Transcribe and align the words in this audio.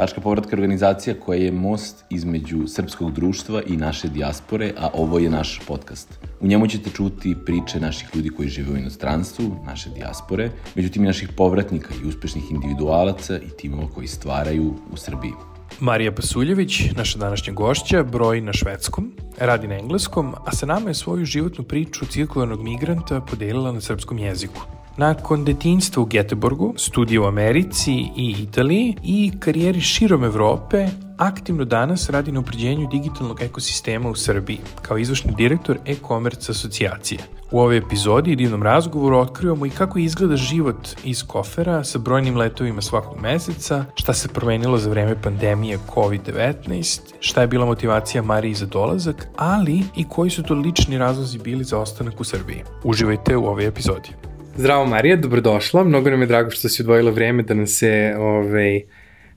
Tačka 0.00 0.20
povratka 0.20 0.56
organizacija 0.56 1.14
koja 1.20 1.38
je 1.38 1.52
most 1.52 2.04
između 2.10 2.66
srpskog 2.66 3.12
društva 3.12 3.62
i 3.66 3.76
naše 3.76 4.08
dijaspore, 4.08 4.72
a 4.78 4.88
ovo 4.94 5.18
je 5.18 5.30
naš 5.30 5.60
podcast. 5.66 6.18
U 6.40 6.46
njemu 6.46 6.66
ćete 6.66 6.90
čuti 6.90 7.36
priče 7.46 7.80
naših 7.80 8.08
ljudi 8.14 8.30
koji 8.30 8.48
žive 8.48 8.72
u 8.72 8.76
inostranstvu, 8.76 9.56
naše 9.66 9.90
dijaspore, 9.90 10.50
međutim 10.74 11.04
i 11.04 11.06
naših 11.06 11.28
povratnika 11.36 11.94
i 11.94 12.08
uspešnih 12.08 12.50
individualaca 12.50 13.36
i 13.36 13.50
timova 13.58 13.88
koji 13.94 14.06
stvaraju 14.06 14.74
u 14.92 14.96
Srbiji. 14.96 15.32
Marija 15.80 16.12
Pasuljević, 16.12 16.80
naša 16.96 17.18
današnja 17.18 17.52
gošća, 17.52 18.02
broji 18.02 18.40
na 18.40 18.52
švedskom, 18.52 19.12
radi 19.38 19.68
na 19.68 19.78
engleskom, 19.78 20.34
a 20.46 20.52
sa 20.52 20.66
nama 20.66 20.90
je 20.90 20.94
svoju 20.94 21.24
životnu 21.24 21.64
priču 21.64 22.06
cirkularnog 22.06 22.62
migranta 22.62 23.20
podelila 23.20 23.72
na 23.72 23.80
srpskom 23.80 24.18
jeziku. 24.18 24.79
Nakon 25.00 25.44
detinjstva 25.44 26.02
u 26.02 26.06
Geteborgu, 26.06 26.74
studija 26.76 27.20
u 27.22 27.24
Americi 27.24 27.92
i 28.16 28.34
Italiji 28.38 28.96
i 29.02 29.32
karijeri 29.38 29.80
širom 29.80 30.24
Evrope, 30.24 30.86
aktivno 31.16 31.64
danas 31.64 32.10
radi 32.10 32.32
na 32.32 32.40
upređenju 32.40 32.88
digitalnog 32.92 33.42
ekosistema 33.42 34.08
u 34.08 34.14
Srbiji, 34.14 34.58
kao 34.82 34.98
izvršni 34.98 35.34
direktor 35.36 35.78
e-commerce 35.86 36.52
asocijacije. 36.52 37.20
U 37.50 37.60
ovoj 37.60 37.76
epizodi 37.76 38.32
i 38.32 38.36
divnom 38.36 38.62
razgovoru 38.62 39.16
otkrivamo 39.16 39.66
i 39.66 39.70
kako 39.70 39.98
izgleda 39.98 40.36
život 40.36 40.88
iz 41.04 41.22
kofera 41.26 41.84
sa 41.84 41.98
brojnim 41.98 42.36
letovima 42.36 42.82
svakog 42.82 43.20
meseca, 43.22 43.84
šta 43.94 44.12
se 44.12 44.28
promenilo 44.28 44.78
za 44.78 44.90
vreme 44.90 45.22
pandemije 45.22 45.78
COVID-19, 45.94 47.00
šta 47.20 47.40
je 47.40 47.46
bila 47.46 47.66
motivacija 47.66 48.22
Mariji 48.22 48.54
za 48.54 48.66
dolazak, 48.66 49.28
ali 49.36 49.82
i 49.96 50.04
koji 50.08 50.30
su 50.30 50.42
to 50.42 50.54
lični 50.54 50.98
razlozi 50.98 51.38
bili 51.38 51.64
za 51.64 51.78
ostanak 51.78 52.20
u 52.20 52.24
Srbiji. 52.24 52.62
Uživajte 52.84 53.36
u 53.36 53.46
ovoj 53.46 53.66
epizodi. 53.66 54.29
Zdravo 54.60 54.86
Marija, 54.86 55.16
dobrodošla. 55.16 55.84
Mnogo 55.84 56.10
nam 56.10 56.20
je 56.20 56.26
drago 56.26 56.50
što 56.50 56.68
si 56.68 56.82
odvojila 56.82 57.10
vreme 57.10 57.42
da 57.42 57.54
nas 57.54 57.70
se 57.70 58.14
ovaj, 58.18 58.80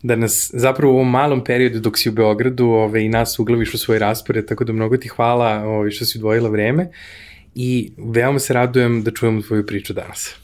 da 0.02 0.16
nas 0.16 0.52
zapravo 0.54 0.94
u 0.94 0.96
ovom 0.96 1.09
malom 1.09 1.44
periodu 1.44 1.80
dok 1.80 1.98
si 1.98 2.09
u 2.09 2.12
Beogradu 2.12 2.66
ovaj, 2.66 3.02
i 3.02 3.09
nas 3.09 3.40
uglaviš 3.40 3.73
u 3.73 3.77
svoj 3.77 3.99
raspored, 3.99 4.46
tako 4.46 4.63
da 4.63 4.74
mnogo 4.74 4.98
ti 4.98 5.07
hvala 5.07 5.63
ovaj, 5.65 5.91
što 5.91 6.05
si 6.05 6.18
odvojila 6.18 6.49
vreme 6.49 6.90
i 7.55 7.91
veoma 7.98 8.40
se 8.40 8.54
radujem 8.54 9.04
da 9.04 9.12
čujemo 9.12 9.41
tvoju 9.41 9.65
priču 9.65 9.93
danas. 9.93 10.35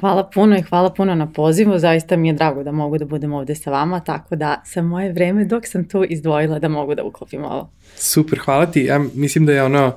Hvala 0.00 0.30
puno 0.34 0.58
i 0.58 0.62
hvala 0.62 0.90
puno 0.94 1.14
na 1.14 1.32
pozivu, 1.32 1.78
zaista 1.78 2.16
mi 2.16 2.28
je 2.28 2.34
drago 2.34 2.62
da 2.62 2.72
mogu 2.72 2.98
da 2.98 3.04
budem 3.04 3.32
ovde 3.32 3.54
sa 3.54 3.70
vama, 3.70 4.00
tako 4.00 4.36
da 4.36 4.62
sa 4.64 4.82
moje 4.82 5.12
vreme 5.12 5.44
dok 5.44 5.66
sam 5.66 5.88
tu 5.88 6.04
izdvojila 6.08 6.58
da 6.58 6.68
mogu 6.68 6.94
da 6.94 7.04
uklopim 7.04 7.44
ovo. 7.44 7.70
Super, 7.96 8.38
hvala 8.38 8.66
ti. 8.66 8.84
Ja 8.84 9.00
mislim 9.14 9.46
da 9.46 9.52
je 9.52 9.62
ono, 9.62 9.92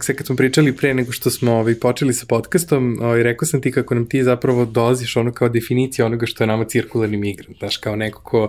sve 0.00 0.16
kad 0.16 0.26
smo 0.26 0.36
pričali 0.36 0.76
pre 0.76 0.94
nego 0.94 1.12
što 1.12 1.30
smo 1.30 1.52
ovaj, 1.52 1.74
počeli 1.74 2.12
sa 2.12 2.26
podcastom, 2.26 2.98
ovaj, 3.02 3.22
rekao 3.22 3.46
sam 3.46 3.60
ti 3.60 3.72
kako 3.72 3.94
nam 3.94 4.08
ti 4.08 4.22
zapravo 4.22 4.64
dolaziš 4.64 5.16
ono 5.16 5.32
kao 5.32 5.48
definicija 5.48 6.06
onoga 6.06 6.26
što 6.26 6.44
je 6.44 6.48
nama 6.48 6.64
cirkularni 6.64 7.16
migrant, 7.16 7.58
znaš, 7.58 7.76
kao 7.76 7.96
neko 7.96 8.22
ko 8.22 8.48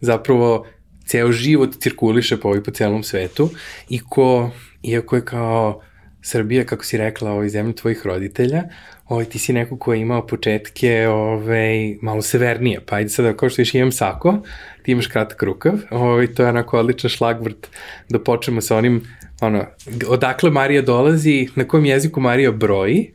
zapravo 0.00 0.66
ceo 1.06 1.32
život 1.32 1.70
cirkuliše 1.78 2.36
po 2.36 2.48
ovaj 2.48 2.62
po 2.62 2.70
celom 2.70 3.02
svetu 3.02 3.50
i 3.88 4.00
ko, 4.08 4.50
iako 4.82 5.16
je 5.16 5.24
kao 5.24 5.80
Srbija, 6.22 6.64
kako 6.64 6.84
si 6.84 6.98
rekla, 6.98 7.30
ovaj, 7.30 7.48
zemlja 7.48 7.72
tvojih 7.72 8.06
roditelja, 8.06 8.62
ovaj, 9.08 9.24
ti 9.24 9.38
si 9.38 9.52
neko 9.52 9.76
ko 9.76 9.94
je 9.94 10.00
imao 10.00 10.26
početke 10.26 11.08
ovaj, 11.08 11.96
malo 12.02 12.22
severnije, 12.22 12.80
pa 12.86 12.96
ajde 12.96 13.10
sada, 13.10 13.36
kao 13.36 13.48
što 13.48 13.62
još 13.62 13.74
imam 13.74 13.92
sako, 13.92 14.38
ti 14.82 14.92
imaš 14.92 15.06
kratak 15.06 15.42
rukav, 15.42 15.78
ovaj, 15.90 16.34
to 16.34 16.42
je 16.42 16.48
onako 16.48 16.78
odličan 16.78 17.10
šlagvrt 17.10 17.68
da 18.08 18.18
počnemo 18.18 18.60
sa 18.60 18.76
onim, 18.76 19.02
ono, 19.40 19.64
odakle 20.08 20.50
Marija 20.50 20.82
dolazi, 20.82 21.48
na 21.54 21.64
kojem 21.64 21.84
jeziku 21.84 22.20
Marija 22.20 22.52
broji 22.52 23.12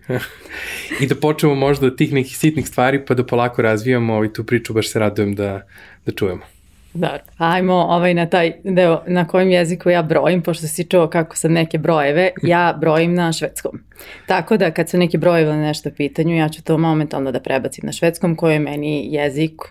i 1.02 1.08
da 1.08 1.16
počnemo 1.16 1.56
možda 1.56 1.88
od 1.88 1.98
tih 1.98 2.14
nekih 2.14 2.38
sitnih 2.38 2.68
stvari 2.68 3.06
pa 3.06 3.14
da 3.14 3.26
polako 3.26 3.62
razvijamo 3.62 4.14
ovaj, 4.14 4.34
tu 4.34 4.44
priču, 4.44 4.74
baš 4.74 4.90
se 4.90 5.00
radujem 5.00 5.36
da, 5.36 5.68
da 6.06 6.12
čujemo. 6.12 6.55
Da, 6.96 7.20
ajmo 7.38 7.74
ovaj 7.74 8.14
na 8.14 8.26
taj 8.26 8.52
deo 8.64 9.02
na 9.08 9.28
kojem 9.28 9.50
jeziku 9.50 9.90
ja 9.90 10.04
brojim, 10.04 10.42
pošto 10.42 10.68
si 10.68 10.84
čuo 10.84 11.08
kako 11.08 11.36
sam 11.36 11.54
neke 11.54 11.78
brojeve, 11.78 12.30
ja 12.44 12.78
brojim 12.82 13.14
na 13.14 13.34
švedskom. 13.34 13.80
Tako 14.28 14.58
da 14.58 14.72
kad 14.72 14.90
su 14.90 14.98
neki 14.98 15.18
brojevi 15.18 15.50
na 15.50 15.62
nešto 15.62 15.90
pitanju, 15.98 16.36
ja 16.36 16.50
ću 16.50 16.64
to 16.64 16.78
momentalno 16.78 17.32
da 17.32 17.40
prebacim 17.40 17.86
na 17.86 17.92
švedskom, 17.92 18.36
koji 18.36 18.54
je 18.54 18.60
meni 18.60 19.14
jezik, 19.14 19.62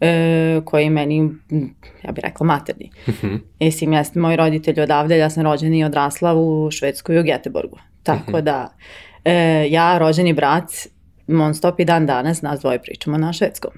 e, 0.00 0.60
koji 0.64 0.84
je 0.84 0.90
meni, 0.90 1.30
ja 2.04 2.12
bih 2.12 2.24
rekla, 2.24 2.46
materni. 2.46 2.90
Uh 3.06 3.14
-huh. 3.14 3.38
Mislim, 3.60 3.92
ja 3.92 4.04
sam 4.04 4.22
moj 4.22 4.36
roditelj 4.36 4.80
odavde, 4.80 5.18
ja 5.18 5.30
sam 5.30 5.42
rođena 5.42 5.76
i 5.76 5.84
odrasla 5.84 6.34
u 6.34 6.70
Švedskoj 6.70 7.18
u 7.18 7.22
Geteborgu. 7.22 7.78
Tako 8.02 8.30
uh 8.30 8.38
-huh. 8.38 8.40
da, 8.40 8.72
e, 9.24 9.66
ja, 9.70 9.98
rođeni 9.98 10.32
brat, 10.32 10.70
non 11.26 11.54
stop 11.54 11.80
i 11.80 11.84
dan 11.84 12.06
danas, 12.06 12.42
nas 12.42 12.60
dvoje 12.60 12.82
pričamo 12.82 13.18
na 13.18 13.32
švedskom. 13.32 13.72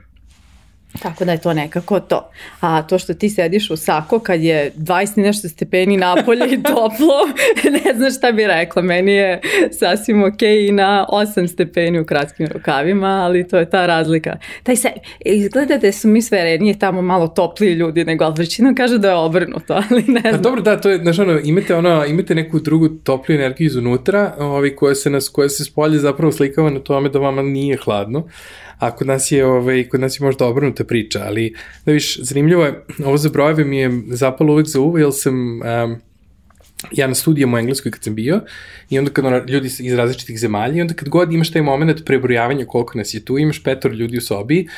Tako 1.02 1.24
da 1.24 1.32
je 1.32 1.40
to 1.40 1.54
nekako 1.54 2.00
to. 2.00 2.30
A 2.60 2.82
to 2.82 2.98
što 2.98 3.14
ti 3.14 3.30
sediš 3.30 3.70
u 3.70 3.76
sako 3.76 4.18
kad 4.18 4.40
je 4.42 4.72
20 4.76 5.22
nešto 5.22 5.48
stepeni 5.48 5.96
napolje 5.96 6.46
i 6.52 6.62
toplo, 6.74 7.14
ne 7.84 7.94
znam 7.94 8.10
šta 8.10 8.32
bi 8.32 8.46
rekla. 8.46 8.82
Meni 8.82 9.12
je 9.12 9.40
sasvim 9.72 10.24
ok 10.24 10.42
i 10.42 10.72
na 10.72 11.06
8 11.12 11.46
stepeni 11.46 12.00
u 12.00 12.04
kratkim 12.04 12.46
rukavima, 12.46 13.08
ali 13.08 13.48
to 13.48 13.58
je 13.58 13.70
ta 13.70 13.86
razlika. 13.86 14.36
Taj 14.62 14.76
se, 14.76 14.88
izgleda 15.24 15.78
da 15.78 15.92
su 15.92 16.08
mi 16.08 16.22
sve 16.22 16.44
rednije 16.44 16.78
tamo 16.78 17.02
malo 17.02 17.28
topliji 17.28 17.74
ljudi 17.74 18.04
nego, 18.04 18.24
ali 18.24 18.34
većina 18.38 18.74
kaže 18.74 18.98
da 18.98 19.08
je 19.08 19.14
obrnuto, 19.14 19.74
ali 19.90 20.02
ne 20.02 20.22
pa 20.22 20.28
znam. 20.28 20.40
A 20.40 20.42
dobro, 20.42 20.60
da, 20.60 20.80
to 20.80 20.90
je, 20.90 20.98
znaš, 20.98 21.18
ono, 21.18 21.40
imate, 21.44 21.74
ono, 21.74 22.04
imate 22.04 22.34
neku 22.34 22.60
drugu 22.60 22.88
topliju 22.88 23.38
energiju 23.38 23.66
izunutra, 23.66 24.34
ovi, 24.38 24.76
koja 24.76 24.94
se, 24.94 25.10
nas, 25.10 25.28
koja 25.28 25.48
se 25.48 25.64
spolje 25.64 25.98
zapravo 25.98 26.32
slikava 26.32 26.70
na 26.70 26.80
tome 26.80 27.08
da 27.08 27.18
vama 27.18 27.42
nije 27.42 27.76
hladno 27.76 28.28
a 28.78 28.90
kod 28.96 29.06
nas 29.06 29.32
je, 29.32 29.46
ovaj, 29.46 29.88
kod 29.88 30.00
nas 30.00 30.20
je 30.20 30.24
možda 30.24 30.46
obrnuta 30.46 30.84
priča, 30.84 31.22
ali 31.26 31.54
da 31.86 31.92
viš, 31.92 32.18
zanimljivo 32.20 32.64
je, 32.64 32.84
ovo 33.04 33.16
za 33.16 33.28
brojeve 33.28 33.64
mi 33.64 33.78
je 33.78 33.90
zapalo 34.06 34.52
uvek 34.52 34.66
za 34.66 34.80
uvo, 34.80 34.98
jer 34.98 35.08
sam 35.12 35.34
um, 35.34 35.96
ja 36.92 37.06
na 37.06 37.14
studijama 37.14 37.56
u 37.56 37.58
Engleskoj 37.58 37.92
kad 37.92 38.02
sam 38.02 38.14
bio 38.14 38.40
i 38.90 38.98
onda 38.98 39.10
kad 39.10 39.50
ljudi 39.50 39.66
iz 39.78 39.94
različitih 39.94 40.38
zemalja 40.38 40.74
i 40.74 40.80
onda 40.80 40.94
kad 40.94 41.08
god 41.08 41.32
imaš 41.32 41.52
taj 41.52 41.62
moment 41.62 42.04
prebrojavanja 42.04 42.66
koliko 42.66 42.98
nas 42.98 43.14
je 43.14 43.24
tu, 43.24 43.38
imaš 43.38 43.62
petor 43.62 43.92
ljudi 43.92 44.18
u 44.18 44.20
sobi, 44.20 44.68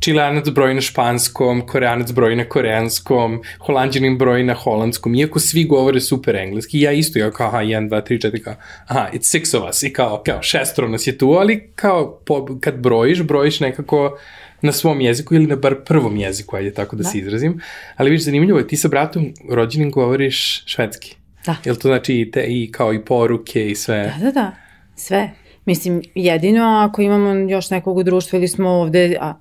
Čileanac 0.00 0.48
broji 0.48 0.74
na 0.74 0.80
španskom, 0.80 1.66
koreanac 1.66 2.12
broji 2.12 2.36
na 2.36 2.44
koreanskom, 2.44 3.40
holandjanin 3.58 4.18
broji 4.18 4.44
na 4.44 4.54
holandskom, 4.54 5.14
iako 5.14 5.40
svi 5.40 5.64
govore 5.64 6.00
super 6.00 6.36
engleski, 6.36 6.80
ja 6.80 6.92
isto, 6.92 7.18
ja 7.18 7.30
kao, 7.30 7.48
aha, 7.48 7.58
1, 7.58 7.88
2, 7.88 8.02
3, 8.08 8.28
4, 8.28 8.42
kao, 8.42 8.54
aha, 8.86 9.08
it's 9.12 9.38
six 9.38 9.56
of 9.58 9.68
us, 9.70 9.82
i 9.82 9.92
kao, 9.92 10.22
kao, 10.26 10.42
šestro 10.42 10.88
nas 10.88 11.06
je 11.06 11.18
tu, 11.18 11.30
ali 11.30 11.70
kao, 11.74 12.20
po, 12.26 12.58
kad 12.60 12.78
brojiš, 12.78 13.22
brojiš 13.22 13.60
nekako 13.60 14.18
na 14.62 14.72
svom 14.72 15.00
jeziku 15.00 15.34
ili 15.34 15.46
na 15.46 15.56
bar 15.56 15.74
prvom 15.84 16.16
jeziku, 16.16 16.56
ajde 16.56 16.72
tako 16.72 16.96
da, 16.96 17.02
da. 17.02 17.08
se 17.08 17.18
izrazim, 17.18 17.60
ali 17.96 18.10
viš, 18.10 18.24
zanimljivo 18.24 18.58
je, 18.58 18.68
ti 18.68 18.76
sa 18.76 18.88
bratom 18.88 19.32
rođenim 19.50 19.90
govoriš 19.90 20.66
švedski. 20.66 21.16
Da. 21.46 21.56
Jel 21.64 21.76
to 21.76 21.88
znači 21.88 22.20
i, 22.20 22.30
te, 22.30 22.44
i 22.48 22.72
kao 22.72 22.94
i 22.94 23.04
poruke 23.04 23.70
i 23.70 23.74
sve? 23.74 24.14
Da, 24.18 24.24
da, 24.24 24.32
da, 24.32 24.52
sve. 24.96 25.30
Mislim, 25.64 26.02
jedino 26.14 26.64
ako 26.64 27.02
imamo 27.02 27.50
još 27.50 27.70
nekog 27.70 27.96
u 27.96 28.02
društvu 28.02 28.36
ili 28.36 28.48
smo 28.48 28.70
ovde, 28.70 29.16
a 29.20 29.34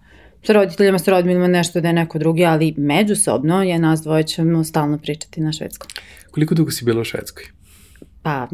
sa 0.46 0.54
roditeljima, 0.54 1.00
sa 1.00 1.12
roditeljima 1.12 1.48
nešto 1.48 1.82
da 1.82 1.88
je 1.88 1.94
neko 1.94 2.20
drugi, 2.20 2.46
ali 2.46 2.74
međusobno 2.78 3.64
je 3.64 3.80
nas 3.80 4.02
dvoje 4.02 4.24
ćemo 4.24 4.64
stalno 4.64 4.98
pričati 4.98 5.42
na 5.42 5.52
švedskom. 5.52 5.90
Koliko 6.32 6.56
dugo 6.56 6.72
si 6.72 6.86
bila 6.86 7.02
u 7.02 7.04
Švedskoj? 7.04 7.46
Pa, 8.22 8.48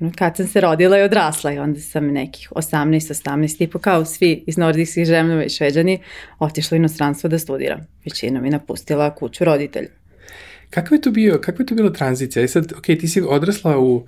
ono, 0.00 0.12
kad 0.18 0.36
sam 0.36 0.46
se 0.46 0.60
rodila 0.60 0.98
i 0.98 1.02
odrasla 1.02 1.52
i 1.52 1.58
onda 1.58 1.80
sam 1.80 2.06
nekih 2.06 2.48
18, 2.50 2.88
18 3.24 3.64
i 3.64 3.66
po 3.66 3.78
kao 3.78 4.04
svi 4.04 4.44
iz 4.46 4.56
nordijskih 4.56 5.06
žemljava 5.06 5.44
i 5.44 5.48
šveđani 5.48 5.98
otišla 6.38 6.74
u 6.74 6.78
inostranstvo 6.78 7.28
da 7.28 7.38
studiram. 7.38 7.80
Većina 8.04 8.40
mi 8.40 8.50
napustila 8.50 9.14
kuću 9.14 9.44
roditelja. 9.44 9.88
Kakva 10.70 10.94
je 10.94 11.00
to 11.00 11.10
bio, 11.10 11.38
kakva 11.42 11.62
je 11.62 11.66
to 11.66 11.74
bila 11.74 11.92
tranzicija? 11.92 12.44
I 12.44 12.48
sad, 12.48 12.72
ok, 12.72 12.82
ti 12.82 13.08
si 13.08 13.22
odrasla 13.28 13.78
u 13.78 14.06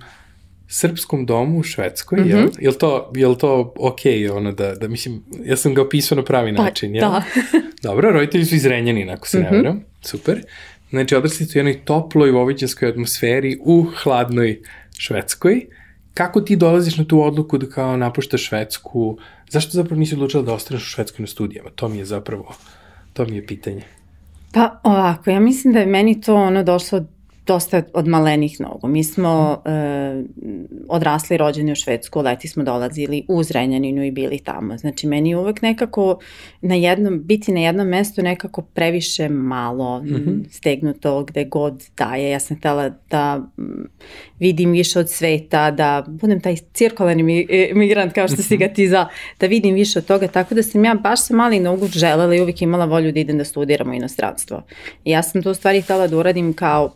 srpskom 0.73 1.25
domu 1.25 1.59
u 1.59 1.63
Švedskoj, 1.63 2.19
mm 2.19 2.23
-hmm. 2.23 2.29
jel? 2.29 2.49
Jel 2.59 2.73
to, 2.73 3.11
jel 3.15 3.35
to 3.35 3.73
ok, 3.77 3.99
ono 4.35 4.51
da, 4.51 4.75
da 4.75 4.87
mislim, 4.87 5.23
ja 5.45 5.57
sam 5.57 5.73
ga 5.73 5.81
opisao 5.81 6.15
na 6.15 6.23
pravi 6.23 6.55
pa, 6.55 6.63
način, 6.63 6.95
jel? 6.95 7.09
Da. 7.09 7.23
Dobro, 7.89 8.11
roditelji 8.11 8.45
su 8.45 8.55
iz 8.55 8.65
Renjanina, 8.65 9.13
ako 9.13 9.27
se 9.27 9.39
mm 9.39 9.41
-hmm. 9.41 9.51
ne 9.51 9.57
mhm. 9.57 9.61
veram. 9.61 9.83
Super. 10.01 10.43
Znači, 10.89 11.15
odrasli 11.15 11.45
su 11.45 11.51
u 11.55 11.59
jednoj 11.59 11.85
toploj 11.85 12.31
vovićanskoj 12.31 12.89
atmosferi 12.89 13.57
u 13.61 13.85
hladnoj 14.03 14.61
Švedskoj. 14.97 15.65
Kako 16.13 16.41
ti 16.41 16.55
dolaziš 16.55 16.97
na 16.97 17.05
tu 17.05 17.23
odluku 17.23 17.57
da 17.57 17.69
kao 17.69 17.97
napuštaš 17.97 18.47
Švedsku? 18.47 19.17
Zašto 19.49 19.71
zapravo 19.71 19.99
nisi 19.99 20.15
odlučila 20.15 20.43
da 20.43 20.53
ostaneš 20.53 20.83
u 20.83 20.89
Švedskoj 20.89 21.23
na 21.23 21.27
studijama? 21.27 21.69
To 21.75 21.89
mi 21.89 21.97
je 21.97 22.05
zapravo, 22.05 22.55
to 23.13 23.25
mi 23.25 23.35
je 23.35 23.45
pitanje. 23.45 23.81
Pa 24.53 24.79
ovako, 24.83 25.29
ja 25.29 25.39
mislim 25.39 25.73
da 25.73 25.79
je 25.79 25.85
meni 25.85 26.21
to 26.21 26.35
ono 26.35 26.63
došlo 26.63 27.05
dosta 27.45 27.83
od 27.93 28.07
malenih 28.07 28.61
nogu. 28.61 28.87
Mi 28.87 29.03
smo 29.03 29.61
e, 29.65 30.23
odrasli 30.87 31.37
rođeni 31.37 31.71
u 31.71 31.75
Švedsku, 31.75 32.21
leti 32.21 32.47
smo 32.47 32.63
dolazili 32.63 33.25
u 33.27 33.43
Zrenjaninu 33.43 34.03
i 34.03 34.11
bili 34.11 34.39
tamo. 34.39 34.77
Znači, 34.77 35.07
meni 35.07 35.29
je 35.29 35.37
uvek 35.37 35.61
nekako 35.61 36.19
na 36.61 36.75
jednom, 36.75 37.23
biti 37.23 37.51
na 37.51 37.59
jednom 37.59 37.87
mestu 37.87 38.21
nekako 38.21 38.61
previše 38.61 39.29
malo 39.29 40.01
mm 40.01 40.07
-hmm. 40.07 40.49
stegnuto 40.49 41.23
gde 41.23 41.45
god 41.45 41.83
daje. 41.97 42.29
Ja 42.29 42.39
sam 42.39 42.57
htela 42.57 42.89
da 43.09 43.41
m, 43.57 43.89
vidim 44.39 44.71
više 44.71 44.99
od 44.99 45.09
sveta, 45.09 45.71
da 45.71 46.05
budem 46.07 46.41
taj 46.41 46.55
cirkularni 46.55 47.23
mi, 47.23 47.47
e, 47.49 47.71
migrant 47.73 48.13
kao 48.13 48.27
što 48.27 48.41
si 48.41 48.57
ga 48.57 48.67
ti 48.67 48.87
za, 48.87 49.07
da 49.39 49.47
vidim 49.47 49.75
više 49.75 49.99
od 49.99 50.05
toga. 50.05 50.27
Tako 50.27 50.55
da 50.55 50.63
sam 50.63 50.85
ja 50.85 50.93
baš 50.93 51.25
sa 51.25 51.35
malih 51.35 51.61
nogu 51.61 51.87
želela 51.87 52.35
i 52.35 52.41
uvek 52.41 52.61
imala 52.61 52.85
volju 52.85 53.11
da 53.11 53.19
idem 53.19 53.37
da 53.37 53.43
studiram 53.43 53.89
u 53.89 53.93
inostranstvo. 53.93 54.63
I 55.05 55.11
ja 55.11 55.23
sam 55.23 55.43
to 55.43 55.51
u 55.51 55.53
stvari 55.53 55.81
htela 55.81 56.07
da 56.07 56.17
uradim 56.17 56.53
kao 56.53 56.93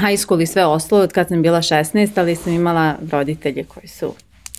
high 0.00 0.18
school 0.18 0.42
i 0.42 0.46
sve 0.46 0.66
ostalo 0.66 1.02
od 1.02 1.12
kad 1.12 1.28
sam 1.28 1.42
bila 1.42 1.58
16, 1.58 2.08
ali 2.16 2.36
sam 2.36 2.52
imala 2.52 2.94
roditelje 3.10 3.64
koji 3.64 3.88
su 3.88 4.14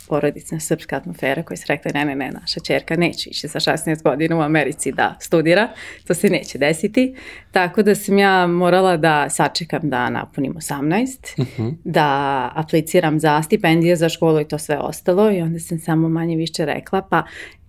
porodična 0.09 0.59
srpska 0.59 0.95
atmosfera 0.95 1.43
koji 1.43 1.57
su 1.57 1.65
rekli 1.67 1.91
ne, 1.93 2.05
ne, 2.05 2.15
ne, 2.15 2.31
naša 2.31 2.59
čerka 2.59 2.95
neće 2.95 3.29
ići 3.29 3.47
sa 3.47 3.59
16 3.59 4.03
godina 4.03 4.37
u 4.37 4.41
Americi 4.41 4.91
da 4.91 5.15
studira, 5.19 5.69
to 6.07 6.13
se 6.13 6.29
neće 6.29 6.57
desiti. 6.57 7.15
Tako 7.51 7.83
da 7.83 7.95
sam 7.95 8.17
ja 8.17 8.47
morala 8.47 8.97
da 8.97 9.29
sačekam 9.29 9.81
da 9.83 10.09
napunim 10.09 10.53
18, 10.53 11.41
uh 11.41 11.47
-huh. 11.57 11.73
da 11.83 12.51
apliciram 12.55 13.19
za 13.19 13.41
stipendije 13.41 13.95
za 13.95 14.09
školu 14.09 14.39
i 14.39 14.47
to 14.47 14.57
sve 14.57 14.77
ostalo 14.77 15.31
i 15.31 15.41
onda 15.41 15.59
sam 15.59 15.79
samo 15.79 16.09
manje 16.09 16.35
više 16.35 16.65
rekla 16.65 17.01
pa 17.01 17.23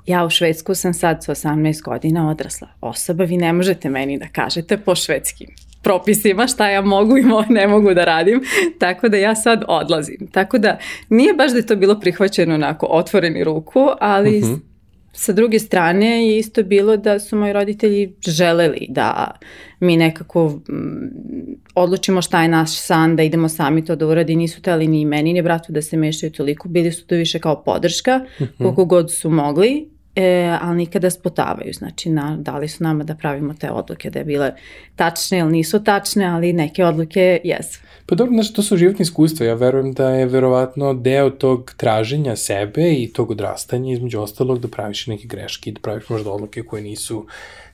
ja 0.07 0.25
u 0.25 0.31
Švedsku 0.31 0.75
sam 0.75 0.95
sad 0.95 1.25
sa 1.25 1.35
18 1.35 1.83
godina 1.83 2.31
odrasla 2.31 2.69
osoba, 2.81 3.25
vi 3.25 3.37
ne 3.37 3.53
možete 3.53 3.91
meni 3.91 4.19
da 4.19 4.27
kažete 4.33 4.79
po 4.79 4.95
švedskim 4.95 5.49
propisima 5.83 6.47
šta 6.47 6.71
ja 6.71 6.83
mogu 6.83 7.19
i 7.19 7.23
ne 7.49 7.67
mogu 7.67 7.95
da 7.95 8.05
radim, 8.05 8.43
tako 8.79 9.09
da 9.09 9.17
ja 9.17 9.35
sad 9.35 9.65
odlazim. 9.69 10.29
Tako 10.33 10.59
da 10.59 10.79
nije 11.09 11.35
baš 11.35 11.51
da 11.51 11.57
je 11.57 11.67
to 11.67 11.77
bilo 11.77 12.01
prihvaćeno 12.01 12.55
onako 12.55 12.87
otvoreni 12.91 13.45
ruku, 13.45 13.89
ali 14.01 14.39
uh 14.39 14.45
mhm. 14.45 14.55
-huh. 14.55 14.61
sa 15.13 15.33
druge 15.33 15.59
strane 15.59 16.29
je 16.29 16.39
isto 16.39 16.63
bilo 16.63 16.97
da 16.97 17.19
su 17.19 17.37
moji 17.37 17.53
roditelji 17.53 18.15
želeli 18.27 18.87
da 18.89 19.31
mi 19.81 19.97
nekako 19.97 20.49
mm, 20.49 21.61
odlučimo 21.75 22.23
šta 22.23 22.43
je 22.43 22.49
naš 22.49 22.79
san, 22.79 23.17
da 23.17 23.23
idemo 23.23 23.49
sami 23.49 23.85
to 23.85 23.97
da 23.97 24.07
uradi, 24.07 24.37
nisu 24.37 24.63
teli 24.63 24.87
ni 24.87 25.05
meni 25.05 25.33
ni 25.33 25.43
bratu 25.43 25.73
da 25.73 25.83
se 25.83 25.97
mešaju 25.97 26.33
toliko, 26.33 26.69
bili 26.69 26.93
su 26.93 27.07
to 27.07 27.15
više 27.15 27.39
kao 27.39 27.63
podrška, 27.63 28.21
uh 28.25 28.41
mhm. 28.41 28.55
-huh. 28.55 28.59
koliko 28.59 28.85
god 28.85 29.13
su 29.13 29.31
mogli 29.31 30.00
e, 30.17 30.59
ali 30.61 30.77
nikada 30.77 31.11
spotavaju, 31.11 31.73
znači 31.73 32.11
na, 32.11 32.37
dali 32.41 32.69
su 32.69 32.85
nama 32.85 33.05
da 33.05 33.15
pravimo 33.15 33.55
te 33.55 33.71
odluke, 33.71 34.11
da 34.11 34.19
je 34.19 34.25
bile 34.25 34.53
tačne 34.97 35.39
ili 35.39 35.53
nisu 35.53 35.85
tačne, 35.85 36.25
ali 36.25 36.53
neke 36.53 36.85
odluke 36.85 37.41
jesu. 37.45 37.81
Pa 38.07 38.15
dobro, 38.15 38.35
znači 38.35 38.55
to 38.55 38.63
su 38.63 38.77
životni 38.77 39.03
iskustva, 39.03 39.47
ja 39.47 39.55
verujem 39.55 39.93
da 39.93 40.11
je 40.11 40.27
verovatno 40.27 40.95
deo 40.95 41.31
tog 41.31 41.73
traženja 41.77 42.37
sebe 42.37 42.93
i 42.93 43.13
tog 43.13 43.31
odrastanja, 43.31 43.93
između 43.93 44.21
ostalog 44.21 44.59
da 44.59 44.69
praviš 44.69 45.07
neke 45.07 45.27
greške 45.27 45.71
i 45.71 45.73
da 45.73 45.81
praviš 45.81 46.09
možda 46.09 46.31
odluke 46.31 46.63
koje 46.63 46.83
nisu 46.83 47.27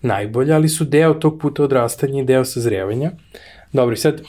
najbolje, 0.02 0.54
ali 0.54 0.68
su 0.68 0.84
deo 0.84 1.14
tog 1.14 1.38
puta 1.40 1.62
odrastanja 1.62 2.22
i 2.22 2.24
deo 2.24 2.44
sazrevanja. 2.44 3.10
Dobro, 3.72 3.96
sad 3.96 4.22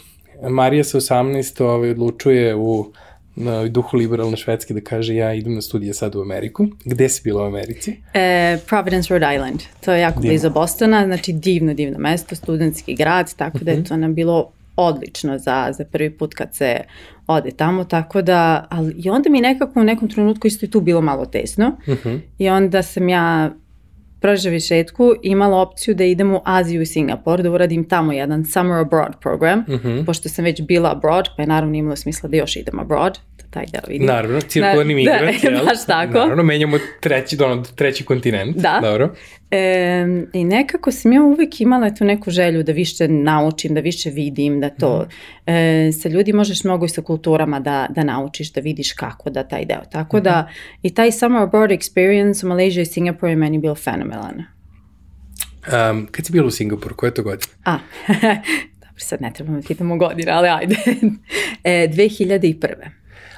Marija 0.49 0.83
sa 0.83 0.97
18 0.97 1.63
ovaj, 1.63 1.91
odlučuje 1.91 2.55
u 2.55 2.91
na 3.37 3.67
duhu 3.67 3.97
liberalne 3.97 4.37
švedske 4.37 4.73
da 4.73 4.81
kaže 4.81 5.15
ja 5.15 5.33
idem 5.33 5.55
na 5.55 5.61
studije 5.61 5.93
sad 5.93 6.15
u 6.15 6.21
Ameriku. 6.21 6.67
Gde 6.85 7.09
si 7.09 7.21
bila 7.23 7.43
u 7.43 7.45
Americi? 7.45 7.95
E, 8.13 8.57
Providence, 8.67 9.13
Rhode 9.13 9.35
Island. 9.35 9.61
To 9.85 9.91
je 9.91 10.01
jako 10.01 10.19
divno. 10.19 10.29
blizu 10.29 10.49
Bostona, 10.49 11.05
znači 11.05 11.33
divno, 11.33 11.73
divno 11.73 11.99
mesto, 11.99 12.35
studentski 12.35 12.95
grad, 12.95 13.35
tako 13.35 13.57
da 13.57 13.71
je 13.71 13.77
mhm. 13.77 13.85
to 13.85 13.97
nam 13.97 14.13
bilo 14.13 14.51
odlično 14.75 15.37
za, 15.37 15.73
za 15.77 15.85
prvi 15.85 16.09
put 16.09 16.33
kad 16.33 16.55
se 16.55 16.81
ode 17.27 17.51
tamo, 17.51 17.83
tako 17.83 18.21
da, 18.21 18.67
ali 18.69 18.93
i 18.97 19.09
onda 19.09 19.29
mi 19.29 19.41
nekako 19.41 19.79
u 19.79 19.83
nekom 19.83 20.09
trenutku 20.09 20.47
isto 20.47 20.65
i 20.65 20.69
tu 20.69 20.81
bilo 20.81 21.01
malo 21.01 21.25
tesno 21.25 21.77
uh 21.87 21.93
mhm. 21.93 22.09
-huh. 22.09 22.19
i 22.37 22.49
onda 22.49 22.83
sam 22.83 23.09
ja 23.09 23.51
prođe 24.21 24.59
šetku 24.59 25.13
imala 25.23 25.57
opciju 25.57 25.95
da 25.95 26.03
idem 26.03 26.33
u 26.33 26.41
Aziju 26.45 26.81
i 26.81 26.85
Singapur, 26.85 27.41
da 27.43 27.51
uradim 27.51 27.89
tamo 27.89 28.13
jedan 28.13 28.45
summer 28.45 28.79
abroad 28.79 29.19
program, 29.21 29.59
uh 29.67 29.73
mhm. 29.73 29.87
-huh. 29.87 30.05
pošto 30.05 30.29
sam 30.29 30.45
već 30.45 30.61
bila 30.61 30.91
abroad, 30.91 31.29
pa 31.35 31.43
je 31.43 31.47
naravno 31.47 31.75
imalo 31.75 31.95
smisla 31.95 32.29
da 32.29 32.37
još 32.37 32.55
idem 32.55 32.79
abroad, 32.79 33.19
da 33.37 33.43
taj 33.49 33.65
deo 33.71 33.81
vidim. 33.87 34.07
Naravno, 34.07 34.41
cirkularni 34.41 34.93
da, 35.05 35.11
migrant, 35.11 35.41
da, 35.41 35.49
jel? 35.49 35.65
baš 35.65 35.85
tako. 35.85 36.13
Naravno, 36.13 36.43
menjamo 36.43 36.77
treći, 37.01 37.37
ono, 37.43 37.63
treći 37.75 38.05
kontinent. 38.05 38.57
Da. 38.57 38.79
Dobro. 38.81 39.15
E, 39.51 40.05
I 40.33 40.43
nekako 40.43 40.91
sam 40.91 41.13
ja 41.13 41.21
uvek 41.21 41.61
imala 41.61 41.89
tu 41.89 42.05
neku 42.05 42.31
želju 42.31 42.63
da 42.63 42.71
više 42.71 43.07
naučim, 43.07 43.73
da 43.73 43.79
više 43.79 44.09
vidim, 44.09 44.59
da 44.59 44.69
to 44.69 45.07
mm. 45.47 45.51
e, 45.51 45.91
sa 45.91 46.09
ljudi 46.09 46.33
možeš 46.33 46.63
mnogo 46.63 46.85
i 46.85 46.89
sa 46.89 47.01
kulturama 47.01 47.59
da, 47.59 47.87
da 47.89 48.03
naučiš, 48.03 48.53
da 48.53 48.61
vidiš 48.61 48.93
kako 48.93 49.29
da 49.29 49.43
taj 49.43 49.65
deo. 49.65 49.81
Tako 49.91 50.17
mm 50.17 50.19
-hmm. 50.19 50.23
da 50.23 50.49
i 50.81 50.93
taj 50.93 51.11
summer 51.11 51.41
abroad 51.41 51.69
experience 51.69 52.45
u 52.45 52.49
Malaysia 52.49 52.81
i 52.81 52.85
Singapore 52.85 53.31
je 53.31 53.35
meni 53.35 53.57
bio 53.57 53.75
fenomenalan. 54.07 54.43
Um, 55.91 56.07
kad 56.11 56.25
si 56.25 56.31
bila 56.31 56.47
u 56.47 56.51
Singapuru, 56.51 56.95
koje 56.95 57.07
je 57.07 57.13
to 57.13 57.23
godine? 57.23 57.53
A, 57.65 57.77
dobro, 58.81 58.97
sad 58.97 59.21
ne 59.21 59.33
trebamo 59.33 59.57
da 59.57 59.67
hitamo 59.67 59.97
godine, 59.97 60.31
ali 60.31 60.49
ajde. 60.49 60.75
e, 61.63 61.87
2001. 61.87 62.73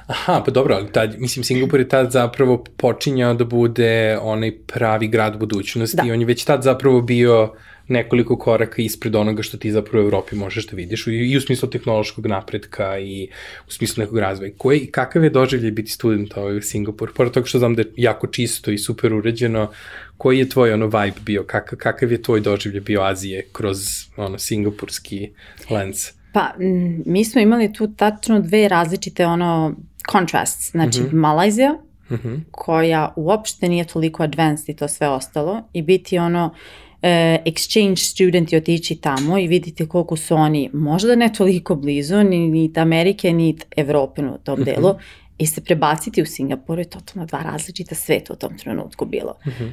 Aha, 0.06 0.42
pa 0.46 0.50
dobro, 0.50 0.74
ali 0.74 0.92
tad, 0.92 1.14
mislim, 1.18 1.44
Singapur 1.44 1.80
je 1.80 1.88
tad 1.88 2.10
zapravo 2.10 2.64
počinjao 2.76 3.34
da 3.34 3.44
bude 3.44 4.18
onaj 4.22 4.52
pravi 4.66 5.08
grad 5.08 5.38
budućnosti 5.38 5.96
da. 5.96 6.02
i 6.06 6.12
on 6.12 6.20
je 6.20 6.26
već 6.26 6.44
tad 6.44 6.62
zapravo 6.62 7.00
bio 7.00 7.52
nekoliko 7.90 8.38
koraka 8.38 8.82
ispred 8.82 9.16
onoga 9.16 9.42
što 9.42 9.58
ti 9.58 9.72
zapravo 9.72 10.04
u 10.04 10.06
Evropi 10.06 10.36
možeš 10.36 10.66
da 10.66 10.76
vidiš 10.76 11.06
i, 11.06 11.10
i 11.10 11.36
u 11.36 11.40
smislu 11.40 11.68
tehnološkog 11.70 12.26
napretka 12.26 12.98
i 12.98 13.28
u 13.68 13.70
smislu 13.70 14.00
nekog 14.00 14.18
razvoja. 14.18 14.50
Koje 14.58 14.78
i 14.78 14.86
kakav 14.86 15.24
je 15.24 15.30
doživljaj 15.30 15.70
biti 15.70 15.90
student 15.90 16.36
ovaj 16.36 16.56
u 16.56 16.62
Singapuru? 16.62 17.12
Pored 17.14 17.32
toga 17.32 17.46
što 17.46 17.58
znam 17.58 17.74
da 17.74 17.82
je 17.82 17.92
jako 17.96 18.26
čisto 18.26 18.70
i 18.70 18.78
super 18.78 19.14
uređeno, 19.14 19.70
koji 20.16 20.38
je 20.38 20.48
tvoj 20.48 20.72
ono 20.72 20.86
vibe 20.86 21.20
bio? 21.20 21.44
Kakav, 21.44 21.78
kakav 21.78 22.12
je 22.12 22.22
tvoj 22.22 22.40
doživljaj 22.40 22.80
bio 22.80 23.02
Azije 23.02 23.46
kroz 23.52 23.78
ono 24.16 24.38
singapurski 24.38 25.30
lens? 25.70 26.12
Pa, 26.32 26.54
mi 27.06 27.24
smo 27.24 27.40
imali 27.40 27.72
tu 27.72 27.94
tačno 27.96 28.40
dve 28.40 28.68
različite 28.68 29.26
ono 29.26 29.76
contrasts, 30.12 30.70
znači 30.70 31.00
mm 31.00 31.04
-hmm. 31.04 31.14
Malajzija, 31.14 31.72
mm 32.10 32.14
-hmm. 32.14 32.40
koja 32.50 33.12
uopšte 33.16 33.68
nije 33.68 33.84
toliko 33.84 34.22
advanced 34.22 34.68
i 34.68 34.76
to 34.76 34.88
sve 34.88 35.08
ostalo, 35.08 35.62
i 35.72 35.82
biti 35.82 36.18
ono 36.18 36.54
exchange 37.02 37.96
student 37.96 38.52
i 38.52 38.56
otići 38.56 38.96
tamo 38.96 39.38
i 39.38 39.46
vidite 39.46 39.86
koliko 39.86 40.16
su 40.16 40.34
oni 40.34 40.70
možda 40.72 41.14
ne 41.14 41.32
toliko 41.32 41.74
blizu, 41.74 42.22
ni, 42.22 42.48
ni 42.48 42.72
Amerike, 42.76 43.32
ni 43.32 43.56
Evrope 43.76 44.22
u 44.22 44.38
tom 44.38 44.58
-hmm. 44.58 44.64
delu, 44.64 44.94
i 45.40 45.46
se 45.46 45.60
prebaciti 45.60 46.22
u 46.22 46.26
Singapur 46.26 46.78
je 46.78 46.84
totalno 46.84 47.26
dva 47.26 47.42
različita 47.42 47.94
sveta 47.94 48.32
u 48.32 48.36
tom 48.36 48.58
trenutku 48.58 49.04
bilo. 49.04 49.36
Mm 49.46 49.50
-hmm. 49.50 49.68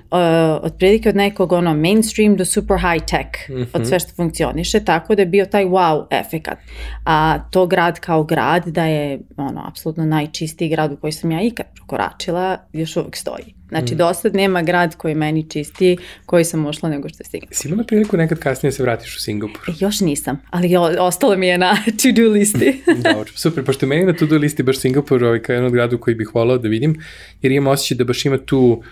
uh, 0.57 0.63
otprilike 0.63 1.09
od 1.09 1.15
nekog 1.15 1.51
ono 1.51 1.73
mainstream 1.73 2.35
do 2.35 2.45
super 2.45 2.77
high 2.77 3.05
tech, 3.05 3.49
mm 3.49 3.53
-hmm. 3.53 3.67
od 3.73 3.87
sve 3.87 3.99
što 3.99 4.11
funkcioniše, 4.15 4.85
tako 4.85 5.15
da 5.15 5.21
je 5.21 5.25
bio 5.25 5.45
taj 5.45 5.65
wow 5.65 6.05
efekat. 6.11 6.57
A 7.05 7.39
to 7.51 7.65
grad 7.65 7.99
kao 7.99 8.23
grad 8.23 8.67
da 8.67 8.85
je 8.85 9.19
ono 9.37 9.67
apsolutno 9.67 10.05
najčistiji 10.05 10.69
grad 10.69 10.91
u 10.91 10.97
koji 10.97 11.13
sam 11.13 11.31
ja 11.31 11.41
ikad 11.41 11.65
prokoračila, 11.75 12.57
još 12.73 12.97
uvek 12.97 13.15
stoji. 13.15 13.56
Znači, 13.69 13.93
mm. 13.93 13.97
dosad 13.97 14.35
nema 14.35 14.61
grad 14.61 14.95
koji 14.95 15.15
meni 15.15 15.49
čisti, 15.49 15.97
koji 16.25 16.45
sam 16.45 16.65
ušla 16.65 16.89
nego 16.89 17.09
što 17.09 17.23
je 17.23 17.25
Singapur. 17.25 17.55
Si 17.55 17.67
imala 17.67 17.83
priliku 17.83 18.17
nekad 18.17 18.39
kasnije 18.39 18.71
da 18.71 18.75
se 18.75 18.83
vratiš 18.83 19.15
u 19.15 19.19
Singapur? 19.19 19.61
E, 19.67 19.73
još 19.79 19.99
nisam, 19.99 20.41
ali 20.49 20.75
ostalo 20.99 21.37
mi 21.37 21.47
je 21.47 21.57
na 21.57 21.77
to-do 22.01 22.29
listi. 22.29 22.81
Dobro, 23.13 23.31
super, 23.35 23.65
pošto 23.65 23.87
meni 23.87 24.05
na 24.05 24.13
to-do 24.13 24.37
listi 24.37 24.63
baš 24.63 24.79
Singapur 24.79 25.23
ovaj, 25.23 25.41
kao 25.41 25.53
jedan 25.53 25.65
od 25.65 25.73
gradu 25.73 25.97
koji 25.97 26.15
bih 26.15 26.35
volao 26.35 26.57
da 26.57 26.67
vidim, 26.67 27.01
jer 27.41 27.51
imam 27.51 27.73
osjećaj 27.73 27.97
da 27.97 28.03
baš 28.03 28.25
ima 28.25 28.37
tu 28.37 28.83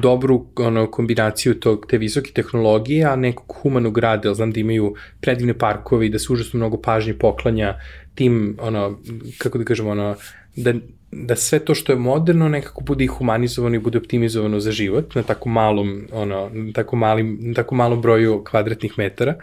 dobru 0.00 0.46
ono, 0.56 0.90
kombinaciju 0.90 1.54
tog, 1.60 1.86
te 1.88 1.98
visoke 1.98 2.30
tehnologije, 2.34 3.04
a 3.04 3.16
nekog 3.16 3.56
humanog 3.62 3.94
grada, 3.94 4.28
jer 4.28 4.34
znam 4.34 4.52
da 4.52 4.60
imaju 4.60 4.94
predivne 5.20 5.58
parkove 5.58 6.06
i 6.06 6.10
da 6.10 6.18
se 6.18 6.32
užasno 6.32 6.58
mnogo 6.58 6.80
pažnje 6.80 7.14
poklanja 7.14 7.78
tim, 8.14 8.56
ono, 8.60 9.00
kako 9.38 9.58
da 9.58 9.64
kažemo, 9.64 9.90
ono, 9.90 10.16
da 10.56 10.74
da 11.12 11.36
sve 11.36 11.58
to 11.58 11.74
što 11.74 11.92
je 11.92 11.98
moderno 11.98 12.48
nekako 12.48 12.84
bude 12.84 13.04
i 13.04 13.06
humanizovano 13.06 13.76
i 13.76 13.78
bude 13.78 13.98
optimizovano 13.98 14.60
za 14.60 14.72
život 14.72 15.14
na 15.14 15.22
tako 15.22 15.48
malom, 15.48 16.06
ono, 16.12 16.50
na 16.52 16.72
tako, 16.72 16.96
malim, 16.96 17.38
na 17.40 17.54
tako 17.54 17.74
malom 17.74 18.02
broju 18.02 18.44
kvadratnih 18.44 18.98
metara. 18.98 19.34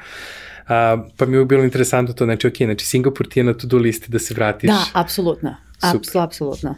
A, 0.67 1.05
pa 1.17 1.25
mi 1.25 1.37
je 1.37 1.45
bilo 1.45 1.63
interesantno 1.63 2.13
to, 2.13 2.25
znači, 2.25 2.47
ok, 2.47 2.55
znači 2.57 2.85
Singapur 2.85 3.27
ti 3.27 3.39
je 3.39 3.43
na 3.43 3.53
to-do 3.53 3.77
listi 3.77 4.11
da 4.11 4.19
se 4.19 4.33
vratiš. 4.33 4.69
Da, 4.69 4.85
apsolutno, 4.93 5.55
apsolutno. 6.23 6.75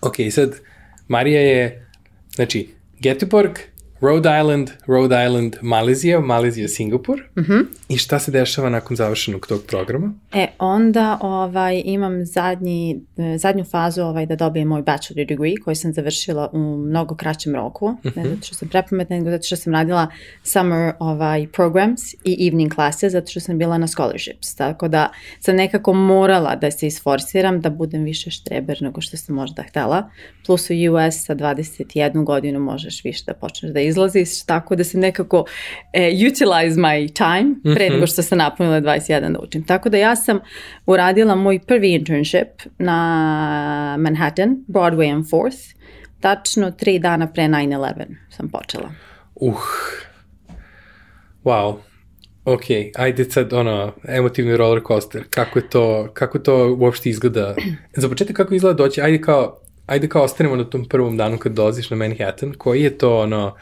Ok, 0.00 0.14
sad, 0.30 0.60
Marija 1.08 1.40
je, 1.40 1.86
znači, 2.34 2.68
Göteborg, 3.00 3.58
Rhode 4.02 4.40
Island, 4.40 4.70
Rhode 4.86 5.24
Island, 5.26 5.56
Malezija, 5.62 6.20
Malezija, 6.20 6.68
Singapur. 6.68 7.22
Uh 7.36 7.44
-huh. 7.44 7.64
I 7.88 7.96
šta 7.96 8.18
se 8.18 8.30
dešava 8.30 8.70
nakon 8.70 8.96
završenog 8.96 9.46
tog 9.46 9.62
programa? 9.66 10.14
E, 10.32 10.46
onda 10.58 11.18
ovaj, 11.20 11.82
imam 11.84 12.24
zadnji, 12.24 13.00
zadnju 13.36 13.64
fazu 13.64 14.02
ovaj, 14.02 14.26
da 14.26 14.36
dobijem 14.36 14.68
moj 14.68 14.82
bachelor 14.82 15.26
degree 15.26 15.56
koji 15.64 15.76
sam 15.76 15.92
završila 15.92 16.50
u 16.52 16.58
mnogo 16.58 17.14
kraćem 17.14 17.54
roku. 17.54 17.86
Uh 17.86 17.94
-huh. 18.04 18.16
Ne 18.16 18.28
zato 18.28 18.42
što 18.42 18.54
sam 18.54 18.68
prepametna, 18.68 19.16
nego 19.16 19.30
zato 19.30 19.42
što 19.42 19.56
sam 19.56 19.72
radila 19.72 20.06
summer 20.42 20.92
ovaj, 20.98 21.46
programs 21.52 22.00
i 22.24 22.46
evening 22.48 22.74
classes, 22.74 23.12
zato 23.12 23.30
što 23.30 23.40
sam 23.40 23.58
bila 23.58 23.78
na 23.78 23.86
scholarships. 23.86 24.54
Tako 24.54 24.88
da 24.88 25.12
sam 25.40 25.56
nekako 25.56 25.92
morala 25.92 26.56
da 26.56 26.70
se 26.70 26.86
isforsiram, 26.86 27.60
da 27.60 27.70
budem 27.70 28.04
više 28.04 28.30
štreber 28.30 28.82
nego 28.82 29.00
što 29.00 29.16
sam 29.16 29.34
možda 29.34 29.62
htela. 29.62 30.10
Plus 30.46 30.70
u 30.70 30.74
US 30.74 31.24
sa 31.24 31.34
21 31.34 32.24
godinu 32.24 32.60
možeš 32.60 33.04
više 33.04 33.24
da 33.26 33.34
počneš 33.34 33.72
da 33.72 33.80
izlaziš, 33.90 34.42
tako 34.46 34.76
da 34.76 34.84
sam 34.84 35.00
nekako 35.00 35.44
e, 35.92 36.12
utilize 36.30 36.80
my 36.80 37.12
time 37.12 37.74
pre 37.74 37.90
nego 37.90 38.06
što 38.06 38.22
sam 38.22 38.38
napunila 38.38 38.80
21 38.80 39.32
da 39.32 39.38
učim. 39.38 39.66
Tako 39.66 39.88
da 39.88 39.96
ja 39.96 40.16
sam 40.16 40.40
uradila 40.86 41.34
moj 41.34 41.58
prvi 41.66 41.94
internship 41.94 42.48
na 42.78 43.96
Manhattan, 43.98 44.64
Broadway 44.68 45.14
and 45.14 45.24
4th, 45.24 45.74
tačno 46.20 46.70
tri 46.70 46.98
dana 46.98 47.32
pre 47.32 47.42
9-11 47.42 48.04
sam 48.30 48.48
počela. 48.48 48.90
Uh, 49.34 49.54
wow. 51.44 51.76
Ok, 52.44 52.64
ajde 52.94 53.24
sad 53.24 53.52
ono, 53.52 53.92
emotivni 54.08 54.56
roller 54.56 54.82
coaster, 54.86 55.24
kako 55.30 55.58
je 55.58 55.68
to, 55.68 56.08
kako 56.14 56.38
to 56.38 56.76
uopšte 56.80 57.10
izgleda? 57.10 57.54
Za 57.96 58.08
početak 58.08 58.36
kako 58.36 58.54
izgleda 58.54 58.76
doći, 58.76 59.00
ajde 59.00 59.20
kao, 59.20 59.59
ajde 59.90 60.08
kao 60.08 60.22
ostanemo 60.22 60.56
na 60.56 60.64
tom 60.64 60.84
prvom 60.84 61.16
danu 61.16 61.38
kad 61.38 61.52
dolaziš 61.52 61.90
na 61.90 61.96
Manhattan, 61.96 62.52
koji 62.58 62.82
je 62.82 62.98
to 62.98 63.18
ono, 63.20 63.54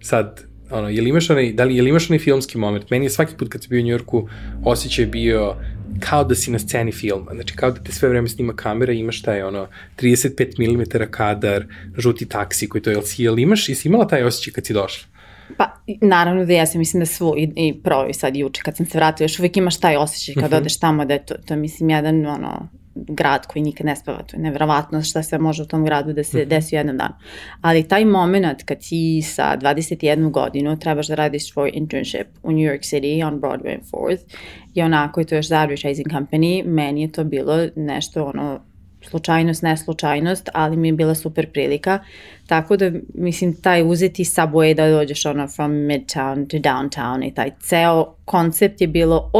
sad, 0.00 0.44
ono, 0.70 0.88
je 0.88 1.02
li 1.02 1.08
imaš 1.08 1.30
onaj, 1.30 1.52
da 1.52 1.64
li, 1.64 1.76
je 1.76 1.82
li 1.82 1.90
imaš 1.90 2.10
onaj 2.10 2.18
filmski 2.18 2.58
moment? 2.58 2.90
Meni 2.90 3.06
je 3.06 3.10
svaki 3.10 3.36
put 3.36 3.48
kad 3.48 3.62
sam 3.62 3.70
bio 3.70 3.80
u 3.80 3.84
Njorku 3.84 4.28
osjećaj 4.64 5.06
bio 5.06 5.54
kao 6.00 6.24
da 6.24 6.34
si 6.34 6.50
na 6.50 6.58
sceni 6.58 6.92
filma, 6.92 7.30
znači 7.34 7.56
kao 7.56 7.70
da 7.70 7.82
te 7.82 7.92
sve 7.92 8.08
vreme 8.08 8.28
snima 8.28 8.52
kamera 8.56 8.92
i 8.92 8.98
imaš 8.98 9.22
taj 9.22 9.42
ono 9.42 9.66
35 9.96 10.58
mm 10.58 10.82
kadar, 11.10 11.64
žuti 11.98 12.28
taksi 12.28 12.68
koji 12.68 12.82
to 12.82 12.90
je, 12.90 13.00
jel 13.16 13.34
li 13.34 13.42
imaš, 13.42 13.68
jesi 13.68 13.88
imala 13.88 14.08
taj 14.08 14.22
osjećaj 14.22 14.52
kad 14.52 14.66
si 14.66 14.72
došla? 14.72 15.08
Pa, 15.56 15.82
naravno 16.00 16.44
da 16.44 16.52
ja 16.52 16.66
sam, 16.66 16.78
mislim 16.78 17.00
da 17.00 17.06
svu 17.06 17.34
i, 17.36 17.52
i 17.56 17.82
provi 17.82 18.14
sad 18.14 18.36
juče 18.36 18.62
kad 18.62 18.76
sam 18.76 18.86
se 18.86 18.98
vratila, 18.98 19.24
još 19.24 19.38
uvijek 19.38 19.56
imaš 19.56 19.80
taj 19.80 19.96
osjećaj 19.96 20.34
kad 20.34 20.42
uh 20.42 20.48
mhm. 20.48 20.54
-huh. 20.54 20.60
odeš 20.60 20.78
tamo 20.78 21.04
da 21.04 21.14
je 21.14 21.26
to, 21.26 21.34
to 21.46 21.56
mislim, 21.56 21.90
jedan 21.90 22.26
ono, 22.26 22.68
grad 22.94 23.46
koji 23.46 23.62
nikad 23.62 23.86
ne 23.86 23.96
spava, 23.96 24.22
to 24.22 24.36
je 24.36 24.42
nevjerovatno 24.42 25.02
šta 25.02 25.22
sve 25.22 25.38
može 25.38 25.62
u 25.62 25.66
tom 25.66 25.84
gradu 25.84 26.12
da 26.12 26.24
se 26.24 26.38
mhm. 26.38 26.48
desi 26.48 26.76
u 26.76 26.78
jednom 26.78 26.96
danu. 26.96 27.14
Ali 27.60 27.88
taj 27.88 28.04
moment 28.04 28.62
kad 28.64 28.78
ti 28.78 29.22
sa 29.22 29.56
21 29.60 30.30
godinu 30.30 30.78
trebaš 30.78 31.08
da 31.08 31.14
radiš 31.14 31.52
svoj 31.52 31.70
internship 31.74 32.26
u 32.42 32.52
New 32.52 32.60
York 32.60 32.80
City 32.80 33.26
on 33.26 33.40
Broadway 33.40 33.74
and 33.74 33.82
4th 33.92 34.36
i 34.74 34.82
onako 34.82 35.20
je 35.20 35.26
to 35.26 35.34
još 35.34 35.48
za 35.48 35.58
advertising 35.58 36.08
company, 36.08 36.64
meni 36.66 37.02
je 37.02 37.12
to 37.12 37.24
bilo 37.24 37.66
nešto 37.76 38.24
ono 38.24 38.60
slučajnost, 39.02 39.62
ne 39.62 39.76
slučajnost, 39.76 40.48
ali 40.54 40.76
mi 40.76 40.88
je 40.88 40.92
bila 40.92 41.14
super 41.14 41.52
prilika. 41.52 41.98
Tako 42.46 42.76
da, 42.76 42.90
mislim, 43.14 43.54
taj 43.54 43.82
uzeti 43.82 44.24
subway 44.24 44.74
da 44.74 44.90
dođeš 44.90 45.26
ono 45.26 45.48
from 45.48 45.72
midtown 45.72 46.50
to 46.50 46.56
downtown 46.56 47.28
i 47.28 47.34
taj 47.34 47.50
ceo 47.60 48.14
koncept 48.24 48.80
je 48.80 48.86
bilo 48.86 49.30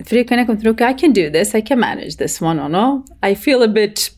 ok. 0.00 0.08
Prilika 0.08 0.34
je 0.34 0.40
nekom 0.40 0.60
trenutku, 0.60 0.84
I 0.84 0.98
can 1.00 1.12
do 1.12 1.38
this, 1.38 1.54
I 1.54 1.62
can 1.68 1.78
manage 1.78 2.16
this 2.16 2.42
one, 2.42 2.62
ono. 2.62 3.04
I 3.30 3.34
feel 3.34 3.62
a 3.62 3.68
bit 3.68 4.10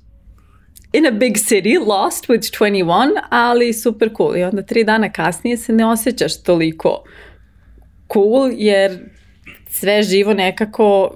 in 0.93 1.07
a 1.07 1.11
big 1.11 1.37
city, 1.37 1.79
lost 1.87 2.29
with 2.29 2.51
21, 2.51 3.11
ali 3.31 3.73
super 3.73 4.11
cool. 4.17 4.37
I 4.37 4.45
onda 4.45 4.63
tri 4.63 4.85
dana 4.85 5.13
kasnije 5.13 5.57
se 5.57 5.73
ne 5.73 5.87
osjećaš 5.87 6.43
toliko 6.43 7.03
cool, 8.13 8.51
jer 8.53 8.99
sve 9.71 10.03
živo 10.03 10.35
nekako 10.35 11.15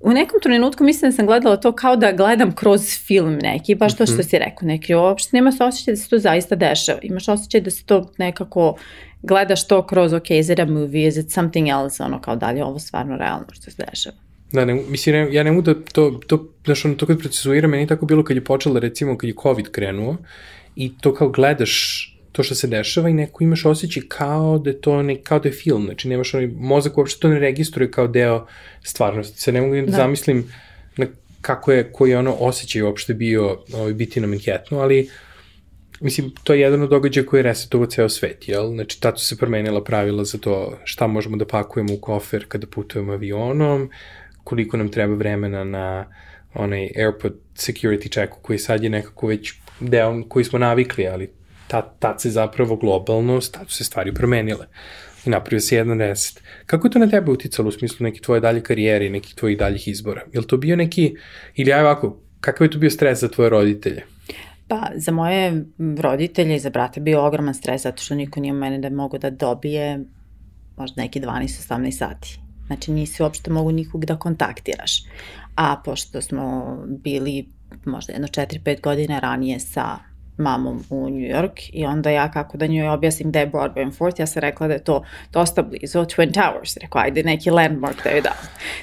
u 0.00 0.12
nekom 0.12 0.40
trenutku 0.42 0.84
mislim 0.84 1.10
da 1.10 1.16
sam 1.16 1.26
gledala 1.26 1.56
to 1.56 1.72
kao 1.72 1.96
da 1.96 2.12
gledam 2.12 2.54
kroz 2.54 2.80
film 3.06 3.38
neki, 3.42 3.74
baš 3.74 3.96
to 3.96 4.06
što 4.06 4.14
mhm. 4.14 4.22
si 4.22 4.38
rekao, 4.38 4.66
neki 4.66 4.94
uopšte 4.94 5.36
nema 5.36 5.52
se 5.52 5.64
osjećaj 5.64 5.92
da 5.92 5.96
se 5.96 6.08
to 6.08 6.18
zaista 6.18 6.54
dešava. 6.54 6.98
Imaš 7.02 7.28
osjećaj 7.28 7.60
da 7.60 7.70
se 7.70 7.84
to 7.84 8.12
nekako 8.18 8.76
gledaš 9.22 9.66
to 9.66 9.86
kroz, 9.86 10.12
ok, 10.12 10.30
is 10.30 10.48
it 10.48 10.58
a 10.58 10.64
movie, 10.64 11.06
is 11.06 11.16
it 11.16 11.30
something 11.30 11.68
else, 11.68 12.02
ono 12.02 12.20
kao 12.20 12.36
da 12.36 12.50
li 12.50 12.58
je 12.58 12.64
ovo 12.64 12.78
stvarno 12.78 13.16
realno 13.16 13.46
što 13.52 13.70
se 13.70 13.84
dešava. 13.90 14.16
Da, 14.52 14.64
ne, 14.64 14.74
mislim, 14.74 15.14
ne, 15.14 15.34
ja 15.34 15.42
ne 15.42 15.52
mogu 15.52 15.62
da 15.62 15.74
to, 15.92 16.20
to, 16.26 16.48
znaš, 16.64 16.84
ono, 16.84 16.94
to 16.94 17.06
kad 17.06 17.18
procesuira, 17.18 17.68
meni 17.68 17.86
tako 17.86 18.06
bilo 18.06 18.24
kad 18.24 18.36
je 18.36 18.44
počela, 18.44 18.80
recimo, 18.80 19.18
kad 19.18 19.28
je 19.28 19.34
COVID 19.42 19.70
krenuo, 19.70 20.16
i 20.76 20.92
to 21.00 21.14
kao 21.14 21.28
gledaš 21.28 22.06
to 22.32 22.42
što 22.42 22.54
se 22.54 22.66
dešava 22.66 23.08
i 23.08 23.12
neko 23.12 23.44
imaš 23.44 23.64
osjećaj 23.64 24.02
kao 24.08 24.58
da 24.58 24.70
je 24.70 24.80
to 24.80 25.02
ne, 25.02 25.16
kao 25.22 25.38
da 25.38 25.48
je 25.48 25.52
film, 25.52 25.84
znači 25.84 26.08
nemaš 26.08 26.34
onaj 26.34 26.46
mozak 26.46 26.98
uopšte 26.98 27.20
to 27.20 27.28
ne 27.28 27.38
registruje 27.38 27.90
kao 27.90 28.08
deo 28.08 28.46
stvarnosti. 28.82 29.40
Se 29.40 29.52
ne 29.52 29.60
mogu 29.60 29.74
da, 29.74 29.82
da. 29.82 29.92
zamislim 29.92 30.52
na 30.96 31.06
kako 31.40 31.72
je, 31.72 31.92
koji 31.92 32.10
je 32.10 32.18
ono 32.18 32.34
osjećaj 32.34 32.82
uopšte 32.82 33.14
bio 33.14 33.58
ovaj, 33.74 33.92
biti 33.92 34.20
na 34.20 34.26
Manhattanu, 34.26 34.80
ali 34.80 35.08
mislim, 36.00 36.30
to 36.44 36.54
je 36.54 36.60
jedan 36.60 36.82
od 36.82 36.90
događaja 36.90 37.26
koji 37.26 37.38
je 37.38 37.42
resetovao 37.42 37.86
ceo 37.86 38.08
svet, 38.08 38.48
jel? 38.48 38.68
Znači, 38.68 39.00
tato 39.00 39.18
se 39.18 39.36
promenila 39.36 39.84
pravila 39.84 40.24
za 40.24 40.38
to 40.38 40.78
šta 40.84 41.06
možemo 41.06 41.36
da 41.36 41.46
pakujemo 41.46 41.94
u 41.94 42.00
kofer 42.00 42.44
kada 42.48 42.66
putujemo 42.66 43.12
avionom, 43.12 43.90
koliko 44.44 44.76
nam 44.76 44.88
treba 44.88 45.14
vremena 45.14 45.64
na 45.64 46.06
onaj 46.54 46.88
airport 46.96 47.34
security 47.54 48.12
check 48.12 48.32
koji 48.42 48.58
sad 48.58 48.82
je 48.82 48.90
nekako 48.90 49.26
već 49.26 49.54
deo 49.80 50.22
koji 50.28 50.44
smo 50.44 50.58
navikli, 50.58 51.08
ali 51.08 51.30
tad, 51.68 51.98
tad 51.98 52.20
se 52.20 52.30
zapravo 52.30 52.76
globalno, 52.76 53.40
tad 53.52 53.70
su 53.70 53.76
se 53.76 53.84
stvari 53.84 54.14
promenile 54.14 54.66
i 55.26 55.30
napravio 55.30 55.60
se 55.60 55.76
jedan 55.76 55.98
reset. 55.98 56.42
Kako 56.66 56.86
je 56.86 56.90
to 56.90 56.98
na 56.98 57.10
tebe 57.10 57.30
uticalo 57.30 57.68
u 57.68 57.72
smislu 57.72 58.04
neke 58.04 58.20
tvoje 58.20 58.40
dalje 58.40 58.62
karijere 58.62 59.06
i 59.06 59.10
nekih 59.10 59.34
tvojih 59.34 59.58
daljih 59.58 59.88
izbora? 59.88 60.22
Je 60.32 60.46
to 60.46 60.56
bio 60.56 60.76
neki, 60.76 61.14
ili 61.54 61.72
aj 61.72 61.80
ovako, 61.80 62.20
kakav 62.40 62.64
je 62.64 62.70
to 62.70 62.78
bio 62.78 62.90
stres 62.90 63.20
za 63.20 63.28
tvoje 63.28 63.50
roditelje? 63.50 64.02
Pa, 64.70 64.90
za 64.94 65.12
moje 65.12 65.64
roditelje 66.00 66.56
i 66.56 66.60
za 66.60 66.70
brate 66.70 67.00
bio 67.00 67.26
ogroman 67.26 67.54
stres 67.54 67.82
zato 67.82 68.02
što 68.02 68.14
niko 68.14 68.40
nije 68.40 68.52
mene 68.52 68.78
da 68.78 68.90
mogu 68.90 69.18
da 69.18 69.30
dobije 69.30 70.04
možda 70.76 71.02
neki 71.02 71.20
12-18 71.20 71.90
sati. 71.90 72.40
Znači 72.66 72.92
nisi 72.92 73.22
uopšte 73.22 73.50
mogu 73.50 73.72
nikog 73.72 74.04
da 74.04 74.16
kontaktiraš. 74.16 75.02
A 75.56 75.76
pošto 75.84 76.22
smo 76.22 76.76
bili 76.86 77.48
možda 77.84 78.12
jedno 78.12 78.28
4-5 78.28 78.80
godine 78.80 79.20
ranije 79.20 79.60
sa 79.60 79.98
mamom 80.40 80.84
u 80.90 81.10
New 81.10 81.30
York 81.36 81.70
i 81.72 81.86
onda 81.86 82.10
ja 82.10 82.30
kako 82.30 82.56
da 82.56 82.66
njoj 82.66 82.88
objasnim 82.88 83.28
gde 83.28 83.40
je 83.40 83.50
Broadway 83.50 83.82
and 83.82 83.94
Fourth, 83.94 84.20
ja 84.20 84.26
sam 84.26 84.40
rekla 84.40 84.68
da 84.68 84.74
je 84.74 84.84
to 84.84 85.04
dosta 85.32 85.62
blizu 85.62 85.98
Twin 85.98 86.32
Towers. 86.32 86.78
Rekao, 86.80 87.02
ajde 87.02 87.22
neki 87.22 87.50
landmark 87.50 88.04
da 88.04 88.10
joj 88.10 88.20
dam. 88.20 88.32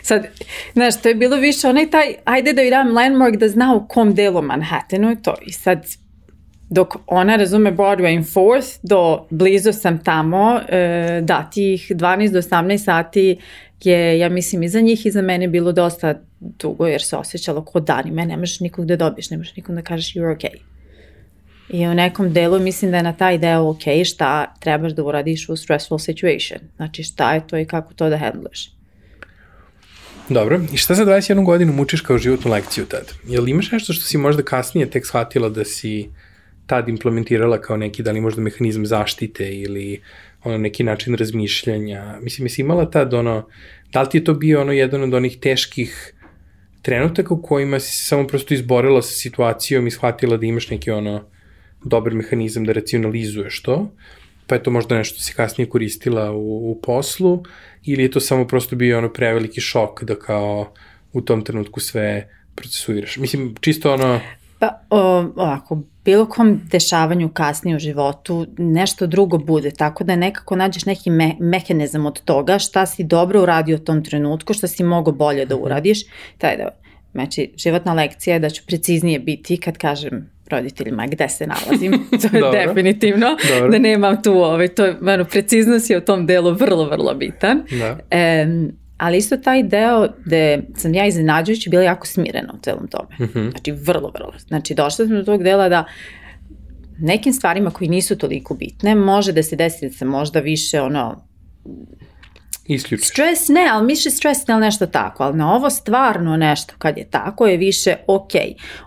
Sad, 0.01 0.27
znaš, 0.73 1.01
to 1.01 1.09
je 1.09 1.15
bilo 1.15 1.35
više 1.37 1.67
onaj 1.67 1.89
taj, 1.89 2.15
ajde 2.25 2.53
da 2.53 2.61
joj 2.61 2.69
dam 2.69 2.93
landmark 2.93 3.35
da 3.35 3.47
zna 3.47 3.75
u 3.75 3.87
kom 3.87 4.13
delu 4.15 4.41
Manhattanu 4.41 5.09
je 5.09 5.21
to. 5.21 5.35
I 5.45 5.51
sad, 5.51 5.85
dok 6.69 6.95
ona 7.07 7.35
razume 7.35 7.71
Broadway 7.71 8.17
and 8.17 8.25
Fourth, 8.33 8.67
do 8.83 9.27
blizu 9.29 9.73
sam 9.73 10.03
tamo, 10.03 10.59
e, 10.69 11.21
da, 11.23 11.49
tih 11.53 11.91
12 11.91 12.31
do 12.31 12.41
18 12.41 12.77
sati 12.77 13.37
je, 13.83 14.19
ja 14.19 14.29
mislim, 14.29 14.63
i 14.63 14.69
za 14.69 14.81
njih 14.81 15.05
i 15.05 15.11
za 15.11 15.21
mene 15.21 15.47
bilo 15.47 15.71
dosta 15.71 16.21
dugo, 16.39 16.87
jer 16.87 17.01
se 17.01 17.17
osjećalo 17.17 17.65
ko 17.65 17.79
danima, 17.79 18.25
nemaš 18.25 18.59
nikog 18.59 18.85
da 18.85 18.95
dobiješ, 18.95 19.29
nemaš 19.29 19.55
nikog 19.55 19.75
da 19.75 19.81
kažeš 19.81 20.13
you're 20.13 20.37
okay. 20.37 20.76
I 21.69 21.87
u 21.87 21.93
nekom 21.93 22.33
delu 22.33 22.59
mislim 22.59 22.91
da 22.91 22.97
je 22.97 23.03
na 23.03 23.13
taj 23.13 23.37
deo 23.37 23.69
ok, 23.69 23.83
šta 24.05 24.53
trebaš 24.59 24.91
da 24.91 25.03
uradiš 25.03 25.49
u 25.49 25.55
stressful 25.55 25.99
situation. 25.99 26.59
Znači 26.75 27.03
šta 27.03 27.33
je 27.33 27.47
to 27.47 27.57
i 27.57 27.65
kako 27.65 27.93
to 27.93 28.09
da 28.09 28.17
handluješ. 28.17 28.71
Dobro, 30.29 30.59
i 30.73 30.77
šta 30.77 30.93
za 30.93 31.05
21 31.05 31.45
godinu 31.45 31.73
mučiš 31.73 32.01
kao 32.01 32.17
životnu 32.17 32.51
lekciju 32.51 32.85
tad? 32.85 33.13
Je 33.27 33.41
li 33.41 33.51
imaš 33.51 33.71
nešto 33.71 33.93
što 33.93 34.05
si 34.05 34.17
možda 34.17 34.43
kasnije 34.43 34.89
tek 34.89 35.05
shvatila 35.05 35.49
da 35.49 35.65
si 35.65 36.09
tad 36.65 36.89
implementirala 36.89 37.61
kao 37.61 37.77
neki, 37.77 38.03
da 38.03 38.11
li 38.11 38.21
možda 38.21 38.41
mehanizam 38.41 38.85
zaštite 38.85 39.55
ili 39.55 40.01
ono 40.43 40.57
neki 40.57 40.83
način 40.83 41.15
razmišljanja? 41.15 42.19
Mislim, 42.21 42.45
jesi 42.45 42.61
imala 42.61 42.89
tad 42.91 43.13
ono, 43.13 43.47
da 43.93 44.01
li 44.01 44.09
ti 44.09 44.17
je 44.17 44.23
to 44.23 44.33
bio 44.33 44.61
ono 44.61 44.71
jedan 44.71 45.03
od 45.03 45.13
onih 45.13 45.37
teških 45.39 46.13
trenutaka 46.81 47.33
u 47.33 47.41
kojima 47.41 47.79
si 47.79 48.05
samo 48.05 48.27
prosto 48.27 48.53
izborila 48.53 49.01
sa 49.01 49.11
situacijom 49.11 49.87
i 49.87 49.91
shvatila 49.91 50.37
da 50.37 50.45
imaš 50.45 50.69
neki 50.69 50.91
ono 50.91 51.36
dobar 51.87 52.13
mehanizam 52.13 52.65
da 52.65 52.73
racionalizuješ 52.73 53.61
to, 53.61 53.91
pa 54.47 54.55
je 54.55 54.63
to 54.63 54.71
možda 54.71 54.97
nešto 54.97 55.21
si 55.21 55.33
kasnije 55.33 55.69
koristila 55.69 56.31
u, 56.31 56.71
u 56.71 56.79
poslu, 56.83 57.43
ili 57.83 58.03
je 58.03 58.11
to 58.11 58.19
samo 58.19 58.47
prosto 58.47 58.75
bio 58.75 58.97
ono 58.97 59.13
preveliki 59.13 59.61
šok 59.61 60.03
da 60.03 60.15
kao 60.19 60.73
u 61.13 61.21
tom 61.21 61.41
trenutku 61.41 61.79
sve 61.79 62.29
procesuiraš. 62.55 63.17
Mislim, 63.17 63.55
čisto 63.61 63.93
ono... 63.93 64.19
Pa, 64.59 64.81
o, 64.89 64.99
ovako, 65.35 65.81
bilo 66.05 66.25
kom 66.25 66.61
dešavanju 66.71 67.29
kasnije 67.29 67.75
u 67.75 67.79
životu 67.79 68.47
nešto 68.57 69.07
drugo 69.07 69.37
bude, 69.37 69.71
tako 69.71 70.03
da 70.03 70.15
nekako 70.15 70.55
nađeš 70.55 70.85
neki 70.85 71.09
me, 71.09 71.35
mehanizam 71.39 72.05
od 72.05 72.21
toga 72.21 72.59
šta 72.59 72.85
si 72.85 73.03
dobro 73.03 73.41
uradio 73.41 73.75
u 73.75 73.79
tom 73.79 74.03
trenutku, 74.03 74.53
šta 74.53 74.67
si 74.67 74.83
mogo 74.83 75.11
bolje 75.11 75.45
da 75.45 75.55
mhm. 75.55 75.63
uradiš, 75.63 75.99
taj 76.37 76.57
da 76.57 76.69
Znači, 77.17 77.51
životna 77.57 77.93
lekcija 77.93 78.33
je 78.33 78.39
da 78.39 78.49
ću 78.49 78.63
preciznije 78.67 79.19
biti 79.19 79.57
kad 79.57 79.77
kažem 79.77 80.29
roditeljima 80.49 81.07
gde 81.07 81.29
se 81.29 81.47
nalazim, 81.47 81.91
to 82.21 82.37
je 82.37 82.41
Dobro. 82.41 82.61
definitivno, 82.65 83.37
Dobro. 83.49 83.69
da 83.69 83.79
nemam 83.79 84.23
tu, 84.23 84.33
ovaj, 84.33 84.67
to 84.67 84.85
je, 84.85 84.95
ono, 85.01 85.25
preciznost 85.25 85.89
je 85.89 85.97
u 85.97 86.01
tom 86.01 86.25
delu 86.25 86.53
vrlo, 86.53 86.89
vrlo 86.89 87.13
bitan. 87.13 87.63
Da. 87.79 87.97
E, 88.11 88.47
ali 88.97 89.17
isto 89.17 89.37
taj 89.37 89.63
deo 89.63 90.07
gde 90.25 90.61
sam 90.75 90.93
ja 90.93 91.07
iznenađujući 91.07 91.69
bila 91.69 91.83
jako 91.83 92.07
smirena 92.07 92.53
u 92.53 92.61
celom 92.61 92.87
tome. 92.87 93.15
Mhm. 93.19 93.49
Znači, 93.49 93.71
vrlo, 93.71 94.11
vrlo. 94.15 94.33
Znači, 94.47 94.73
došla 94.73 95.05
sam 95.05 95.15
do 95.15 95.23
tog 95.23 95.43
dela 95.43 95.69
da 95.69 95.85
nekim 96.99 97.33
stvarima 97.33 97.71
koji 97.71 97.89
nisu 97.89 98.17
toliko 98.17 98.53
bitne, 98.53 98.95
može 98.95 99.31
da 99.31 99.43
se 99.43 99.55
desi 99.55 99.87
da 99.87 99.93
se 99.93 100.05
možda 100.05 100.39
više 100.39 100.81
ono, 100.81 101.27
Isključiš. 102.67 103.07
Stres 103.07 103.47
ne, 103.47 103.67
ali 103.71 103.87
više 103.87 104.09
stres 104.09 104.47
ne, 104.47 104.53
ali 104.53 104.61
nešto 104.61 104.85
tako, 104.85 105.23
ali 105.23 105.37
na 105.37 105.53
ovo 105.53 105.69
stvarno 105.69 106.37
nešto 106.37 106.73
kad 106.77 106.97
je 106.97 107.03
tako 107.09 107.47
je 107.47 107.57
više 107.57 107.95
ok. 108.07 108.31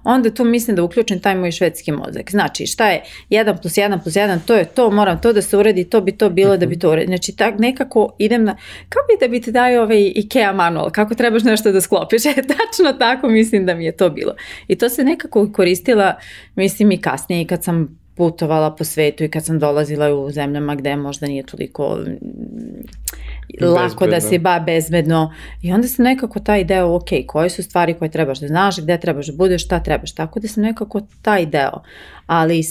Onda 0.04 0.34
tu 0.34 0.44
mislim 0.44 0.76
da 0.76 0.82
uključim 0.82 1.20
taj 1.20 1.34
moj 1.34 1.52
švedski 1.52 1.92
mozak. 1.92 2.30
Znači 2.30 2.66
šta 2.66 2.88
je 2.88 3.02
1 3.30 3.60
plus 3.62 3.74
1 3.74 4.02
plus 4.02 4.14
1, 4.14 4.38
to 4.46 4.54
je 4.54 4.64
to, 4.64 4.90
moram 4.90 5.20
to 5.20 5.32
da 5.32 5.42
se 5.42 5.56
uredi, 5.56 5.84
to 5.84 6.00
bi 6.00 6.12
to 6.12 6.30
bilo 6.30 6.56
da 6.56 6.66
bi 6.66 6.78
to 6.78 6.90
uredi. 6.90 7.06
Znači 7.06 7.36
tak 7.36 7.54
nekako 7.58 8.14
idem 8.18 8.44
na, 8.44 8.56
kao 8.88 9.02
bi 9.08 9.26
da 9.26 9.28
bi 9.28 9.40
ti 9.40 9.52
daju 9.52 9.82
ovaj 9.82 10.12
IKEA 10.14 10.52
manual, 10.52 10.90
kako 10.90 11.14
trebaš 11.14 11.42
nešto 11.42 11.72
da 11.72 11.80
sklopiš. 11.80 12.22
E, 12.30 12.34
tačno 12.34 12.92
tako 12.98 13.28
mislim 13.28 13.66
da 13.66 13.74
mi 13.74 13.84
je 13.84 13.96
to 13.96 14.10
bilo. 14.10 14.34
I 14.68 14.78
to 14.78 14.88
se 14.88 15.04
nekako 15.04 15.52
koristila, 15.52 16.14
mislim 16.54 16.90
i 16.90 17.00
kasnije 17.00 17.42
i 17.42 17.46
kad 17.46 17.64
sam 17.64 17.99
putovala 18.20 18.74
po 18.76 18.84
svetu 18.84 19.24
i 19.24 19.28
kad 19.28 19.44
sam 19.44 19.58
dolazila 19.58 20.14
u 20.14 20.30
zemljama 20.30 20.74
gde 20.74 20.96
možda 20.96 21.26
nije 21.26 21.42
toliko 21.42 21.96
mm, 21.96 23.66
lako 23.66 24.06
da 24.06 24.10
Bezbedno. 24.10 24.30
se 24.30 24.38
ba 24.38 24.60
bezbedno. 24.66 25.34
I 25.62 25.72
onda 25.72 25.88
sam 25.88 26.04
nekako 26.04 26.40
taj 26.40 26.64
deo 26.64 26.96
ok, 26.96 27.08
koje 27.26 27.50
su 27.50 27.62
stvari 27.62 27.94
koje 27.94 28.10
trebaš 28.10 28.40
da 28.40 28.46
znaš, 28.46 28.80
gde 28.82 28.98
trebaš 29.00 29.26
da 29.26 29.36
budeš, 29.36 29.64
šta 29.64 29.80
trebaš, 29.82 30.14
tako 30.14 30.40
da 30.40 30.48
sam 30.48 30.62
nekako 30.62 31.00
taj 31.22 31.46
deo, 31.46 31.82
ali 32.26 32.62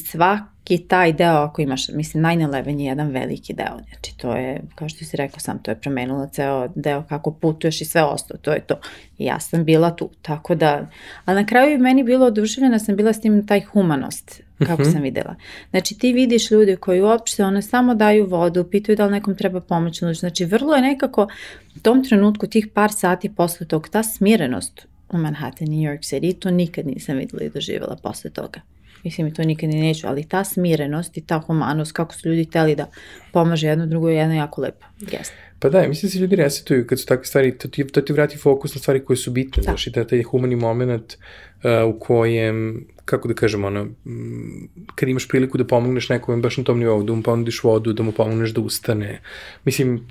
svaki 0.70 0.88
taj 0.88 1.14
deo 1.14 1.36
ako 1.36 1.62
imaš, 1.62 1.90
mislim 1.90 2.24
9-11 2.24 2.80
je 2.80 2.86
jedan 2.86 3.08
veliki 3.08 3.54
deo, 3.54 3.80
znači 3.90 4.18
to 4.18 4.36
je, 4.36 4.62
kao 4.76 4.90
što 4.90 5.06
si 5.06 5.18
rekao 5.18 5.40
sam, 5.40 5.64
to 5.64 5.72
je 5.72 5.76
promenilo 5.76 6.28
ceo 6.32 6.68
deo 6.76 7.04
kako 7.10 7.32
putuješ 7.32 7.82
i 7.82 7.86
sve 7.86 8.04
ostalo, 8.04 8.40
to 8.42 8.52
je 8.52 8.60
to. 8.60 8.80
I 9.18 9.26
ja 9.26 9.40
sam 9.40 9.66
bila 9.66 9.96
tu, 9.96 10.10
tako 10.22 10.56
da, 10.56 10.90
ali 11.26 11.42
na 11.42 11.48
kraju 11.48 11.72
je 11.72 11.78
meni 11.78 12.04
bilo 12.04 12.26
oduševljena 12.26 12.80
sam 12.80 12.96
bila 12.96 13.14
s 13.14 13.22
tim 13.22 13.48
taj 13.48 13.62
humanost, 13.62 14.42
kako 14.68 14.84
sam 14.84 15.02
videla. 15.02 15.36
Znači 15.70 15.98
ti 15.98 16.14
vidiš 16.14 16.52
ljude 16.52 16.76
koji 16.76 17.02
uopšte 17.02 17.44
ono 17.44 17.62
samo 17.62 17.96
daju 17.96 18.26
vodu, 18.26 18.64
pitaju 18.64 18.96
da 18.96 19.06
li 19.06 19.12
nekom 19.12 19.36
treba 19.36 19.62
pomoć. 19.62 20.04
Znači 20.20 20.46
vrlo 20.46 20.76
je 20.76 20.82
nekako 20.82 21.28
u 21.76 21.80
tom 21.80 22.04
trenutku 22.04 22.48
tih 22.48 22.68
par 22.74 22.92
sati 22.92 23.36
posle 23.36 23.68
tog 23.68 23.90
ta 23.90 24.04
smirenost 24.04 24.88
u 25.10 25.18
Manhattan, 25.18 25.68
New 25.68 25.92
York 25.92 26.00
City, 26.00 26.40
to 26.40 26.52
nikad 26.52 26.86
nisam 26.88 27.18
videla 27.18 27.44
i 27.44 27.50
doživjela 27.50 27.98
posle 28.04 28.30
toga. 28.30 28.62
Mislim 29.04 29.28
i 29.28 29.34
to 29.34 29.44
nikad 29.44 29.70
ni 29.70 29.82
neću, 29.82 30.08
ali 30.08 30.28
ta 30.28 30.44
smirenost 30.44 31.18
i 31.18 31.22
ta 31.22 31.40
humanost, 31.40 31.92
kako 31.92 32.14
su 32.14 32.30
ljudi 32.30 32.44
hteli 32.44 32.76
da 32.76 32.90
pomaže 33.34 33.68
jedno 33.68 33.86
drugo 33.86 34.10
je 34.10 34.16
jedna 34.16 34.36
jako 34.36 34.62
lepa 34.62 34.86
gesta. 35.00 35.36
Pa 35.60 35.70
da, 35.70 35.88
mislim 35.88 36.08
da 36.08 36.12
se 36.12 36.20
ljudi 36.20 36.36
resetuju 36.36 36.88
kad 36.88 37.00
su 37.00 37.06
takve 37.06 37.26
stvari, 37.26 37.58
to 37.58 37.68
ti, 37.68 37.88
to 37.88 38.02
ti 38.02 38.14
vrati 38.14 38.38
fokus 38.38 38.76
na 38.76 38.80
stvari 38.82 39.06
koje 39.06 39.18
su 39.18 39.32
bitne, 39.32 39.62
Da. 39.62 39.64
znaš, 39.64 39.88
i 39.88 39.90
da 39.90 40.08
taj 40.08 40.24
humani 40.24 40.56
moment 40.56 41.14
uh, 41.14 41.96
u 41.96 42.00
kojem, 42.00 42.88
kako 43.06 43.28
da 43.28 43.34
kažem, 43.34 43.66
ono, 43.66 43.84
mm, 43.84 44.70
kad 44.96 45.10
imaš 45.10 45.28
priliku 45.28 45.58
da 45.58 45.68
pomogneš 45.68 46.10
nekome 46.10 46.42
baš 46.42 46.58
na 46.58 46.64
tom 46.64 46.80
nivou, 46.80 47.04
da 47.04 47.14
mu 47.14 47.24
ponudiš 47.24 47.64
vodu, 47.64 47.94
da 47.94 48.04
mu 48.04 48.12
pomogneš 48.12 48.50
da 48.50 48.62
ustane. 48.62 49.22
Mislim, 49.66 50.08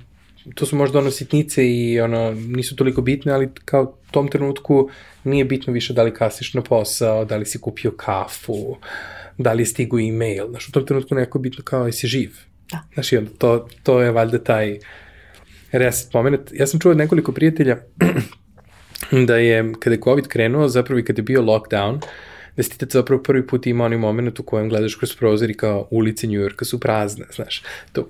to 0.55 0.65
su 0.65 0.75
možda 0.75 0.99
ono 0.99 1.11
sitnice 1.11 1.67
i 1.69 1.99
ono, 2.01 2.31
nisu 2.31 2.75
toliko 2.75 3.01
bitne, 3.01 3.31
ali 3.31 3.49
kao 3.65 3.83
u 3.83 4.11
tom 4.11 4.27
trenutku 4.27 4.89
nije 5.23 5.45
bitno 5.45 5.73
više 5.73 5.93
da 5.93 6.03
li 6.03 6.13
kasniš 6.13 6.53
na 6.53 6.61
posao, 6.61 7.25
da 7.25 7.37
li 7.37 7.45
si 7.45 7.59
kupio 7.59 7.91
kafu, 7.91 8.77
da 9.37 9.53
li 9.53 9.61
je 9.61 9.65
stigu 9.65 9.99
e-mail. 9.99 10.49
Znaš, 10.49 10.69
u 10.69 10.71
tom 10.71 10.85
trenutku 10.85 11.15
neko 11.15 11.37
je 11.37 11.41
bitno 11.41 11.63
kao 11.63 11.85
jesi 11.85 12.07
živ. 12.07 12.31
Da. 12.71 12.83
Znaš, 12.93 13.11
i 13.11 13.17
onda 13.17 13.31
to, 13.37 13.67
to 13.83 14.01
je 14.01 14.11
valjda 14.11 14.43
taj 14.43 14.79
reset 15.71 16.13
moment. 16.13 16.41
Ja 16.53 16.67
sam 16.67 16.79
čuo 16.79 16.91
od 16.91 16.97
nekoliko 16.97 17.31
prijatelja 17.31 17.77
da 19.27 19.37
je, 19.37 19.73
kada 19.79 19.93
je 19.93 20.01
COVID 20.01 20.27
krenuo, 20.27 20.67
zapravo 20.67 20.99
i 20.99 21.05
kada 21.05 21.19
je 21.19 21.23
bio 21.23 21.41
lockdown, 21.41 21.99
da 22.57 22.63
si 22.63 22.69
ti 22.69 22.77
tad 22.77 22.91
zapravo 22.91 23.23
prvi 23.23 23.47
put 23.47 23.67
imao 23.67 23.85
onaj 23.85 23.97
moment 23.97 24.39
u 24.39 24.43
kojem 24.43 24.69
gledaš 24.69 24.95
kroz 24.95 25.15
prozor 25.15 25.49
i 25.49 25.53
kao 25.53 25.87
ulice 25.91 26.27
New 26.27 26.41
Yorka 26.41 26.63
su 26.63 26.79
prazne, 26.79 27.25
znaš. 27.35 27.63
To, 27.91 28.09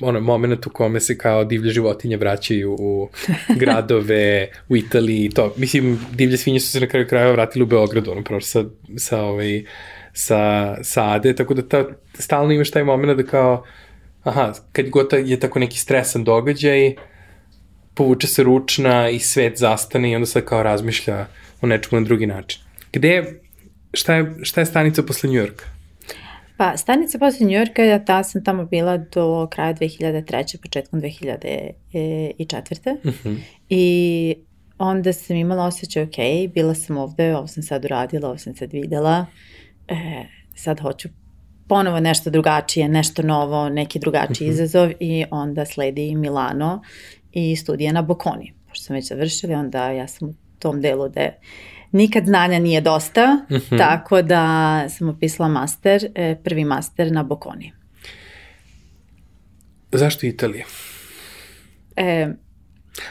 ono, 0.00 0.20
moment 0.20 0.66
u 0.66 0.70
kome 0.70 1.00
se 1.00 1.18
kao 1.18 1.44
divlje 1.44 1.70
životinje 1.70 2.16
vraćaju 2.16 2.76
u 2.80 3.08
gradove, 3.60 4.48
u 4.68 4.76
Italiji, 4.76 5.30
to. 5.30 5.54
Mislim, 5.56 5.98
divlje 6.12 6.36
svinje 6.36 6.60
su 6.60 6.70
se 6.70 6.80
na 6.80 6.86
kraju 6.86 7.06
krajeva 7.08 7.32
vratili 7.32 7.62
u 7.62 7.66
Beogradu, 7.66 8.10
ono, 8.10 8.24
prošlo 8.24 8.46
sa, 8.46 8.64
sa, 8.96 9.22
ovaj, 9.22 9.64
sa, 10.12 10.74
sa 10.82 11.12
Ade, 11.12 11.34
tako 11.34 11.54
da 11.54 11.68
ta, 11.68 11.84
stalno 12.18 12.52
imaš 12.52 12.70
taj 12.70 12.84
moment 12.84 13.16
da 13.16 13.26
kao, 13.26 13.64
aha, 14.22 14.52
kad 14.72 14.88
god 14.88 15.10
ta- 15.10 15.16
je 15.16 15.40
tako 15.40 15.58
neki 15.58 15.78
stresan 15.78 16.24
događaj, 16.24 16.94
povuče 17.94 18.26
se 18.26 18.42
ručna 18.42 19.10
i 19.10 19.18
svet 19.18 19.58
zastane 19.58 20.10
i 20.10 20.14
onda 20.14 20.26
sad 20.26 20.44
kao 20.44 20.62
razmišlja 20.62 21.26
o 21.60 21.66
nečemu 21.66 22.00
na 22.00 22.04
drugi 22.04 22.26
način. 22.26 22.60
Gde, 22.92 23.24
šta 23.94 24.14
je, 24.14 24.34
šta 24.42 24.60
je 24.60 24.66
stanica 24.66 25.02
posle 25.02 25.30
Njujorka? 25.30 25.64
Pa, 26.56 26.76
stanica 26.76 27.18
posle 27.18 27.46
Njujorka, 27.46 27.84
ja 27.84 28.04
ta 28.04 28.22
sam 28.22 28.44
tamo 28.44 28.64
bila 28.64 28.96
do 28.98 29.48
kraja 29.50 29.74
2003. 29.74 30.62
početkom 30.62 31.00
2004. 31.00 32.96
Mhm. 33.04 33.34
I 33.68 34.34
onda 34.78 35.12
sam 35.12 35.36
imala 35.36 35.64
osjećaj, 35.64 36.02
ok, 36.02 36.16
bila 36.54 36.74
sam 36.74 36.96
ovde, 36.96 37.36
ovo 37.36 37.46
sam 37.46 37.62
sad 37.62 37.84
uradila, 37.84 38.28
ovo 38.28 38.38
sam 38.38 38.54
sad 38.56 38.72
videla, 38.72 39.26
e, 39.88 40.24
sad 40.54 40.80
hoću 40.80 41.08
ponovo 41.68 42.00
nešto 42.00 42.30
drugačije, 42.30 42.88
nešto 42.88 43.22
novo, 43.22 43.68
neki 43.68 43.98
drugačiji 43.98 44.48
izazov 44.48 44.90
i 45.00 45.24
onda 45.30 45.64
sledi 45.64 46.14
Milano 46.14 46.82
i 47.32 47.56
studija 47.56 47.92
na 47.92 48.02
Bokoni. 48.02 48.52
Pošto 48.68 48.84
sam 48.84 48.96
već 48.96 49.08
završila, 49.08 49.58
onda 49.58 49.90
ja 49.90 50.08
sam 50.08 50.28
u 50.28 50.34
tom 50.58 50.80
delu 50.80 51.08
da 51.08 51.28
nikad 51.92 52.24
znanja 52.26 52.58
nije 52.58 52.80
dosta, 52.80 53.46
tako 53.78 54.22
da 54.22 54.84
sam 54.88 55.08
upisala 55.08 55.48
master, 55.48 56.06
e, 56.14 56.36
prvi 56.44 56.64
master 56.64 57.12
na 57.12 57.22
Bokoni. 57.22 57.72
Zašto 59.92 60.26
Italija? 60.26 60.64
E, 61.96 62.28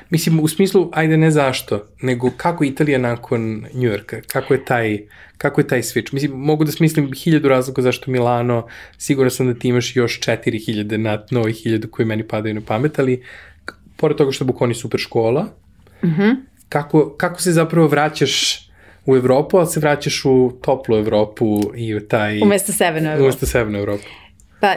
Mislim, 0.10 0.40
u 0.40 0.48
smislu, 0.48 0.90
ajde 0.94 1.18
ne 1.18 1.32
zašto, 1.32 1.88
nego 2.02 2.32
kako 2.38 2.64
Italija 2.64 2.98
nakon 2.98 3.66
Njujorka? 3.74 4.22
Kako 4.28 4.54
je 4.54 4.66
taj, 4.66 5.00
kako 5.38 5.62
je 5.62 5.68
taj 5.68 5.82
switch? 5.82 6.14
Mislim, 6.14 6.32
mogu 6.32 6.64
da 6.64 6.72
smislim 6.72 7.12
hiljadu 7.14 7.50
razloga 7.50 7.82
zašto 7.82 8.12
Milano, 8.12 8.68
siguran 8.98 9.32
sam 9.32 9.48
da 9.48 9.60
ti 9.60 9.68
imaš 9.68 9.96
još 9.96 10.20
četiri 10.20 10.60
hiljade 10.60 10.98
na 10.98 11.24
novih 11.32 11.56
hiljadu 11.56 11.88
koji 11.88 12.06
meni 12.06 12.28
padaju 12.28 12.56
na 12.56 12.62
pamet, 12.62 13.00
ali 13.00 13.24
pored 13.98 14.18
toga 14.18 14.32
što 14.32 14.46
Bukoni 14.46 14.74
super 14.74 15.00
škola, 15.00 15.48
kako, 16.70 17.16
kako 17.18 17.42
se 17.42 17.52
zapravo 17.52 17.88
vraćaš 17.88 18.68
u 19.06 19.16
Evropu, 19.16 19.58
ali 19.58 19.68
se 19.68 19.80
vraćaš 19.80 20.26
u 20.26 20.52
toplu 20.62 20.98
Evropu 20.98 21.60
i 21.76 21.96
u 21.96 22.08
taj... 22.08 22.42
umesto 22.42 22.72
Severnoj 22.72 23.22
Umesto 23.22 23.46
severnu 23.46 23.80
Evropu. 23.80 24.04
Pa, 24.60 24.76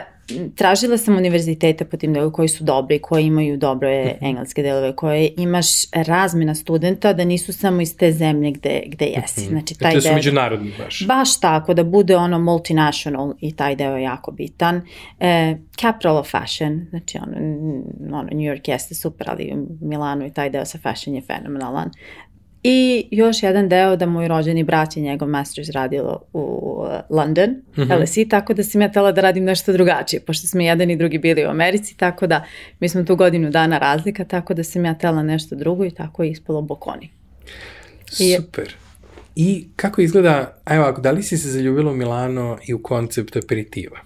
tražila 0.55 0.97
sam 0.97 1.17
univerzitete 1.17 1.85
po 1.85 1.97
tim 1.97 2.13
delu 2.13 2.31
koji 2.31 2.47
su 2.47 2.63
dobri, 2.63 2.99
koji 2.99 3.25
imaju 3.25 3.57
dobre 3.57 4.05
Mhm. 4.15 4.25
engleske 4.25 4.61
delove, 4.63 4.95
koje 4.95 5.33
imaš 5.37 5.65
razmena 5.93 6.55
studenta 6.55 7.13
da 7.13 7.25
nisu 7.25 7.53
samo 7.53 7.81
iz 7.81 7.97
te 7.97 8.11
zemlje 8.11 8.51
gde, 8.51 8.81
gde 8.87 9.05
jesi. 9.05 9.41
Znači, 9.41 9.75
taj 9.79 9.91
Znači 9.91 9.95
da 9.95 10.01
su 10.01 10.07
deo... 10.07 10.15
međunarodni 10.15 10.71
baš. 10.77 11.07
Baš 11.07 11.39
tako, 11.39 11.73
da 11.73 11.83
bude 11.83 12.15
ono 12.17 12.39
multinational 12.39 13.33
i 13.41 13.55
taj 13.55 13.75
deo 13.75 13.95
je 13.97 14.03
jako 14.03 14.31
bitan. 14.31 14.81
E, 15.19 15.55
capital 15.79 16.17
of 16.17 16.31
fashion, 16.31 16.85
znači 16.89 17.17
ono, 17.17 17.37
ono, 18.17 18.23
New 18.31 18.53
York 18.53 18.69
jeste 18.69 18.95
super, 18.95 19.29
ali 19.29 19.53
Milano 19.81 20.25
i 20.25 20.33
taj 20.33 20.49
deo 20.49 20.65
sa 20.65 20.77
fashion 20.77 21.15
je 21.15 21.21
fenomenalan. 21.21 21.89
I 22.67 23.07
još 23.11 23.43
jedan 23.43 23.69
deo 23.69 23.95
da 23.95 24.05
moj 24.05 24.27
rođeni 24.27 24.63
brat 24.63 24.97
i 24.97 25.01
njegov 25.01 25.29
masters 25.29 25.69
radilo 25.69 26.21
u 26.33 26.39
uh, 26.39 27.17
London, 27.17 27.49
mm 27.49 27.81
-hmm. 27.81 28.01
LSE, 28.01 28.25
tako 28.29 28.53
da 28.53 28.63
sam 28.63 28.81
ja 28.81 28.91
tela 28.91 29.11
da 29.11 29.21
radim 29.21 29.43
nešto 29.43 29.73
drugačije, 29.73 30.19
pošto 30.19 30.47
smo 30.47 30.61
jedan 30.61 30.91
i 30.91 30.95
drugi 30.95 31.17
bili 31.17 31.45
u 31.45 31.49
Americi, 31.49 31.97
tako 31.97 32.27
da 32.27 32.45
mi 32.79 32.89
smo 32.89 33.03
tu 33.03 33.15
godinu 33.15 33.49
dana 33.49 33.77
razlika, 33.77 34.23
tako 34.23 34.53
da 34.53 34.63
sam 34.63 34.85
ja 34.85 34.93
tela 34.93 35.23
nešto 35.23 35.55
drugo 35.55 35.85
i 35.85 35.91
tako 35.91 36.23
je 36.23 36.31
ispalo 36.31 36.61
Bokoni. 36.61 37.09
I- 38.19 38.35
Super. 38.35 38.75
I 39.35 39.67
kako 39.75 40.01
izgleda, 40.01 40.61
evo 40.65 40.91
da 40.91 41.11
li 41.11 41.23
si 41.23 41.37
se 41.37 41.49
zaljubila 41.49 41.91
u 41.91 41.95
Milano 41.95 42.57
i 42.67 42.73
u 42.73 42.83
koncept 42.83 43.35
aperitiva? 43.35 43.99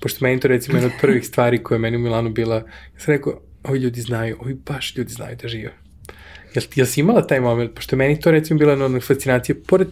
Pošto 0.00 0.24
meni 0.24 0.40
to 0.40 0.48
recimo 0.48 0.78
jedna 0.78 0.86
od 0.94 1.00
prvih 1.00 1.26
stvari 1.26 1.62
koja 1.62 1.76
je 1.76 1.80
meni 1.80 1.96
u 1.96 2.00
Milanu 2.00 2.30
bila, 2.30 2.56
ja 2.56 2.98
sam 2.98 3.14
rekao, 3.14 3.40
ovi 3.62 3.78
ljudi 3.78 4.00
znaju, 4.00 4.36
ovi 4.40 4.54
baš 4.54 4.96
ljudi 4.96 5.12
znaju 5.12 5.36
da 5.42 5.48
žive. 5.48 5.83
Jel, 6.54 6.64
jel 6.74 6.86
si 6.86 7.00
imala 7.00 7.26
taj 7.26 7.40
moment? 7.40 7.74
Pošto 7.74 7.96
meni 7.96 8.20
to 8.20 8.30
recimo 8.30 8.58
bila 8.58 8.72
jedna 8.72 9.00
fascinacija, 9.00 9.56
pored, 9.66 9.88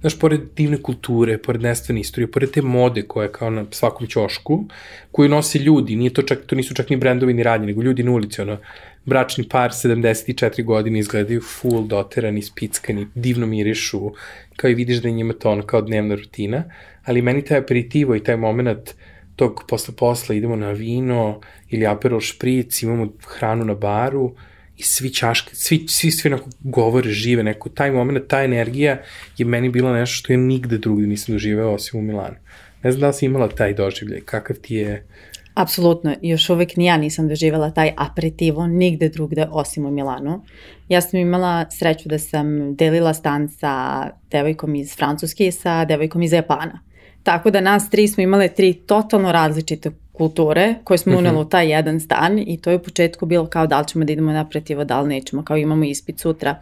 znaš, 0.00 0.18
pored 0.18 0.40
divne 0.56 0.82
kulture, 0.82 1.38
pored 1.38 1.62
nestvene 1.62 2.00
istorije, 2.00 2.30
pored 2.30 2.50
te 2.50 2.62
mode 2.62 3.02
koja 3.02 3.24
je 3.24 3.32
kao 3.32 3.50
na 3.50 3.64
svakom 3.70 4.06
ćošku, 4.06 4.64
koju 5.12 5.28
nose 5.28 5.58
ljudi, 5.58 5.96
nije 5.96 6.12
to 6.14 6.22
čak, 6.22 6.46
to 6.46 6.56
nisu 6.56 6.74
čak 6.74 6.90
ni 6.90 6.96
brendovi 6.96 7.34
ni 7.34 7.42
radnje, 7.42 7.66
nego 7.66 7.82
ljudi 7.82 8.02
na 8.02 8.12
ulici, 8.12 8.42
ono, 8.42 8.58
bračni 9.04 9.48
par 9.48 9.70
74 9.70 10.64
godine 10.64 10.98
izgledaju 10.98 11.40
full 11.40 11.86
doterani, 11.86 12.42
spickani, 12.42 13.06
divno 13.14 13.46
mirišu, 13.46 14.10
kao 14.56 14.70
i 14.70 14.74
vidiš 14.74 15.02
da 15.02 15.08
je 15.08 15.14
njima 15.14 15.32
to 15.32 15.50
ono 15.50 15.62
kao 15.62 15.80
dnevna 15.82 16.14
rutina, 16.14 16.64
ali 17.04 17.22
meni 17.22 17.44
taj 17.44 17.58
aperitivo 17.58 18.16
i 18.16 18.24
taj 18.24 18.36
moment 18.36 18.94
tog 19.36 19.64
posle 19.68 19.94
posla 19.96 20.34
idemo 20.34 20.56
na 20.56 20.70
vino 20.70 21.40
ili 21.70 21.86
aperol 21.86 22.20
špric, 22.20 22.82
imamo 22.82 23.08
hranu 23.26 23.64
na 23.64 23.74
baru 23.74 24.34
i 24.76 24.82
svi 24.82 25.14
čaške, 25.14 25.54
svi, 25.54 25.84
svi, 25.88 26.10
svi 26.10 26.32
onako 26.32 26.50
govore, 26.60 27.10
žive 27.10 27.42
neko, 27.42 27.68
taj 27.68 27.90
moment, 27.90 28.28
ta 28.28 28.42
energija 28.42 29.02
je 29.38 29.46
meni 29.46 29.68
bila 29.68 29.92
nešto 29.92 30.14
što 30.14 30.32
ja 30.32 30.38
nigde 30.38 30.78
drugde 30.78 31.06
nisam 31.06 31.34
doživeo 31.34 31.70
osim 31.70 32.00
u 32.00 32.02
Milanu. 32.02 32.36
Ne 32.82 32.92
znam 32.92 33.00
da 33.00 33.06
li 33.06 33.14
si 33.14 33.26
imala 33.26 33.48
taj 33.48 33.74
doživljaj, 33.74 34.20
kakav 34.20 34.56
ti 34.56 34.74
je 34.74 35.06
Apsolutno, 35.54 36.14
još 36.22 36.50
uvek 36.50 36.76
ni 36.76 36.84
ja 36.84 36.96
nisam 36.96 37.28
doživjela 37.28 37.70
taj 37.70 37.92
aperitivo 37.96 38.66
nigde 38.66 39.08
drugde 39.08 39.46
osim 39.50 39.86
u 39.86 39.90
Milanu. 39.90 40.42
Ja 40.88 41.00
sam 41.00 41.20
imala 41.20 41.70
sreću 41.70 42.08
da 42.08 42.18
sam 42.18 42.74
delila 42.76 43.14
stan 43.14 43.48
sa 43.48 44.04
devojkom 44.30 44.74
iz 44.74 44.96
Francuske 44.96 45.46
i 45.46 45.52
sa 45.52 45.84
devojkom 45.84 46.22
iz 46.22 46.32
Japana. 46.32 46.80
Tako 47.24 47.50
da 47.50 47.60
nas 47.60 47.90
tri 47.90 48.08
smo 48.08 48.22
imale 48.22 48.48
tri 48.48 48.72
totalno 48.72 49.32
različite 49.32 49.90
kulture 50.12 50.74
koje 50.84 50.98
smo 50.98 51.18
uneli 51.18 51.38
u 51.38 51.44
taj 51.44 51.72
jedan 51.72 52.00
stan 52.00 52.38
i 52.38 52.60
to 52.62 52.70
je 52.70 52.76
u 52.76 52.82
početku 52.82 53.26
bilo 53.26 53.46
kao 53.46 53.66
da 53.66 53.80
li 53.80 53.88
ćemo 53.88 54.04
da 54.04 54.12
idemo 54.12 54.32
napretivo, 54.32 54.84
da 54.84 55.00
li 55.00 55.08
nećemo, 55.08 55.44
kao 55.44 55.56
imamo 55.56 55.84
ispit 55.84 56.20
sutra. 56.20 56.60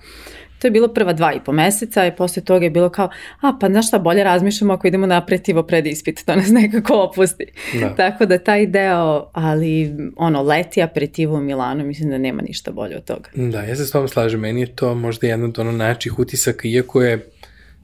To 0.58 0.66
je 0.66 0.70
bilo 0.70 0.88
prva 0.88 1.12
dva 1.12 1.32
i 1.32 1.40
po 1.44 1.52
meseca 1.52 2.06
i 2.06 2.16
posle 2.16 2.42
toga 2.42 2.64
je 2.64 2.70
bilo 2.70 2.88
kao, 2.88 3.08
a 3.40 3.52
pa 3.60 3.68
znaš 3.68 3.88
šta, 3.88 3.98
bolje 3.98 4.24
razmišljamo 4.24 4.72
ako 4.72 4.86
idemo 4.86 5.06
napretivo 5.06 5.62
pred 5.62 5.86
ispit, 5.86 6.24
to 6.24 6.36
nas 6.36 6.48
nekako 6.60 6.94
opusti. 6.94 7.46
Da. 7.80 7.94
Tako 7.94 8.26
da 8.26 8.38
taj 8.38 8.66
deo, 8.66 9.30
ali 9.32 9.94
ono, 10.16 10.42
leti 10.42 10.82
aperitivo 10.82 11.36
u 11.36 11.40
Milanu, 11.40 11.84
mislim 11.84 12.10
da 12.10 12.18
nema 12.18 12.42
ništa 12.42 12.72
bolje 12.72 12.96
od 12.96 13.04
toga. 13.04 13.28
Da, 13.34 13.62
ja 13.62 13.76
se 13.76 13.86
s 13.86 13.90
tom 13.90 14.08
slažem, 14.08 14.40
meni 14.40 14.60
je 14.60 14.76
to 14.76 14.94
možda 14.94 15.26
jedan 15.26 15.44
od 15.44 15.58
ono 15.58 15.72
najjačih 15.72 16.18
utisaka, 16.18 16.68
iako 16.68 17.02
je 17.02 17.31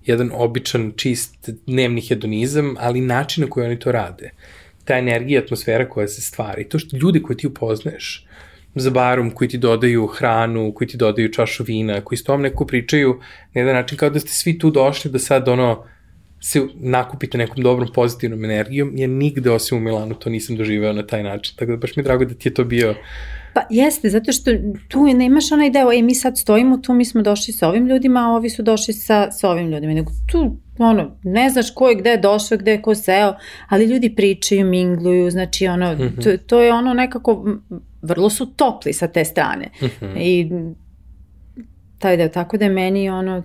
jedan 0.08 0.30
običan, 0.34 0.92
čist 0.96 1.50
dnevni 1.66 2.00
hedonizam, 2.00 2.74
ali 2.78 3.00
način 3.00 3.44
na 3.44 3.50
koji 3.50 3.66
oni 3.66 3.78
to 3.78 3.92
rade. 3.92 4.30
Ta 4.84 4.98
energija, 4.98 5.40
atmosfera 5.40 5.88
koja 5.88 6.08
se 6.08 6.22
stvari, 6.22 6.68
to 6.68 6.78
što 6.78 6.96
ljudi 6.96 7.22
koje 7.22 7.36
ti 7.36 7.46
upoznaješ, 7.46 8.24
za 8.74 8.90
barom, 8.90 9.30
koji 9.30 9.48
ti 9.48 9.58
dodaju 9.58 10.06
hranu, 10.06 10.72
koji 10.74 10.88
ti 10.88 10.96
dodaju 10.96 11.32
čašu 11.32 11.64
vina, 11.64 12.00
koji 12.00 12.18
s 12.18 12.24
tom 12.24 12.42
neko 12.42 12.66
pričaju 12.66 13.20
na 13.54 13.60
jedan 13.60 13.74
način 13.74 13.98
kao 13.98 14.10
da 14.10 14.20
ste 14.20 14.30
svi 14.30 14.58
tu 14.58 14.70
došli 14.70 15.10
da 15.10 15.18
sad 15.18 15.48
ono 15.48 15.84
se 16.40 16.66
nakupite 16.74 17.38
nekom 17.38 17.62
dobrom 17.62 17.88
pozitivnom 17.94 18.44
energijom, 18.44 18.92
ja 18.96 19.06
nigde 19.06 19.50
osim 19.50 19.78
u 19.78 19.80
Milanu 19.80 20.14
to 20.14 20.30
nisam 20.30 20.56
doživeo 20.56 20.92
na 20.92 21.06
taj 21.06 21.22
način, 21.22 21.56
tako 21.56 21.70
da 21.70 21.76
baš 21.76 21.96
mi 21.96 22.00
je 22.00 22.04
drago 22.04 22.24
da 22.24 22.34
ti 22.34 22.48
je 22.48 22.54
to 22.54 22.64
bio 22.64 22.94
Pa 23.54 23.62
jeste, 23.70 24.10
zato 24.10 24.32
što 24.32 24.50
tu 24.88 25.06
nemaš 25.14 25.52
onaj 25.52 25.70
deo, 25.70 25.92
e 25.92 26.02
mi 26.02 26.14
sad 26.14 26.38
stojimo 26.38 26.78
tu, 26.78 26.94
mi 26.94 27.04
smo 27.04 27.22
došli 27.22 27.52
sa 27.52 27.68
ovim 27.68 27.86
ljudima, 27.86 28.20
a 28.20 28.32
ovi 28.32 28.50
su 28.50 28.62
došli 28.62 28.94
sa, 28.94 29.30
sa 29.30 29.50
ovim 29.50 29.70
ljudima, 29.70 29.92
nego 29.94 30.12
tu 30.32 30.56
ono, 30.78 31.18
ne 31.22 31.50
znaš 31.50 31.70
ko 31.74 31.88
je 31.88 31.94
gde 31.94 32.16
došao, 32.16 32.58
gde 32.58 32.70
je 32.70 32.82
ko 32.82 32.94
seo, 32.94 33.34
ali 33.68 33.84
ljudi 33.84 34.14
pričaju, 34.14 34.66
mingluju, 34.66 35.30
znači 35.30 35.66
ono, 35.66 35.94
mm 35.94 35.98
-hmm. 35.98 36.24
to, 36.24 36.36
to 36.46 36.60
je 36.60 36.72
ono 36.72 36.94
nekako, 36.94 37.58
vrlo 38.02 38.30
su 38.30 38.46
topli 38.46 38.92
sa 38.92 39.08
te 39.08 39.24
strane. 39.24 39.68
Mm 39.82 39.86
-hmm. 39.86 40.16
I 40.18 40.50
taj 41.98 42.16
deo, 42.16 42.28
tako 42.28 42.56
da 42.56 42.64
je 42.64 42.70
meni 42.70 43.10
ono, 43.10 43.42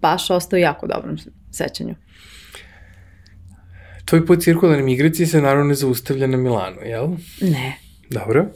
baš 0.00 0.30
ostao 0.30 0.56
jako 0.56 0.86
dobrom 0.86 1.18
sećanju. 1.50 1.94
Tvoj 4.04 4.26
put 4.26 4.42
cirkularne 4.42 4.82
migracije 4.82 5.26
se 5.26 5.40
naravno 5.40 5.64
ne 5.64 5.74
zaustavlja 5.74 6.26
na 6.26 6.36
Milanu, 6.36 6.80
jel? 6.84 7.08
Ne. 7.40 7.78
Dobro. 8.10 8.46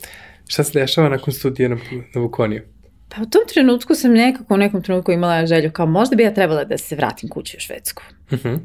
Šta 0.48 0.64
se 0.64 0.78
dešava 0.78 1.08
nakon 1.08 1.34
studija 1.34 1.68
na, 1.68 1.76
na 2.14 2.20
Vukoniju? 2.20 2.62
Pa 3.08 3.22
u 3.22 3.26
tom 3.26 3.42
trenutku 3.54 3.94
sam 3.94 4.12
nekako 4.12 4.54
u 4.54 4.56
nekom 4.56 4.82
trenutku 4.82 5.12
imala 5.12 5.46
želju 5.46 5.70
kao 5.72 5.86
možda 5.86 6.16
bi 6.16 6.22
ja 6.22 6.34
trebala 6.34 6.64
da 6.64 6.78
se 6.78 6.96
vratim 6.96 7.28
kući 7.28 7.56
u 7.56 7.60
Švedsku. 7.60 8.02
Uh 8.30 8.38
mhm. 8.38 8.48
-huh. 8.48 8.58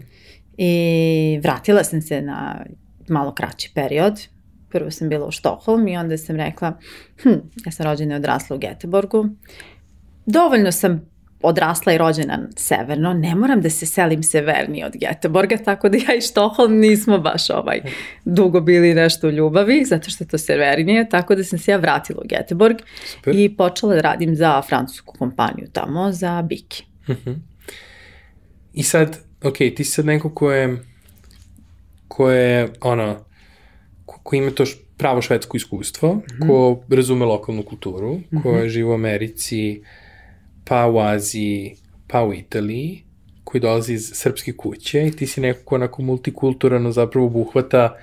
I 0.58 1.40
vratila 1.44 1.84
sam 1.84 2.02
se 2.02 2.22
na 2.22 2.66
malo 3.08 3.34
kraći 3.34 3.72
period. 3.76 4.22
Prvo 4.70 4.92
sam 4.92 5.10
bila 5.10 5.28
u 5.28 5.32
Štokholm 5.32 5.88
i 5.88 5.98
onda 5.98 6.18
sam 6.18 6.36
rekla, 6.36 6.78
hm, 7.24 7.30
ja 7.66 7.72
sam 7.72 7.86
rođena 7.86 8.14
i 8.14 8.18
odrasla 8.18 8.56
u 8.56 8.60
Geteborgu. 8.60 9.30
Dovoljno 10.26 10.72
sam 10.72 11.11
odrasla 11.44 11.94
i 11.94 11.98
rođena 11.98 12.40
severno, 12.56 13.14
ne 13.14 13.36
moram 13.36 13.62
da 13.62 13.70
se 13.70 13.86
selim 13.86 14.24
severnije 14.24 14.86
od 14.86 14.94
Geteborga, 14.96 15.58
tako 15.58 15.90
da 15.90 15.98
ja 15.98 16.16
i 16.18 16.22
Štoholm 16.22 16.80
nismo 16.80 17.18
baš 17.18 17.50
ovaj 17.50 17.82
dugo 18.26 18.62
bili 18.62 18.94
nešto 18.94 19.28
u 19.28 19.32
ljubavi, 19.32 19.86
zato 19.86 20.10
što 20.10 20.24
je 20.24 20.28
to 20.28 20.38
severnije, 20.38 21.10
tako 21.10 21.36
da 21.36 21.44
sam 21.44 21.60
se 21.60 21.72
ja 21.72 21.78
vratila 21.78 22.22
u 22.24 22.28
Geteborg 22.28 22.78
Super. 23.06 23.36
i 23.36 23.56
počela 23.58 23.96
da 23.96 24.02
radim 24.02 24.36
za 24.36 24.62
francusku 24.62 25.16
kompaniju 25.20 25.68
tamo, 25.74 26.12
za 26.12 26.42
Biki. 26.42 26.84
Uh 27.08 27.10
mhm. 27.10 27.30
-huh. 27.30 27.36
I 28.74 28.84
sad, 28.84 29.18
ok, 29.44 29.58
ti 29.58 29.84
si 29.84 29.92
sad 29.92 30.06
neko 30.06 30.30
ko 30.30 30.52
je, 30.52 30.78
ko 32.08 32.32
je, 32.32 32.70
ono, 32.82 33.26
ko, 34.06 34.20
ko 34.24 34.36
ima 34.36 34.52
to 34.52 34.64
pravo 34.98 35.22
švedsko 35.22 35.58
iskustvo, 35.58 36.14
mm 36.14 36.20
-hmm. 36.20 36.48
ko 36.48 36.84
razume 36.90 37.26
lokalnu 37.26 37.64
kulturu, 37.64 38.20
ko 38.44 38.50
je 38.50 38.70
živo 38.70 38.92
u 38.92 38.94
Americi, 38.94 39.82
pa 40.66 40.88
u 40.88 41.00
Aziji, 41.00 41.76
pa 42.08 42.24
u 42.24 42.34
Italiji, 42.34 43.04
koji 43.44 43.62
dolazi 43.62 43.94
iz 43.94 44.12
srpske 44.14 44.54
kuće 44.54 45.08
i 45.08 45.12
ti 45.12 45.28
si 45.28 45.42
neko 45.42 45.60
ko 45.66 45.76
onako 45.76 46.02
multikulturalno 46.02 46.92
zapravo 46.92 47.28
obuhvata 47.28 47.98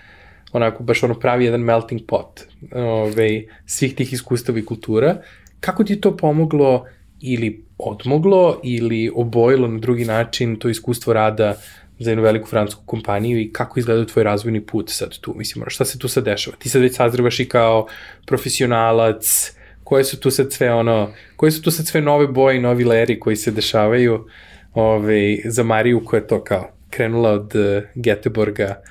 onako 0.53 0.83
baš 0.83 1.03
ono 1.03 1.15
pravi 1.15 1.45
jedan 1.45 1.61
melting 1.61 2.01
pot 2.07 2.41
ove, 2.73 3.43
svih 3.67 3.95
tih 3.95 4.13
iskustava 4.13 4.59
i 4.59 4.65
kultura. 4.65 5.23
Kako 5.61 5.85
ti 5.85 5.93
je 5.93 6.01
to 6.01 6.17
pomoglo 6.17 6.85
ili 7.21 7.65
odmoglo 7.79 8.61
ili 8.65 9.11
obojilo 9.15 9.69
na 9.69 9.79
drugi 9.79 10.05
način 10.05 10.57
to 10.57 10.69
iskustvo 10.69 11.13
rada 11.13 11.57
za 11.99 12.11
jednu 12.11 12.25
veliku 12.25 12.49
francusku 12.49 12.83
kompaniju 12.87 13.41
i 13.41 13.53
kako 13.53 13.81
izgleda 13.81 14.07
tvoj 14.07 14.25
razvojni 14.25 14.61
put 14.61 14.91
sad 14.91 15.19
tu? 15.19 15.35
Mislim, 15.37 15.65
šta 15.69 15.85
se 15.85 15.99
tu 15.99 16.09
sad 16.09 16.25
dešava? 16.25 16.57
Ti 16.57 16.69
sad 16.69 16.83
već 16.83 16.97
sazrebaš 16.97 17.41
i 17.41 17.49
kao 17.49 17.87
profesionalac, 18.27 19.53
koje 19.89 20.05
su 20.05 20.21
tu 20.21 20.31
sad 20.31 20.53
sve 20.53 20.75
ono, 20.75 21.11
koje 21.37 21.51
su 21.53 21.63
tu 21.63 21.71
sad 21.71 21.87
sve 21.87 22.01
nove 22.01 22.27
boje 22.27 22.57
i 22.57 22.61
novi 22.61 22.85
leri 22.85 23.21
koji 23.21 23.37
se 23.37 23.51
dešavaju 23.51 24.25
ove, 24.75 25.37
za 25.45 25.63
Mariju 25.63 26.05
koja 26.05 26.21
je 26.21 26.27
to 26.27 26.45
kao 26.45 26.71
krenula 26.91 27.31
od 27.31 27.55
uh, 27.57 27.83
Geteborga 27.95 28.83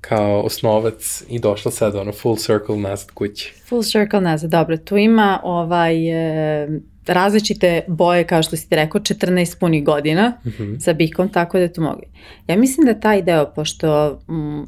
kao 0.00 0.40
osnovac 0.40 1.24
i 1.28 1.38
došla 1.38 1.70
sad 1.70 1.96
ono 1.96 2.12
full 2.12 2.36
circle 2.36 2.76
nazad 2.76 3.10
kući. 3.10 3.54
Full 3.68 3.82
circle 3.82 4.20
nazad, 4.20 4.50
dobro. 4.50 4.76
Tu 4.76 4.96
ima 4.96 5.40
ovaj 5.42 6.08
e, 6.08 6.68
različite 7.06 7.84
boje, 7.88 8.24
kao 8.24 8.42
što 8.42 8.56
si 8.56 8.68
ti 8.68 8.76
rekao, 8.76 9.00
14 9.00 9.58
punih 9.58 9.84
godina 9.84 10.32
mm 10.44 10.48
-hmm. 10.48 10.80
sa 10.80 10.92
bikom, 10.92 11.28
tako 11.28 11.58
da 11.58 11.68
to 11.68 11.80
mogu. 11.80 12.02
Ja 12.48 12.56
mislim 12.56 12.86
da 12.86 13.00
taj 13.00 13.22
deo, 13.22 13.52
pošto 13.54 14.18
mm, 14.28 14.62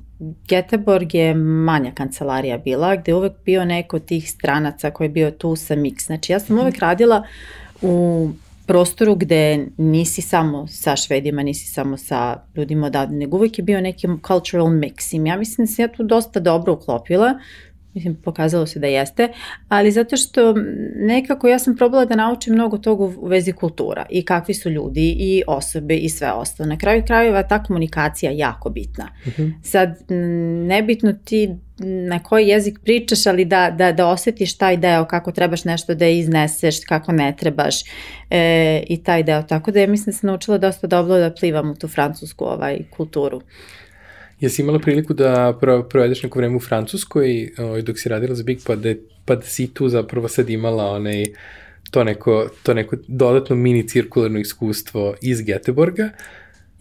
Geteborg 0.48 1.14
je 1.14 1.34
manja 1.34 1.92
kancelarija 1.94 2.58
bila, 2.58 2.96
gde 2.96 3.12
je 3.12 3.16
uvek 3.16 3.32
bio 3.44 3.64
neko 3.64 3.96
od 3.96 4.04
tih 4.04 4.30
stranaca 4.30 4.90
koji 4.90 5.04
je 5.04 5.10
bio 5.10 5.30
tu 5.30 5.56
sa 5.56 5.76
mix. 5.76 6.06
Znači 6.06 6.32
ja 6.32 6.40
sam 6.40 6.56
mm 6.56 6.58
-hmm. 6.58 6.62
uvek 6.62 6.78
radila 6.78 7.22
u 7.82 8.30
prostoru 8.66 9.14
gde 9.14 9.66
nisi 9.76 10.22
samo 10.22 10.66
sa 10.66 10.96
švedima, 10.96 11.42
nisi 11.42 11.66
samo 11.66 11.96
sa 11.96 12.40
ljudima 12.56 12.86
odavde, 12.86 13.16
nego 13.16 13.36
uvek 13.36 13.58
je 13.58 13.64
bio 13.64 13.80
neki 13.80 14.08
cultural 14.26 14.66
mix. 14.66 15.16
I 15.16 15.28
ja 15.28 15.36
mislim 15.36 15.66
da 15.66 15.72
se 15.72 15.82
ja 15.82 15.88
tu 15.88 16.02
dosta 16.02 16.40
dobro 16.40 16.72
uklopila, 16.72 17.38
Mislim, 17.94 18.14
pokazalo 18.14 18.66
se 18.66 18.78
da 18.78 18.86
jeste, 18.86 19.28
ali 19.68 19.90
zato 19.90 20.16
što 20.16 20.54
nekako 20.96 21.48
ja 21.48 21.58
sam 21.58 21.76
probala 21.76 22.04
da 22.04 22.16
naučim 22.16 22.54
mnogo 22.54 22.78
toga 22.78 23.04
u 23.04 23.26
vezi 23.26 23.52
kultura 23.52 24.06
i 24.10 24.24
kakvi 24.24 24.54
su 24.54 24.70
ljudi 24.70 25.16
i 25.18 25.42
osobe 25.46 25.96
i 25.96 26.08
sve 26.08 26.32
ostalo. 26.32 26.68
Na 26.68 26.78
kraju 26.78 27.02
krajeva 27.06 27.42
ta 27.42 27.62
komunikacija 27.62 28.32
jako 28.32 28.70
bitna. 28.70 29.08
Uh 29.26 29.32
mhm. 29.32 29.42
-huh. 29.42 29.52
Sad, 29.62 30.02
nebitno 30.66 31.12
ti 31.24 31.56
na 31.78 32.22
koji 32.22 32.48
jezik 32.48 32.78
pričaš, 32.84 33.26
ali 33.26 33.44
da, 33.44 33.70
da, 33.70 33.92
da 33.92 34.06
osetiš 34.06 34.58
taj 34.58 34.76
deo, 34.76 35.04
kako 35.04 35.32
trebaš 35.32 35.64
nešto 35.64 35.94
da 35.94 36.06
izneseš, 36.06 36.84
kako 36.84 37.12
ne 37.12 37.34
trebaš 37.36 37.74
e, 38.30 38.82
i 38.88 39.02
taj 39.02 39.22
deo. 39.22 39.42
Tako 39.42 39.70
da 39.70 39.80
ja 39.80 39.86
mislim 39.86 40.12
da 40.12 40.18
sam 40.18 40.26
naučila 40.26 40.58
dosta 40.58 40.86
dobro 40.86 41.18
da 41.18 41.34
plivam 41.34 41.70
u 41.70 41.74
tu 41.74 41.88
francusku 41.88 42.44
ovaj, 42.44 42.78
kulturu. 42.90 43.40
Jesi 44.40 44.62
imala 44.62 44.78
priliku 44.78 45.14
da 45.14 45.58
provedeš 45.88 46.22
neko 46.22 46.38
vreme 46.38 46.56
u 46.56 46.60
Francuskoj 46.60 47.52
ovaj, 47.58 47.82
dok 47.82 47.98
si 47.98 48.08
radila 48.08 48.34
za 48.34 48.42
Big, 48.42 48.58
pa 48.66 48.76
da, 48.76 48.94
pa 49.24 49.36
da 49.36 49.42
si 49.42 49.74
tu 49.74 49.88
zapravo 49.88 50.28
sad 50.28 50.50
imala 50.50 50.90
onaj, 50.90 51.24
to 51.90 52.04
neko, 52.04 52.48
to 52.62 52.74
neko 52.74 52.96
dodatno 53.08 53.56
mini 53.56 53.88
cirkularno 53.88 54.38
iskustvo 54.38 55.14
iz 55.22 55.42
Geteborga, 55.42 56.10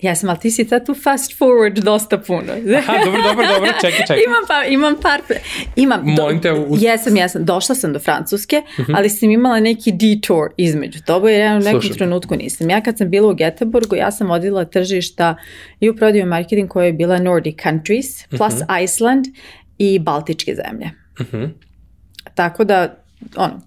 Jesam, 0.03 0.29
ali 0.29 0.39
ti 0.39 0.51
si 0.51 0.67
tad 0.67 0.85
tu 0.85 0.93
fast 0.93 1.37
forward 1.39 1.79
dosta 1.79 2.17
puno. 2.17 2.53
Aha, 2.77 2.93
dobro, 3.05 3.21
dobro, 3.21 3.45
dobro, 3.53 3.71
čekaj, 3.81 3.99
čekaj. 3.99 4.17
imam, 4.27 4.43
pa, 4.47 4.63
imam 4.63 4.95
par... 5.01 5.21
Imam, 5.75 6.01
Molim 6.03 6.41
te... 6.41 6.51
Uz... 6.51 6.83
Jesam, 6.83 7.17
jesam, 7.17 7.45
došla 7.45 7.75
sam 7.75 7.93
do 7.93 7.99
Francuske, 7.99 8.57
uh 8.57 8.79
mhm. 8.79 8.91
-huh. 8.91 8.97
ali 8.97 9.09
sam 9.09 9.29
imala 9.29 9.59
neki 9.59 9.91
detour 9.91 10.49
između 10.57 10.99
toga, 11.05 11.29
jer 11.29 11.41
ja 11.41 11.55
u 11.55 11.59
nekom 11.59 11.81
Slušam. 11.81 11.97
trenutku 11.97 12.35
nisam. 12.35 12.69
Ja 12.69 12.81
kad 12.81 12.97
sam 12.97 13.09
bila 13.09 13.27
u 13.27 13.35
Göteborgu, 13.35 13.95
ja 13.95 14.11
sam 14.11 14.27
vodila 14.27 14.65
tržišta 14.65 15.35
i 15.79 15.89
u 15.89 15.95
prodaju 15.95 16.25
marketing 16.25 16.69
koja 16.69 16.85
je 16.85 16.93
bila 16.93 17.19
Nordic 17.19 17.61
countries, 17.63 18.27
plus 18.27 18.53
uh 18.53 18.59
mhm. 18.59 18.63
-huh. 18.63 18.83
Iceland 18.83 19.25
i 19.77 19.99
Baltičke 19.99 20.55
zemlje. 20.55 20.89
Uh 21.19 21.25
mhm. 21.25 21.37
-huh. 21.37 21.49
Tako 22.35 22.63
da, 22.63 22.95
ono, 23.35 23.61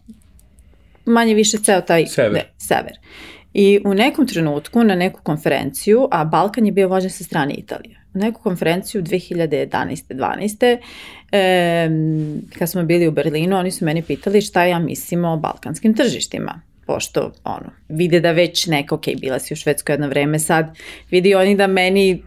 manje 1.05 1.35
više 1.35 1.59
ceo 1.59 1.81
taj 1.81 2.07
Sever. 2.07 2.33
Ne, 2.33 2.53
sever. 2.59 2.92
I 3.59 3.81
u 3.85 3.95
nekom 3.95 4.27
trenutku 4.27 4.85
na 4.85 4.95
neku 4.95 5.21
konferenciju, 5.23 6.09
a 6.11 6.25
Balkan 6.25 6.66
je 6.66 6.73
bio 6.73 6.88
vođen 6.88 7.11
sa 7.11 7.25
strane 7.25 7.55
Italije, 7.55 8.01
u 8.14 8.19
neku 8.19 8.42
konferenciju 8.42 9.03
2011. 9.03 10.14
12. 10.14 10.79
E, 11.33 11.88
kad 12.59 12.71
smo 12.71 12.83
bili 12.83 13.09
u 13.09 13.11
Berlinu, 13.11 13.57
oni 13.57 13.71
su 13.71 13.85
meni 13.85 14.03
pitali 14.03 14.40
šta 14.40 14.64
ja 14.64 14.79
mislim 14.79 15.25
o 15.25 15.37
balkanskim 15.37 15.95
tržištima 15.95 16.61
pošto 16.87 17.33
ono, 17.45 17.71
vide 17.88 18.21
da 18.21 18.33
već 18.33 18.66
neka, 18.66 18.95
ok, 18.95 19.05
bila 19.21 19.38
si 19.38 19.55
u 19.55 19.57
Švedskoj 19.57 19.92
jedno 19.92 20.09
vreme 20.09 20.38
sad, 20.38 20.77
vidi 21.11 21.35
oni 21.35 21.57
da 21.57 21.66
meni, 21.66 22.23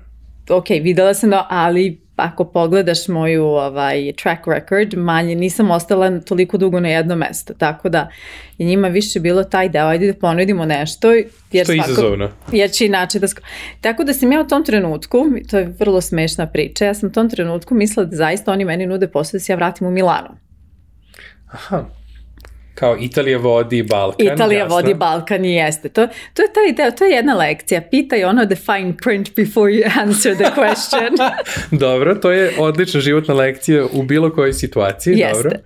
ok, 0.50 0.70
videla 0.70 1.14
sam 1.14 1.30
da, 1.30 1.48
ali 1.50 2.02
ako 2.20 2.46
pogledaš 2.46 3.08
moju 3.08 3.46
ovaj, 3.46 4.14
track 4.14 4.48
record, 4.48 4.98
manje 4.98 5.36
nisam 5.36 5.72
ostala 5.72 6.20
toliko 6.20 6.58
dugo 6.58 6.80
na 6.80 6.90
jednom 6.90 7.20
mestu, 7.20 7.54
tako 7.54 7.90
da 7.90 8.10
je 8.58 8.66
njima 8.68 8.88
više 8.88 9.20
bilo 9.20 9.44
taj 9.44 9.70
deo, 9.70 9.88
ajde 9.88 10.08
da 10.08 10.20
ponudimo 10.20 10.66
nešto, 10.66 11.12
jer 11.12 11.66
Što 11.66 11.72
je 11.72 11.78
svako, 11.78 11.92
izazovno. 11.92 12.30
jer 12.52 12.72
će 12.72 12.86
inače 12.86 13.20
da... 13.20 13.28
Sko... 13.28 13.42
Tako 13.82 14.04
da 14.04 14.14
sam 14.14 14.32
ja 14.32 14.42
u 14.42 14.48
tom 14.48 14.66
trenutku, 14.66 15.26
to 15.50 15.58
je 15.58 15.74
vrlo 15.80 16.02
smešna 16.02 16.48
priča, 16.48 16.86
ja 16.86 16.94
sam 16.94 17.10
u 17.10 17.12
tom 17.12 17.30
trenutku 17.30 17.76
mislila 17.76 18.06
da 18.06 18.16
zaista 18.16 18.52
oni 18.52 18.66
meni 18.66 18.86
nude 18.86 19.08
posao 19.08 19.38
da 19.38 19.40
se 19.40 19.52
ja 19.52 19.56
vratim 19.56 19.88
u 19.88 19.92
Milano. 19.92 20.38
Aha. 21.52 21.86
Kao 22.80 22.98
Italija 23.00 23.38
vodi 23.38 23.84
Balkan. 23.84 24.28
Italija 24.34 24.60
jasno. 24.60 24.76
vodi 24.76 24.94
Balkan 24.94 25.46
i 25.46 25.56
jeste. 25.56 25.90
To, 25.90 26.08
to 26.08 26.42
je 26.42 26.54
ta 26.54 26.60
ideja, 26.70 26.92
to 26.92 27.06
je 27.06 27.12
jedna 27.12 27.36
lekcija. 27.36 27.82
Pitaj 27.82 28.24
ono 28.24 28.46
the 28.46 28.56
fine 28.56 28.94
print 29.04 29.36
before 29.36 29.72
you 29.72 30.02
answer 30.02 30.36
the 30.36 30.46
question. 30.62 31.18
Dobro, 31.86 32.16
to 32.16 32.32
je 32.32 32.54
odlična 32.60 33.00
životna 33.02 33.34
lekcija 33.34 33.86
u 33.94 34.04
bilo 34.04 34.32
kojoj 34.32 34.54
situaciji. 34.54 35.16
Dobro. 35.16 35.50
Jeste. 35.50 35.64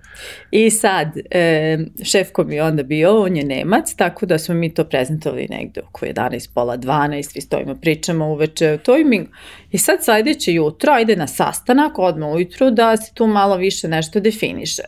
I 0.50 0.70
sad, 0.70 1.08
e, 1.30 1.78
šef 2.04 2.32
ko 2.32 2.44
mi 2.44 2.54
je 2.54 2.62
onda 2.62 2.82
bio, 2.82 3.22
on 3.22 3.36
je 3.36 3.44
Nemac, 3.44 3.94
tako 3.94 4.26
da 4.26 4.38
smo 4.38 4.54
mi 4.54 4.74
to 4.74 4.84
prezentovali 4.84 5.46
negde 5.50 5.80
oko 5.80 6.06
11, 6.06 6.54
pola 6.54 6.76
12, 6.76 7.34
vi 7.34 7.40
stojimo, 7.40 7.74
pričamo 7.74 8.28
uveče 8.28 8.70
o 8.70 8.78
tajmingu. 8.78 9.30
I 9.70 9.78
sad 9.78 10.04
sledeće 10.04 10.52
jutro, 10.52 10.92
ajde 10.92 11.16
na 11.16 11.26
sastanak, 11.26 11.98
odmah 11.98 12.28
ujutru, 12.28 12.70
da 12.70 12.96
se 12.96 13.14
tu 13.14 13.26
malo 13.26 13.56
više 13.56 13.88
nešto 13.88 14.20
definiše. 14.20 14.82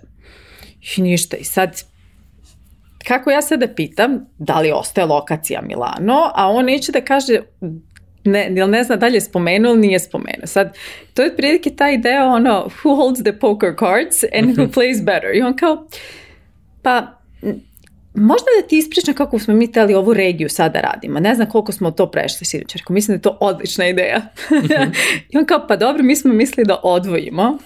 I 0.96 1.02
ništa, 1.02 1.36
i 1.36 1.44
sad 1.44 1.95
kako 3.08 3.30
ja 3.30 3.42
sada 3.42 3.68
pitam 3.68 4.26
da 4.38 4.60
li 4.60 4.72
ostaje 4.72 5.06
lokacija 5.06 5.62
Milano, 5.62 6.30
a 6.34 6.48
on 6.48 6.64
neće 6.64 6.92
da 6.92 7.00
kaže 7.00 7.40
ne, 8.24 8.50
jel 8.54 8.70
ne 8.70 8.84
zna 8.84 8.96
da 8.96 9.06
li 9.06 9.14
je 9.14 9.20
spomenuo 9.20 9.72
ili 9.72 9.80
nije 9.80 9.98
spomenuo. 9.98 10.46
Sad, 10.46 10.76
to 11.14 11.22
je 11.22 11.36
prilike 11.36 11.70
ta 11.70 11.90
ideja 11.90 12.26
ono, 12.26 12.68
who 12.82 12.96
holds 12.96 13.22
the 13.22 13.38
poker 13.38 13.74
cards 13.78 14.24
and 14.38 14.56
who 14.56 14.68
plays 14.76 15.04
better. 15.04 15.36
I 15.36 15.42
on 15.42 15.56
kao, 15.56 15.86
pa, 16.82 17.18
možda 18.14 18.46
da 18.60 18.68
ti 18.68 18.78
ispričam 18.78 19.14
kako 19.14 19.38
smo 19.38 19.54
mi 19.54 19.72
teli 19.72 19.94
ovu 19.94 20.14
regiju 20.14 20.48
sada 20.48 20.80
radimo. 20.80 21.20
Ne 21.20 21.34
znam 21.34 21.48
koliko 21.48 21.72
smo 21.72 21.90
to 21.90 22.10
prešli 22.10 22.46
sinoć. 22.46 22.74
Rekao, 22.74 22.94
mislim 22.94 23.12
da 23.12 23.18
je 23.18 23.22
to 23.22 23.38
odlična 23.40 23.86
ideja. 23.86 24.20
I 25.30 25.38
on 25.38 25.46
kao, 25.46 25.66
pa 25.68 25.76
dobro, 25.76 26.02
mi 26.02 26.16
smo 26.16 26.32
mislili 26.32 26.66
da 26.66 26.80
odvojimo 26.82 27.58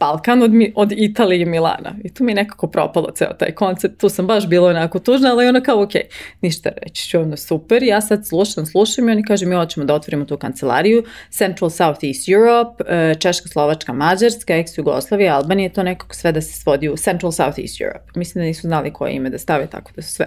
Balkan 0.00 0.42
od, 0.42 0.50
od 0.74 0.92
Italije 0.92 1.42
i 1.42 1.44
Milana. 1.44 1.94
I 2.04 2.14
tu 2.14 2.24
mi 2.24 2.32
je 2.32 2.36
nekako 2.36 2.66
propalo 2.66 3.10
ceo 3.10 3.32
taj 3.32 3.54
koncept. 3.54 4.00
Tu 4.00 4.08
sam 4.08 4.26
baš 4.26 4.48
bila 4.48 4.68
onako 4.68 4.98
tužna, 4.98 5.30
ali 5.30 5.46
ono 5.46 5.60
kao, 5.60 5.82
ok, 5.82 5.92
ništa 6.40 6.70
reći 6.82 7.08
ću, 7.08 7.20
ono 7.20 7.36
super. 7.36 7.82
Ja 7.82 8.00
sad 8.00 8.26
slušam, 8.26 8.66
slušam 8.66 9.08
i 9.08 9.12
oni 9.12 9.24
kažu 9.24 9.48
mi 9.48 9.54
hoćemo 9.54 9.86
da 9.86 9.94
otvorimo 9.94 10.24
tu 10.24 10.36
kancelariju. 10.36 11.04
Central 11.30 11.70
South 11.70 12.04
East 12.04 12.28
Europe, 12.28 12.84
eh, 12.88 13.14
Češka, 13.20 13.48
Slovačka, 13.48 13.92
Mađarska, 13.92 14.54
ex-Jugoslavija, 14.54 15.34
Albanija, 15.34 15.72
to 15.72 15.82
nekako 15.82 16.14
sve 16.14 16.32
da 16.32 16.40
se 16.40 16.52
svodi 16.52 16.88
u 16.88 16.96
Central 16.96 17.32
South 17.32 17.58
East 17.58 17.80
Europe. 17.80 18.12
Mislim 18.14 18.42
da 18.42 18.46
nisu 18.46 18.60
znali 18.60 18.92
koje 18.92 19.12
ime 19.12 19.30
da 19.30 19.38
stave, 19.38 19.66
tako 19.66 19.90
da 19.96 20.02
su 20.02 20.14
sve 20.14 20.26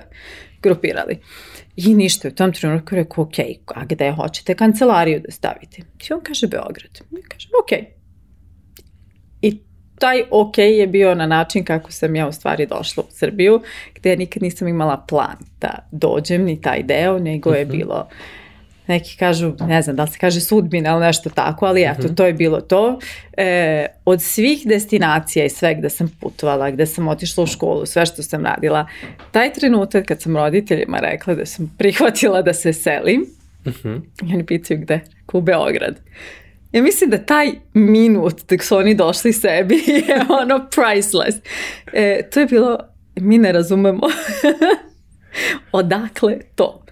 grupirali. 0.62 1.20
I 1.76 1.96
ništa, 1.96 2.28
u 2.28 2.32
tom 2.32 2.54
trenutku 2.54 2.96
rekao, 2.96 3.24
ok, 3.24 3.40
a 3.76 3.86
gde 3.86 4.12
hoćete 4.12 4.56
kancelariju 4.56 5.20
da 5.20 5.32
stavite? 5.32 5.78
I 5.78 6.14
on 6.14 6.22
kaže 6.24 6.48
Beograd. 6.48 7.00
Ja 7.12 7.22
kažem, 7.30 7.52
ok, 7.64 7.72
I 7.72 8.01
taj 10.02 10.24
ok 10.32 10.58
je 10.58 10.88
bio 10.88 11.16
na 11.16 11.26
način 11.26 11.64
kako 11.64 11.92
sam 11.92 12.16
ja 12.16 12.28
u 12.28 12.32
stvari 12.32 12.66
došla 12.66 13.04
u 13.04 13.12
Srbiju, 13.12 13.62
gde 13.96 14.10
ja 14.10 14.16
nikad 14.16 14.44
nisam 14.44 14.68
imala 14.68 15.06
plan 15.08 15.38
da 15.62 15.88
dođem 15.92 16.44
ni 16.44 16.62
taj 16.62 16.84
deo, 16.84 17.20
nego 17.20 17.54
je 17.54 17.66
bilo 17.66 18.08
neki 18.88 19.18
kažu, 19.18 19.54
ne 19.68 19.82
znam 19.82 19.96
da 19.96 20.04
li 20.04 20.10
se 20.10 20.18
kaže 20.20 20.42
sudbina 20.42 20.92
ili 20.92 21.00
nešto 21.00 21.30
tako, 21.30 21.66
ali 21.66 21.84
eto, 21.84 22.10
to 22.16 22.26
je 22.26 22.34
bilo 22.34 22.62
to. 22.62 23.00
E, 23.38 23.86
od 24.06 24.22
svih 24.22 24.62
destinacija 24.66 25.46
i 25.46 25.50
sve 25.50 25.76
gde 25.76 25.90
sam 25.90 26.18
putovala, 26.20 26.72
gde 26.72 26.86
sam 26.86 27.08
otišla 27.08 27.44
u 27.44 27.48
školu, 27.48 27.86
sve 27.86 28.06
što 28.06 28.24
sam 28.24 28.46
radila, 28.46 28.88
taj 29.32 29.54
trenutak 29.54 30.06
kad 30.06 30.22
sam 30.22 30.38
roditeljima 30.38 31.00
rekla 31.00 31.36
da 31.36 31.46
sam 31.46 31.76
prihvatila 31.78 32.42
da 32.42 32.54
se 32.54 32.74
selim, 32.74 33.26
i 34.24 34.34
oni 34.34 34.46
pitaju 34.46 34.80
gde? 34.80 35.00
U 35.34 35.42
Beograd. 35.42 35.96
Ja 36.72 36.82
mislim 36.82 37.10
da 37.10 37.18
taj 37.18 37.52
minut 37.74 38.50
dok 38.50 38.64
su 38.64 38.78
oni 38.78 38.96
došli 38.96 39.34
sebi 39.34 39.76
je 40.08 40.26
ono 40.30 40.68
priceless. 40.70 41.38
E, 41.94 42.30
to 42.34 42.40
je 42.40 42.46
bilo, 42.46 42.78
mi 43.16 43.38
ne 43.38 43.52
razumemo 43.52 44.08
odakle 45.72 46.40
to. 46.56 46.86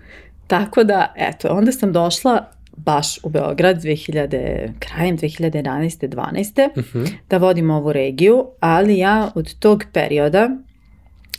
Tako 0.48 0.84
da, 0.84 1.13
eto, 1.18 1.48
onda 1.48 1.72
sam 1.72 1.94
došla 1.94 2.52
baš 2.78 3.24
u 3.24 3.30
Beograd 3.30 3.82
2000, 3.82 4.72
krajem 4.80 5.18
2011. 5.18 6.08
12. 6.08 7.10
da 7.30 7.38
vodim 7.38 7.70
ovu 7.70 7.94
regiju, 7.94 8.46
ali 8.60 8.98
ja 8.98 9.32
od 9.36 9.60
tog 9.60 9.84
perioda 9.94 10.50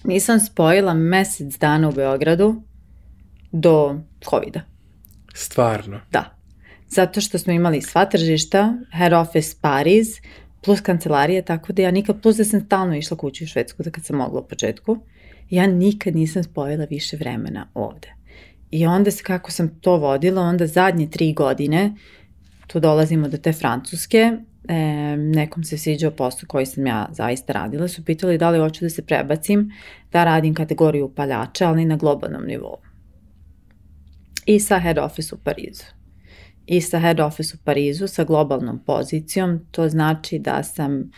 nisam 0.05 0.40
spojila 0.40 0.94
mesec 0.94 1.59
dana 1.59 1.88
u 1.88 1.92
Beogradu 1.92 2.62
do 3.53 4.00
COVID-a. 4.31 4.61
Stvarno. 5.35 6.00
Da. 6.12 6.39
Zato 6.90 7.20
što 7.20 7.38
smo 7.38 7.53
imali 7.53 7.83
sva 7.83 8.05
tržišta, 8.05 8.74
head 8.92 9.12
office 9.12 9.57
Pariz, 9.61 10.09
plus 10.64 10.81
kancelarije, 10.81 11.42
tako 11.42 11.72
da 11.72 11.83
ja 11.83 11.90
nikad, 11.90 12.22
plus 12.22 12.37
da 12.37 12.44
sam 12.44 12.61
stalno 12.61 12.96
išla 12.96 13.16
kući 13.16 13.44
u 13.44 13.46
Švedsku 13.46 13.83
da 13.83 13.90
kad 13.90 14.05
sam 14.05 14.16
mogla 14.16 14.40
u 14.40 14.48
početku, 14.48 14.98
ja 15.50 15.66
nikad 15.66 16.16
nisam 16.16 16.44
spojila 16.44 16.87
više 16.90 17.16
vremena 17.16 17.66
ovde. 17.74 18.09
I 18.70 18.87
onda 18.87 19.11
se, 19.11 19.22
kako 19.22 19.50
sam 19.50 19.81
to 19.81 19.96
vodila, 19.96 20.42
onda 20.42 20.66
zadnje 20.66 21.11
tri 21.11 21.33
godine, 21.33 21.94
tu 22.66 22.81
dolazimo 22.81 23.29
do 23.29 23.37
te 23.37 23.53
francuske, 23.53 24.33
e, 24.68 24.76
nekom 25.16 25.64
se 25.64 25.79
sviđao 25.79 26.11
posao 26.11 26.46
koji 26.48 26.66
sam 26.66 26.87
ja 26.87 27.09
zaista 27.12 27.53
radila, 27.53 27.88
su 27.88 28.05
pitali 28.05 28.38
da 28.38 28.50
li 28.50 28.59
hoću 28.59 28.85
da 28.85 28.90
se 28.90 29.07
prebacim, 29.07 29.70
da 30.12 30.24
radim 30.24 30.55
kategoriju 30.55 31.07
upaljača, 31.07 31.68
ali 31.68 31.85
na 31.85 31.96
globalnom 31.96 32.46
nivou. 32.46 32.76
I 34.46 34.61
sa 34.61 34.79
head 34.79 34.98
office 34.98 35.35
u 35.35 35.38
Parizu 35.38 35.99
i 36.70 36.80
sa 36.80 36.98
head 37.00 37.20
office 37.20 37.54
u 37.54 37.64
Parizu 37.64 38.06
sa 38.06 38.24
globalnom 38.24 38.78
pozicijom. 38.87 39.61
To 39.70 39.88
znači 39.88 40.38
da 40.38 40.62
sam 40.62 41.11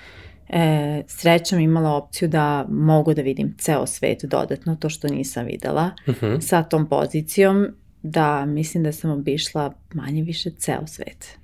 e, 0.48 1.02
srećom 1.06 1.60
imala 1.60 1.94
opciju 1.96 2.28
da 2.28 2.66
mogu 2.68 3.14
da 3.14 3.22
vidim 3.22 3.54
ceo 3.58 3.86
svet 3.86 4.24
dodatno, 4.24 4.76
to 4.76 4.88
što 4.88 5.08
nisam 5.08 5.46
videla, 5.46 5.90
Mhm. 6.08 6.38
sa 6.40 6.62
tom 6.62 6.88
pozicijom 6.88 7.66
da 8.02 8.46
mislim 8.46 8.82
da 8.82 8.92
sam 8.92 9.10
obišla 9.10 9.72
manje 9.94 10.22
više 10.22 10.50
ceo 10.50 10.86
svet. 10.86 11.38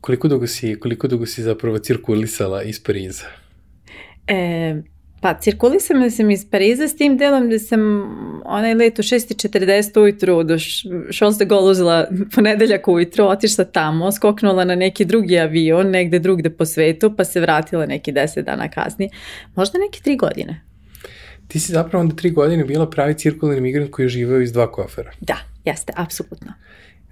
Koliko 0.00 0.28
dugo 0.28 0.46
si, 0.46 0.80
koliko 0.80 1.08
dugo 1.08 1.26
si 1.26 1.42
zapravo 1.42 1.78
cirkulisala 1.78 2.62
iz 2.62 2.80
Pariza? 2.82 3.24
E, 4.26 4.74
pa 5.24 5.34
cirkulisam 5.34 6.10
sam 6.10 6.30
iz 6.30 6.46
Pariza 6.50 6.88
s 6.88 6.96
tim 6.96 7.16
delom 7.16 7.50
da 7.50 7.58
sam 7.58 7.80
onaj 8.44 8.74
let 8.74 8.98
u 8.98 9.02
6.40 9.02 10.00
ujutru 10.00 10.42
do 10.42 10.56
Charles 11.12 11.38
de 11.38 11.44
Gaulle 11.44 11.70
uzela 11.70 12.08
ponedeljak 12.34 12.88
ujutru, 12.88 13.24
otišla 13.24 13.64
tamo, 13.64 14.12
skoknula 14.12 14.64
na 14.64 14.74
neki 14.74 15.04
drugi 15.04 15.38
avion 15.38 15.90
negde 15.90 16.18
drugde 16.18 16.50
po 16.50 16.66
svetu, 16.66 17.16
pa 17.16 17.24
se 17.24 17.40
vratila 17.40 17.86
neki 17.86 18.12
10 18.12 18.42
dana 18.42 18.68
kasnije. 18.68 19.10
Možda 19.54 19.78
neke 19.78 20.00
tri 20.02 20.16
godine. 20.16 20.60
Ti 21.48 21.60
si 21.60 21.72
zapravo 21.72 22.00
onda 22.00 22.16
tri 22.16 22.30
godine 22.30 22.64
bila 22.64 22.90
pravi 22.90 23.14
cirkularni 23.14 23.60
migrant 23.60 23.90
koji 23.90 24.04
je 24.04 24.08
živeo 24.08 24.40
iz 24.40 24.52
dva 24.52 24.72
kofera. 24.72 25.12
Da, 25.20 25.36
jeste, 25.64 25.92
apsolutno. 25.96 26.52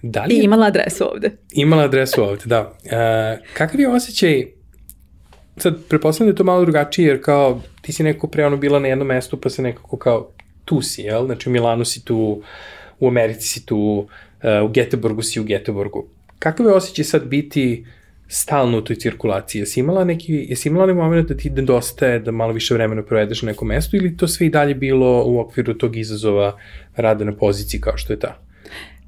Da 0.02 0.24
li 0.24 0.34
I 0.34 0.38
je 0.38 0.44
imala 0.44 0.66
adresu 0.66 1.04
ovde. 1.12 1.30
imala 1.52 1.82
adresu 1.82 2.22
ovde, 2.22 2.42
da. 2.44 2.72
E, 2.84 3.38
kakav 3.54 3.80
je 3.80 3.88
osjećaj, 3.88 4.46
sad 5.56 5.84
pretpostavljam 5.88 6.28
da 6.28 6.32
je 6.32 6.36
to 6.36 6.44
malo 6.44 6.60
drugačije, 6.60 7.08
jer 7.08 7.22
kao 7.22 7.60
ti 7.82 7.92
si 7.92 8.02
nekako 8.02 8.26
pre 8.26 8.46
ono 8.46 8.56
bila 8.56 8.78
na 8.78 8.88
jednom 8.88 9.08
mestu, 9.08 9.40
pa 9.40 9.50
se 9.50 9.62
nekako 9.62 9.96
kao 9.96 10.28
tu 10.64 10.82
si, 10.82 11.02
jel? 11.02 11.26
Znači 11.26 11.48
u 11.48 11.52
Milanu 11.52 11.84
si 11.84 12.04
tu, 12.04 12.42
u 13.00 13.08
Americi 13.08 13.48
si 13.48 13.66
tu, 13.66 14.06
e, 14.42 14.60
u 14.60 14.68
Geteborgu 14.68 15.22
si 15.22 15.40
u 15.40 15.44
Geteborgu. 15.44 16.06
Kakav 16.38 16.66
je 16.66 16.72
osjećaj 16.72 17.04
sad 17.04 17.24
biti 17.26 17.84
stalno 18.28 18.78
u 18.78 18.80
toj 18.80 18.96
cirkulaciji? 18.96 19.60
Jesi 19.60 19.80
imala 19.80 20.04
neki, 20.04 20.46
jesi 20.48 20.68
imala 20.68 20.86
neki 20.86 20.96
moment 20.96 21.28
da 21.28 21.36
ti 21.36 21.50
nedostaje 21.50 22.18
da 22.18 22.30
malo 22.30 22.52
više 22.52 22.74
vremena 22.74 23.02
provedeš 23.02 23.42
na 23.42 23.46
nekom 23.46 23.68
mestu 23.68 23.96
ili 23.96 24.16
to 24.16 24.28
sve 24.28 24.46
i 24.46 24.50
dalje 24.50 24.74
bilo 24.74 25.24
u 25.26 25.40
okviru 25.40 25.74
tog 25.74 25.96
izazova 25.96 26.58
rada 26.96 27.24
na 27.24 27.36
poziciji 27.36 27.80
kao 27.80 27.96
što 27.96 28.12
je 28.12 28.18
ta? 28.18 28.38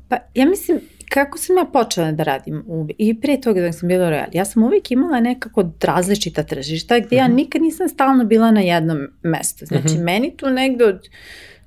Pa 0.09 0.17
ja 0.35 0.47
mislim, 0.47 0.81
kako 1.14 1.38
sam 1.38 1.57
ja 1.57 1.64
počela 1.64 2.12
da 2.12 2.22
radim 2.22 2.64
u, 2.66 2.87
i 2.98 3.20
pre 3.20 3.40
toga 3.40 3.61
da 3.61 3.72
sam 3.72 3.88
bila 3.88 4.07
u 4.07 4.11
Real, 4.11 4.27
ja 4.33 4.44
sam 4.44 4.62
uvijek 4.62 4.90
imala 4.90 5.20
nekako 5.20 5.70
različita 5.81 6.42
tržišta 6.42 6.98
gdje 6.98 7.16
ja 7.16 7.29
nikad 7.29 7.62
nisam 7.62 7.88
stalno 7.88 8.24
bila 8.24 8.50
na 8.50 8.61
jednom 8.61 8.98
mestu. 9.22 9.66
Znači, 9.66 9.98
meni 9.98 10.37
tu 10.37 10.50
negde 10.50 10.85
od 10.85 11.09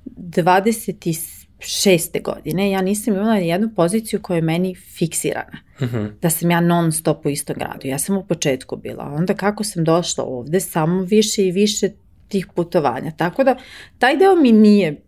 26. 0.04 2.22
godine 2.22 2.70
ja 2.70 2.82
nisam 2.82 3.14
imala 3.14 3.36
jednu 3.36 3.70
poziciju 3.76 4.20
koja 4.22 4.36
je 4.36 4.42
meni 4.42 4.74
fiksirana. 4.74 5.58
Da 6.22 6.30
sam 6.30 6.50
ja 6.50 6.60
non 6.60 6.92
stop 6.92 7.26
u 7.26 7.28
istom 7.28 7.56
gradu. 7.58 7.86
Ja 7.86 7.98
sam 7.98 8.16
u 8.16 8.26
početku 8.26 8.76
bila. 8.76 9.04
Onda 9.04 9.34
kako 9.34 9.64
sam 9.64 9.84
došla 9.84 10.24
ovde, 10.24 10.60
samo 10.60 11.02
više 11.02 11.46
i 11.46 11.52
više 11.52 11.88
tih 12.28 12.46
putovanja. 12.54 13.10
Tako 13.10 13.44
da, 13.44 13.56
taj 13.98 14.16
deo 14.16 14.34
mi 14.34 14.52
nije 14.52 15.07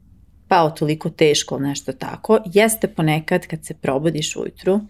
pao 0.50 0.70
toliko 0.70 1.10
teško 1.10 1.58
nešto 1.58 1.92
tako. 1.92 2.38
Jeste 2.44 2.88
ponekad 2.88 3.46
kad 3.46 3.64
se 3.64 3.74
probudiš 3.74 4.36
ujutru 4.36 4.80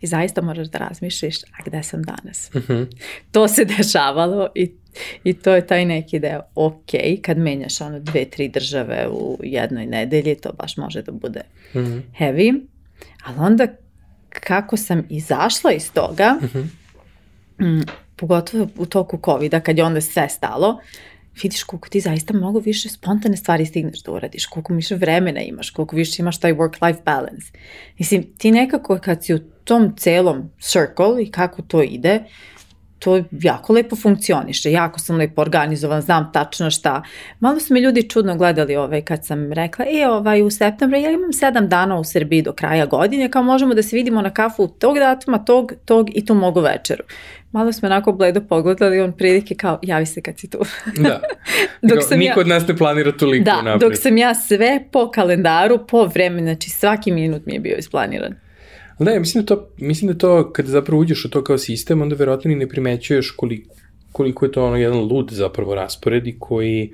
i 0.00 0.06
zaista 0.06 0.42
moraš 0.42 0.68
da 0.68 0.78
razmišljaš, 0.78 1.42
a 1.42 1.62
gde 1.66 1.82
sam 1.82 2.02
danas? 2.02 2.50
To 3.32 3.48
se 3.48 3.64
dešavalo 3.76 4.48
i, 4.54 4.72
i 5.24 5.34
to 5.34 5.54
je 5.54 5.66
taj 5.66 5.84
neki 5.84 6.18
deo. 6.18 6.40
Ok, 6.54 6.90
kad 7.22 7.38
menjaš 7.38 7.80
ono 7.80 8.00
dve, 8.00 8.24
tri 8.24 8.48
države 8.48 9.08
u 9.10 9.38
jednoj 9.42 9.86
nedelji, 9.86 10.34
to 10.34 10.52
baš 10.52 10.76
može 10.76 11.02
da 11.02 11.12
bude 11.12 11.40
heavy. 12.18 12.60
Ali 13.24 13.38
onda 13.38 13.66
kako 14.30 14.76
sam 14.76 15.06
izašla 15.10 15.72
iz 15.72 15.92
toga, 15.92 16.36
mm, 17.60 17.80
pogotovo 18.16 18.68
u 18.76 18.86
toku 18.86 19.18
COVID-a, 19.24 19.60
kad 19.60 19.78
je 19.78 19.84
onda 19.84 20.00
sve 20.00 20.28
stalo, 20.28 20.80
vidiš 21.42 21.62
koliko 21.62 21.88
ti 21.88 22.00
zaista 22.00 22.34
mnogo 22.34 22.58
više 22.58 22.88
spontane 22.88 23.36
stvari 23.36 23.66
stigneš 23.66 24.02
da 24.02 24.12
uradiš, 24.12 24.46
koliko 24.46 24.74
više 24.74 24.94
vremena 24.94 25.40
imaš, 25.40 25.70
koliko 25.70 25.96
više 25.96 26.22
imaš 26.22 26.40
taj 26.40 26.54
work-life 26.54 27.04
balance. 27.04 27.46
Mislim, 27.98 28.22
ti 28.38 28.50
nekako 28.50 28.98
kad 29.02 29.24
si 29.24 29.34
u 29.34 29.38
tom 29.64 29.96
celom 29.96 30.50
circle 30.60 31.22
i 31.22 31.30
kako 31.30 31.62
to 31.62 31.82
ide, 31.82 32.24
to 33.00 33.22
jako 33.30 33.72
lepo 33.72 33.96
funkcioniše, 33.96 34.72
jako 34.72 34.98
sam 34.98 35.16
lepo 35.16 35.42
organizovan, 35.42 36.02
znam 36.02 36.30
tačno 36.32 36.70
šta. 36.70 37.02
Malo 37.40 37.60
su 37.60 37.74
me 37.74 37.80
ljudi 37.80 38.08
čudno 38.08 38.36
gledali 38.36 38.76
ovaj 38.76 39.02
kad 39.02 39.26
sam 39.26 39.52
rekla, 39.52 39.84
e 39.88 40.08
ovaj 40.08 40.42
u 40.42 40.50
septembru 40.50 40.98
ja 40.98 41.10
imam 41.10 41.32
sedam 41.32 41.68
dana 41.68 41.98
u 41.98 42.04
Srbiji 42.04 42.42
do 42.42 42.52
kraja 42.52 42.86
godine, 42.86 43.30
kao 43.30 43.42
možemo 43.42 43.74
da 43.74 43.82
se 43.82 43.96
vidimo 43.96 44.22
na 44.22 44.30
kafu 44.30 44.68
tog 44.68 44.98
datuma, 44.98 45.38
tog, 45.38 45.72
tog 45.84 46.10
i 46.14 46.24
tu 46.24 46.34
mogu 46.34 46.60
večeru. 46.60 47.04
Malo 47.52 47.72
smo 47.72 47.86
onako 47.86 48.12
bledo 48.12 48.40
pogledali, 48.40 49.00
on 49.00 49.12
prilike 49.12 49.54
kao, 49.54 49.78
javi 49.82 50.06
se 50.06 50.20
kad 50.20 50.38
si 50.38 50.50
tu. 50.50 50.58
Da. 50.96 51.20
Dok 51.90 51.98
sam 52.02 52.18
Niko 52.18 52.30
ja- 52.30 52.40
od 52.40 52.48
nas 52.48 52.68
ne 52.68 52.76
planira 52.76 53.12
toliko 53.12 53.44
Da, 53.44 53.62
napred. 53.62 53.80
dok 53.80 53.98
sam 53.98 54.16
ja 54.16 54.34
sve 54.34 54.84
po 54.92 55.10
kalendaru, 55.10 55.78
po 55.88 56.04
vremenu, 56.04 56.42
znači 56.46 56.70
svaki 56.70 57.12
minut 57.12 57.46
mi 57.46 57.54
je 57.54 57.60
bio 57.60 57.76
isplaniran. 57.76 58.34
Da, 58.98 59.10
ja 59.10 59.20
mislim 59.20 59.44
da 59.44 59.56
to, 59.56 59.68
mislim 59.78 60.12
da 60.12 60.18
to 60.18 60.52
kada 60.52 60.68
zapravo 60.68 61.00
uđeš 61.00 61.24
u 61.24 61.30
to 61.30 61.44
kao 61.44 61.58
sistem, 61.58 62.02
onda 62.02 62.14
verovatno 62.14 62.48
ni 62.48 62.56
ne 62.56 62.68
primećuješ 62.68 63.30
koliko, 63.30 63.74
koliko 64.12 64.44
je 64.44 64.52
to 64.52 64.66
ono 64.66 64.76
jedan 64.76 64.98
lud 64.98 65.28
zapravo 65.30 65.74
raspored 65.74 66.26
i 66.26 66.36
koji 66.38 66.92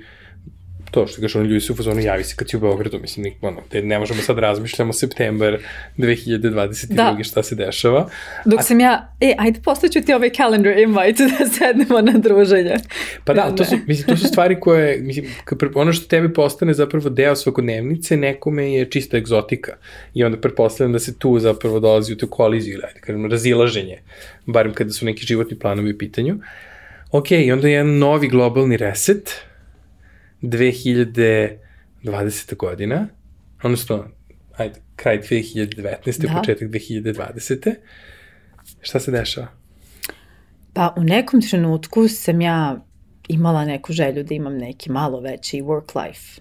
to 0.91 1.07
što 1.07 1.21
kaže, 1.21 1.39
ono 1.39 1.47
ljudi 1.47 1.61
su 1.61 1.73
u 1.73 1.75
fazonu 1.75 2.01
javi 2.01 2.23
se 2.23 2.35
kad 2.35 2.49
si 2.49 2.57
u 2.57 2.59
Beogradu, 2.59 2.99
mislim, 2.99 3.25
nik- 3.25 3.37
ono, 3.41 3.61
te 3.69 3.81
ne 3.81 3.99
možemo 3.99 4.21
sad 4.21 4.39
razmišljamo 4.39 4.93
september 4.93 5.59
2022. 5.97 6.87
Da. 6.95 7.23
šta 7.23 7.43
se 7.43 7.55
dešava. 7.55 8.09
Dok 8.45 8.63
sam 8.63 8.79
ja, 8.79 9.13
e, 9.21 9.35
ajde 9.37 9.59
poslaću 9.63 10.01
ti 10.01 10.13
ovaj 10.13 10.29
calendar 10.29 10.77
invite 10.77 11.23
da 11.23 11.45
sednemo 11.49 12.01
na 12.01 12.17
druženje. 12.17 12.75
Pa 13.25 13.33
da, 13.33 13.55
to 13.55 13.65
su, 13.65 13.75
mislim, 13.87 14.07
to 14.07 14.17
su 14.17 14.27
stvari 14.27 14.59
koje, 14.59 14.97
mislim, 15.01 15.25
ono 15.75 15.93
što 15.93 16.07
tebi 16.07 16.33
postane 16.33 16.73
zapravo 16.73 17.09
deo 17.09 17.35
svakodnevnice, 17.35 18.17
nekome 18.17 18.73
je 18.73 18.89
čista 18.89 19.17
egzotika. 19.17 19.71
I 20.13 20.23
onda 20.23 20.37
pretpostavljam 20.37 20.93
da 20.93 20.99
se 20.99 21.19
tu 21.19 21.39
zapravo 21.39 21.79
dolazi 21.79 22.13
u 22.13 22.17
tu 22.17 22.27
koliziju, 22.27 22.73
ili 22.73 22.83
ajde, 22.87 22.99
kažem, 22.99 23.31
razilaženje, 23.31 24.01
barem 24.45 24.73
kada 24.73 24.91
su 24.91 25.05
neki 25.05 25.25
životni 25.25 25.59
planovi 25.59 25.91
u 25.91 25.97
pitanju. 25.97 26.39
Ok, 27.11 27.31
i 27.31 27.51
onda 27.51 27.67
je 27.67 27.73
jedan 27.73 27.97
novi 27.97 28.27
globalni 28.27 28.77
reset, 28.77 29.46
2020. 30.41 32.55
godina, 32.55 33.07
odnosno, 33.63 34.07
ajde, 34.57 34.81
kraj 34.95 35.21
2019. 35.21 36.27
Da. 36.27 36.39
početak 36.39 36.69
2020. 36.69 37.75
Šta 38.81 38.99
se 38.99 39.11
dešava? 39.11 39.47
Pa 40.73 40.93
u 40.97 41.03
nekom 41.03 41.41
trenutku 41.41 42.07
sam 42.07 42.41
ja 42.41 42.85
imala 43.27 43.65
neku 43.65 43.93
želju 43.93 44.23
da 44.23 44.35
imam 44.35 44.57
neki 44.57 44.91
malo 44.91 45.19
veći 45.19 45.61
work-life 45.61 46.39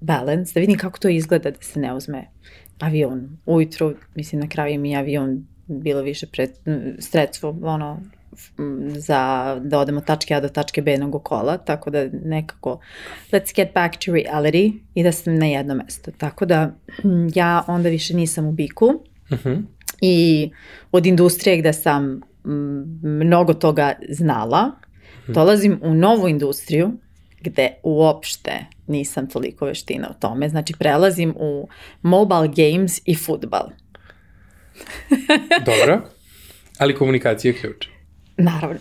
balance, 0.00 0.54
da 0.54 0.60
vidim 0.60 0.78
kako 0.78 0.98
to 0.98 1.08
izgleda 1.08 1.50
da 1.50 1.56
se 1.60 1.80
ne 1.80 1.94
uzme 1.94 2.26
avion 2.78 3.38
ujutru, 3.46 3.94
mislim 4.14 4.40
na 4.40 4.48
kraju 4.48 4.80
mi 4.80 4.96
avion 4.96 5.46
bilo 5.66 6.02
više 6.02 6.26
pred, 6.26 6.50
sredstvo, 6.98 7.58
ono, 7.62 8.02
za 8.96 9.54
da 9.62 9.78
odemo 9.78 9.98
od 9.98 10.04
tačke 10.04 10.34
A 10.34 10.40
do 10.40 10.48
tačke 10.48 10.82
B 10.82 10.98
nego 10.98 11.18
kola, 11.18 11.58
tako 11.58 11.90
da 11.90 12.08
nekako 12.24 12.80
let's 13.32 13.56
get 13.56 13.74
back 13.74 13.96
to 14.04 14.12
reality 14.12 14.72
i 14.94 15.02
da 15.02 15.12
sam 15.12 15.38
na 15.38 15.46
jedno 15.46 15.74
mesto. 15.74 16.10
Tako 16.18 16.46
da 16.46 16.74
hm, 17.02 17.26
ja 17.34 17.64
onda 17.66 17.88
više 17.88 18.14
nisam 18.14 18.46
u 18.46 18.52
biku 18.52 18.86
i 20.00 20.50
od 20.92 21.06
industrije 21.06 21.56
gde 21.56 21.72
sam 21.72 22.04
mm, 22.44 22.82
mnogo 23.02 23.54
toga 23.54 23.92
znala, 24.08 24.70
dolazim 25.28 25.80
u 25.82 25.94
novu 25.94 26.28
industriju 26.28 26.92
gde 27.40 27.70
uopšte 27.82 28.66
nisam 28.86 29.28
toliko 29.28 29.66
veština 29.66 30.08
u 30.16 30.20
tome. 30.20 30.48
Znači 30.48 30.74
prelazim 30.78 31.34
u 31.36 31.68
mobile 32.02 32.48
games 32.48 33.00
i 33.04 33.14
futbal. 33.14 33.68
Dobro, 35.66 36.00
ali 36.78 36.94
komunikacija 36.94 37.52
je 37.52 37.58
ključ. 37.60 37.95
Naravno. 38.36 38.78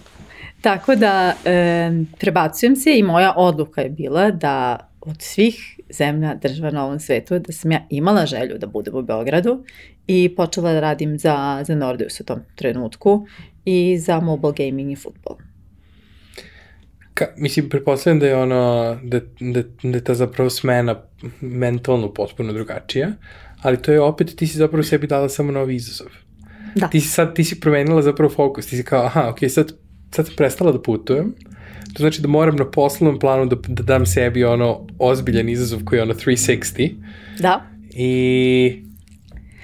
Tako 0.61 0.95
da 0.95 1.33
e, 1.45 1.91
prebacujem 2.19 2.75
se 2.75 2.97
i 2.97 3.03
moja 3.03 3.33
odluka 3.37 3.81
je 3.81 3.89
bila 3.89 4.31
da 4.31 4.77
od 5.01 5.15
svih 5.19 5.79
zemlja, 5.89 6.35
država 6.35 6.71
na 6.71 6.85
ovom 6.85 6.99
svetu, 6.99 7.39
da 7.39 7.53
sam 7.53 7.71
ja 7.71 7.85
imala 7.89 8.25
želju 8.25 8.57
da 8.57 8.67
budem 8.67 8.95
u 8.95 9.01
Beogradu 9.01 9.63
i 10.07 10.35
počela 10.35 10.73
da 10.73 10.79
radim 10.79 11.19
za, 11.19 11.63
za 11.67 11.75
Nordeus 11.75 12.19
u 12.19 12.23
tom 12.23 12.39
trenutku 12.55 13.27
i 13.65 13.97
za 13.99 14.19
mobile 14.19 14.53
gaming 14.57 14.91
i 14.91 14.95
futbol. 14.95 15.37
Ka, 17.13 17.25
mislim, 17.37 17.69
pretpostavljam 17.69 18.19
da 18.19 18.27
je 18.27 18.35
ono, 18.35 18.97
da, 19.03 19.19
da, 19.39 19.63
da 19.83 19.97
je 19.97 20.03
ta 20.03 20.13
zapravo 20.13 20.49
smena 20.49 21.01
mentalno 21.41 22.13
potpuno 22.13 22.53
drugačija, 22.53 23.11
ali 23.61 23.81
to 23.81 23.91
je 23.91 24.01
opet, 24.01 24.35
ti 24.35 24.47
si 24.47 24.57
zapravo 24.57 24.83
sebi 24.83 25.07
dala 25.07 25.29
samo 25.29 25.51
novi 25.51 25.75
izazov. 25.75 26.24
Da. 26.75 26.87
Ti 26.87 27.01
si 27.01 27.07
sad, 27.07 27.35
ti 27.35 27.43
si 27.43 27.59
promenila 27.59 28.01
zapravo 28.01 28.29
fokus, 28.29 28.65
ti 28.67 28.77
si 28.77 28.83
kao, 28.83 29.05
aha, 29.05 29.29
ok, 29.29 29.39
sad, 29.49 29.71
sad 30.11 30.25
sam 30.25 30.35
prestala 30.35 30.71
da 30.71 30.81
putujem, 30.81 31.33
to 31.93 32.03
znači 32.03 32.21
da 32.21 32.27
moram 32.27 32.55
na 32.55 32.71
poslovnom 32.71 33.19
planu 33.19 33.45
da, 33.45 33.55
da 33.67 33.83
dam 33.83 34.05
sebi 34.05 34.43
ono 34.43 34.87
ozbiljan 34.99 35.49
izazov 35.49 35.83
koji 35.85 35.99
je 35.99 36.03
ono 36.03 36.13
360 36.13 36.91
Da. 37.39 37.65
i 37.91 38.83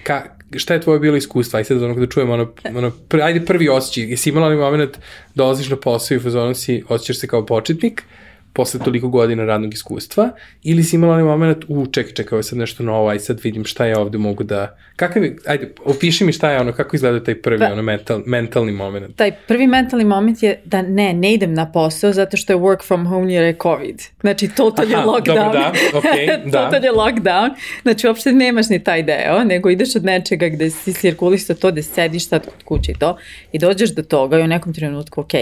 ka, 0.03 0.23
šta 0.55 0.73
je 0.73 0.81
tvoje 0.81 0.99
bilo 0.99 1.17
iskustvo? 1.17 1.57
Ajde 1.57 1.67
sad 1.67 1.83
ono 1.83 1.95
da 1.95 2.07
čujemo 2.07 2.33
ono, 2.33 2.51
ono 2.75 2.91
pr, 3.09 3.21
ajde 3.21 3.45
prvi 3.45 3.69
osjećaj. 3.69 4.03
Jesi 4.03 4.29
imala 4.29 4.45
onaj 4.45 4.57
moment 4.57 4.91
da 4.91 4.99
dolaziš 5.35 5.69
na 5.69 5.75
posao 5.75 6.15
i 6.15 6.17
u 6.17 6.21
fazonu 6.21 6.53
si, 6.53 6.83
osjećaš 6.89 7.19
se 7.19 7.27
kao 7.27 7.45
početnik 7.45 8.03
posle 8.53 8.79
toliko 8.79 9.07
godina 9.07 9.45
radnog 9.45 9.73
iskustva 9.73 10.29
ili 10.63 10.83
si 10.83 10.95
imala 10.95 11.13
onaj 11.13 11.25
moment, 11.25 11.65
u, 11.67 11.87
čekaj, 11.87 12.13
čekaj, 12.13 12.35
ovo 12.35 12.39
je 12.39 12.43
sad 12.43 12.57
nešto 12.57 12.83
novo, 12.83 13.09
aj 13.09 13.19
sad 13.19 13.39
vidim 13.43 13.65
šta 13.65 13.85
ja 13.85 13.99
ovde 13.99 14.17
mogu 14.17 14.43
da... 14.43 14.77
Kakav 14.95 15.23
je, 15.23 15.35
ajde, 15.45 15.73
opiši 15.85 16.25
mi 16.25 16.33
šta 16.33 16.51
je 16.51 16.59
ono, 16.59 16.73
kako 16.73 16.95
izgleda 16.95 17.23
taj 17.23 17.41
prvi, 17.41 17.59
Pa- 17.59 17.71
ono, 17.71 17.81
mental, 17.81 18.21
mentalni 18.25 18.71
moment. 18.71 19.15
Taj 19.15 19.31
prvi 19.47 19.67
mentalni 19.67 20.05
moment 20.05 20.43
je 20.43 20.61
da 20.65 20.81
ne, 20.81 21.13
ne 21.13 21.33
idem 21.33 21.53
na 21.53 21.71
posao 21.71 22.13
zato 22.13 22.37
što 22.37 22.53
je 22.53 22.57
work 22.57 22.87
from 22.87 23.05
home 23.07 23.33
jer 23.33 23.43
je 23.43 23.55
COVID. 23.61 24.01
Znači, 24.21 24.47
total 24.47 24.89
je 24.89 24.95
Aha, 24.95 25.05
lockdown. 25.05 25.25
dobro, 25.35 25.51
da, 25.51 25.73
okej, 25.97 26.27
da. 26.51 26.51
total 26.51 26.83
je 26.83 26.91
lockdown. 26.91 27.49
Znači, 27.81 28.07
uopšte 28.07 28.31
nemaš 28.31 28.69
ni 28.69 28.83
taj 28.83 29.03
deo, 29.03 29.43
nego 29.43 29.69
ideš 29.69 29.95
od 29.95 30.05
nečega 30.05 30.47
gde 30.47 30.69
si 30.69 30.93
cirkulisao 30.93 31.55
to, 31.55 31.71
gde 31.71 31.83
sediš 31.83 32.27
sad 32.27 32.45
kod 32.45 32.63
kuće 32.65 32.91
i 32.91 32.95
to, 32.95 33.17
i 33.51 33.59
dođeš 33.59 33.89
do 33.89 34.03
toga 34.03 34.39
i 34.39 34.41
u 34.41 34.47
nekom 34.47 34.73
trenutku, 34.73 35.21
ok, 35.21 35.33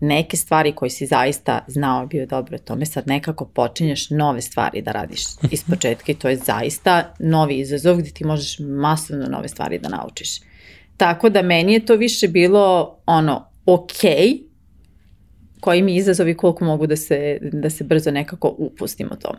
neke 0.00 0.36
stvari 0.36 0.72
koje 0.72 0.90
si 0.90 1.06
zaista 1.06 1.64
znao 1.66 2.06
bio 2.06 2.26
dobro 2.26 2.58
tome, 2.58 2.86
sad 2.86 3.08
nekako 3.08 3.44
počinješ 3.44 4.10
nove 4.10 4.40
stvari 4.40 4.82
da 4.82 4.92
radiš 4.92 5.22
iz 5.50 5.64
početka 5.64 6.12
i 6.12 6.14
to 6.14 6.28
je 6.28 6.36
zaista 6.36 7.14
novi 7.18 7.58
izazov 7.58 7.96
gde 7.96 8.10
ti 8.10 8.24
možeš 8.24 8.58
masovno 8.58 9.26
nove 9.26 9.48
stvari 9.48 9.78
da 9.78 9.88
naučiš. 9.88 10.40
Tako 10.96 11.28
da 11.28 11.42
meni 11.42 11.72
je 11.72 11.86
to 11.86 11.96
više 11.96 12.28
bilo 12.28 12.96
ono, 13.06 13.48
ok, 13.66 14.00
koji 15.60 15.82
mi 15.82 15.96
izazovi 15.96 16.36
koliko 16.36 16.64
mogu 16.64 16.86
da 16.86 16.96
se, 16.96 17.38
da 17.52 17.70
se 17.70 17.84
brzo 17.84 18.10
nekako 18.10 18.54
upustim 18.58 19.08
o 19.12 19.16
tome. 19.16 19.38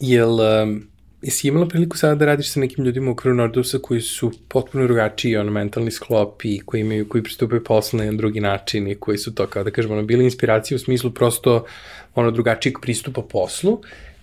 Jel, 0.00 0.40
um, 0.40 0.88
jesi 1.22 1.48
imala 1.48 1.68
priliku 1.68 1.96
sada 1.96 2.14
da 2.14 2.26
radiš 2.26 2.52
sa 2.52 2.60
nekim 2.60 2.84
ljudima 2.84 3.10
u 3.10 3.12
okviru 3.12 3.34
Nordusa 3.34 3.78
koji 3.78 4.00
su 4.00 4.32
potpuno 4.48 4.84
drugačiji, 4.84 5.36
ono, 5.36 5.50
mentalni 5.50 5.90
sklop 5.90 6.44
i 6.44 6.60
koji, 6.66 6.80
imaju, 6.80 7.08
koji 7.08 7.22
pristupaju 7.22 7.64
poslu 7.64 7.96
na 7.96 8.04
jedan 8.04 8.16
drugi 8.16 8.40
način 8.40 8.88
i 8.88 8.94
koji 8.94 9.18
su 9.18 9.34
to, 9.34 9.46
kao 9.46 9.64
da 9.64 9.70
kažemo, 9.70 9.94
ono, 9.94 10.02
bili 10.02 10.24
inspiracije 10.24 10.76
u 10.76 10.78
smislu 10.78 11.10
prosto 11.10 11.64
ono 12.14 12.30
drugačijeg 12.30 12.74
pristupa 12.82 13.22
poslu 13.22 13.80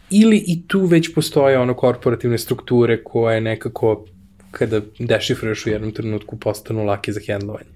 ili 0.10 0.44
i 0.48 0.68
tu 0.68 0.86
već 0.86 1.14
postoje 1.14 1.60
ono 1.60 1.74
korporativne 1.74 2.38
strukture 2.38 3.04
koje 3.04 3.42
nekako 3.42 4.06
kada 4.52 4.82
dešifruješ 5.00 5.66
u 5.66 5.70
jednom 5.70 5.92
trenutku 5.92 6.40
postanu 6.40 6.86
laki 6.86 7.12
za 7.12 7.20
hendlovanje? 7.28 7.70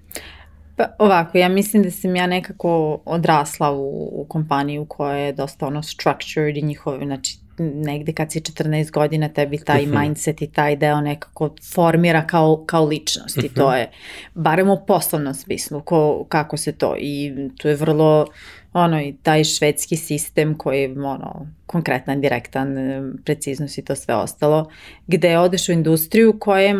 Pa 0.76 0.86
ovako, 0.98 1.38
ja 1.38 1.48
mislim 1.48 1.82
da 1.82 1.90
sam 1.90 2.16
ja 2.16 2.26
nekako 2.26 3.02
odrasla 3.04 3.72
u, 3.72 4.08
u 4.12 4.26
kompaniji 4.28 4.78
u 4.78 4.84
kojoj 4.84 5.26
je 5.26 5.32
dosta 5.32 5.66
ono 5.66 5.82
structured 5.82 6.56
i 6.56 6.62
njihove, 6.62 7.06
znači 7.06 7.38
negde 7.60 8.12
kad 8.12 8.32
si 8.32 8.40
14 8.40 8.90
godina 8.90 9.28
tebi 9.28 9.58
taj 9.58 9.82
uh 9.82 9.88
mhm. 9.88 9.96
-huh. 9.96 10.02
mindset 10.02 10.42
i 10.42 10.46
taj 10.46 10.76
deo 10.76 11.00
nekako 11.00 11.54
formira 11.74 12.26
kao, 12.26 12.64
kao 12.66 12.84
ličnost 12.84 13.36
uh 13.36 13.42
-huh. 13.42 13.46
i 13.46 13.54
to 13.54 13.68
mhm. 13.68 13.76
je, 13.76 13.90
barem 14.34 14.70
u 14.70 14.86
poslovnom 14.86 15.34
smislu, 15.34 15.80
ko, 15.80 16.24
kako 16.28 16.56
se 16.56 16.72
to 16.72 16.94
i 16.98 17.32
tu 17.56 17.68
je 17.68 17.74
vrlo 17.74 18.26
ono 18.72 19.02
i 19.02 19.14
taj 19.22 19.44
švedski 19.44 19.96
sistem 19.96 20.58
koji 20.58 20.80
je 20.80 20.92
ono, 20.92 21.46
konkretan, 21.66 22.20
direktan, 22.20 22.76
preciznost 23.24 23.78
i 23.78 23.84
to 23.84 23.94
sve 23.94 24.14
ostalo, 24.14 24.70
gde 25.06 25.38
odeš 25.38 25.68
u 25.68 25.72
industriju 25.72 26.38
koja 26.38 26.60
je 26.60 26.74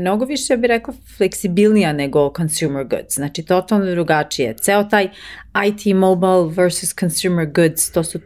mnogo 0.00 0.24
više, 0.24 0.56
bi 0.56 0.66
rekla, 0.66 0.94
fleksibilnija 1.16 1.92
nego 1.92 2.32
consumer 2.36 2.84
goods. 2.84 3.14
Znači, 3.14 3.42
totalno 3.42 3.90
drugačije. 3.90 4.54
Ceo 4.60 4.84
taj 4.84 5.08
IT 5.66 5.96
mobile 5.96 6.54
versus 6.56 6.94
consumer 7.00 7.46
goods, 7.52 7.92
to 7.92 8.04
su 8.04 8.20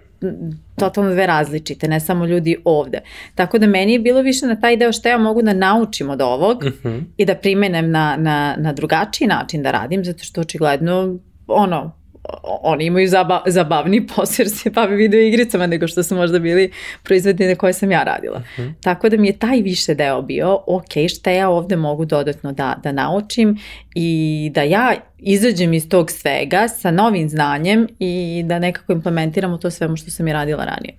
totalno 0.80 1.10
dve 1.10 1.26
različite, 1.26 1.88
ne 1.88 2.00
samo 2.00 2.26
ljudi 2.26 2.56
ovde. 2.64 3.00
Tako 3.34 3.58
da 3.58 3.66
meni 3.66 3.92
je 3.92 3.98
bilo 3.98 4.22
više 4.22 4.46
na 4.46 4.60
taj 4.60 4.76
deo 4.76 4.92
što 4.92 5.08
ja 5.08 5.18
mogu 5.18 5.42
da 5.42 5.52
naučim 5.52 6.10
od 6.10 6.22
ovog 6.22 6.56
uh 6.56 6.64
mhm. 6.64 6.88
-huh. 6.88 7.02
i 7.16 7.24
da 7.24 7.34
primenem 7.34 7.90
na, 7.90 8.16
na, 8.18 8.56
na 8.58 8.72
drugačiji 8.72 9.28
način 9.28 9.62
da 9.62 9.70
radim, 9.70 10.04
zato 10.04 10.24
što 10.24 10.40
očigledno 10.40 11.18
ono, 11.46 11.99
oni 12.42 12.84
imaju 12.84 13.08
zaba, 13.08 13.42
zabavni 13.46 14.06
posao 14.06 14.42
jer 14.42 14.50
se 14.50 14.70
bave 14.70 14.96
video 14.96 15.20
igricama 15.20 15.66
nego 15.66 15.88
što 15.88 16.02
su 16.02 16.16
možda 16.16 16.38
bili 16.38 16.70
proizvodi 17.02 17.46
na 17.46 17.54
koje 17.54 17.72
sam 17.72 17.90
ja 17.90 18.02
radila. 18.02 18.36
Uh 18.36 18.58
mhm. 18.58 18.68
-huh. 18.68 18.74
Tako 18.82 19.08
da 19.08 19.16
mi 19.16 19.26
je 19.26 19.38
taj 19.38 19.60
više 19.62 19.94
deo 19.94 20.22
bio, 20.22 20.58
ok, 20.66 21.08
šta 21.08 21.30
ja 21.30 21.48
ovde 21.48 21.76
mogu 21.76 22.04
dodatno 22.04 22.52
da, 22.52 22.80
da 22.82 22.92
naučim 22.92 23.58
i 23.94 24.50
da 24.54 24.62
ja 24.62 24.94
izađem 25.18 25.72
iz 25.72 25.88
tog 25.88 26.10
svega 26.10 26.68
sa 26.68 26.90
novim 26.90 27.28
znanjem 27.28 27.88
i 27.98 28.42
da 28.46 28.58
nekako 28.58 28.92
implementiramo 28.92 29.58
to 29.58 29.70
svemu 29.70 29.96
što 29.96 30.10
sam 30.10 30.28
i 30.28 30.32
radila 30.32 30.64
ranije. 30.64 30.94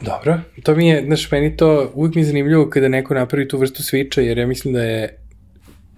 Dobro, 0.00 0.40
to 0.62 0.74
mi 0.74 0.88
je, 0.88 1.02
znaš, 1.04 1.30
meni 1.30 1.56
to 1.56 1.92
uvijek 1.94 2.14
mi 2.14 2.20
je 2.20 2.24
zanimljivo 2.24 2.70
kada 2.70 2.88
neko 2.88 3.14
napravi 3.14 3.48
tu 3.48 3.58
vrstu 3.58 3.82
switcha, 3.82 4.20
jer 4.20 4.38
ja 4.38 4.46
mislim 4.46 4.74
da 4.74 4.82
je 4.82 5.16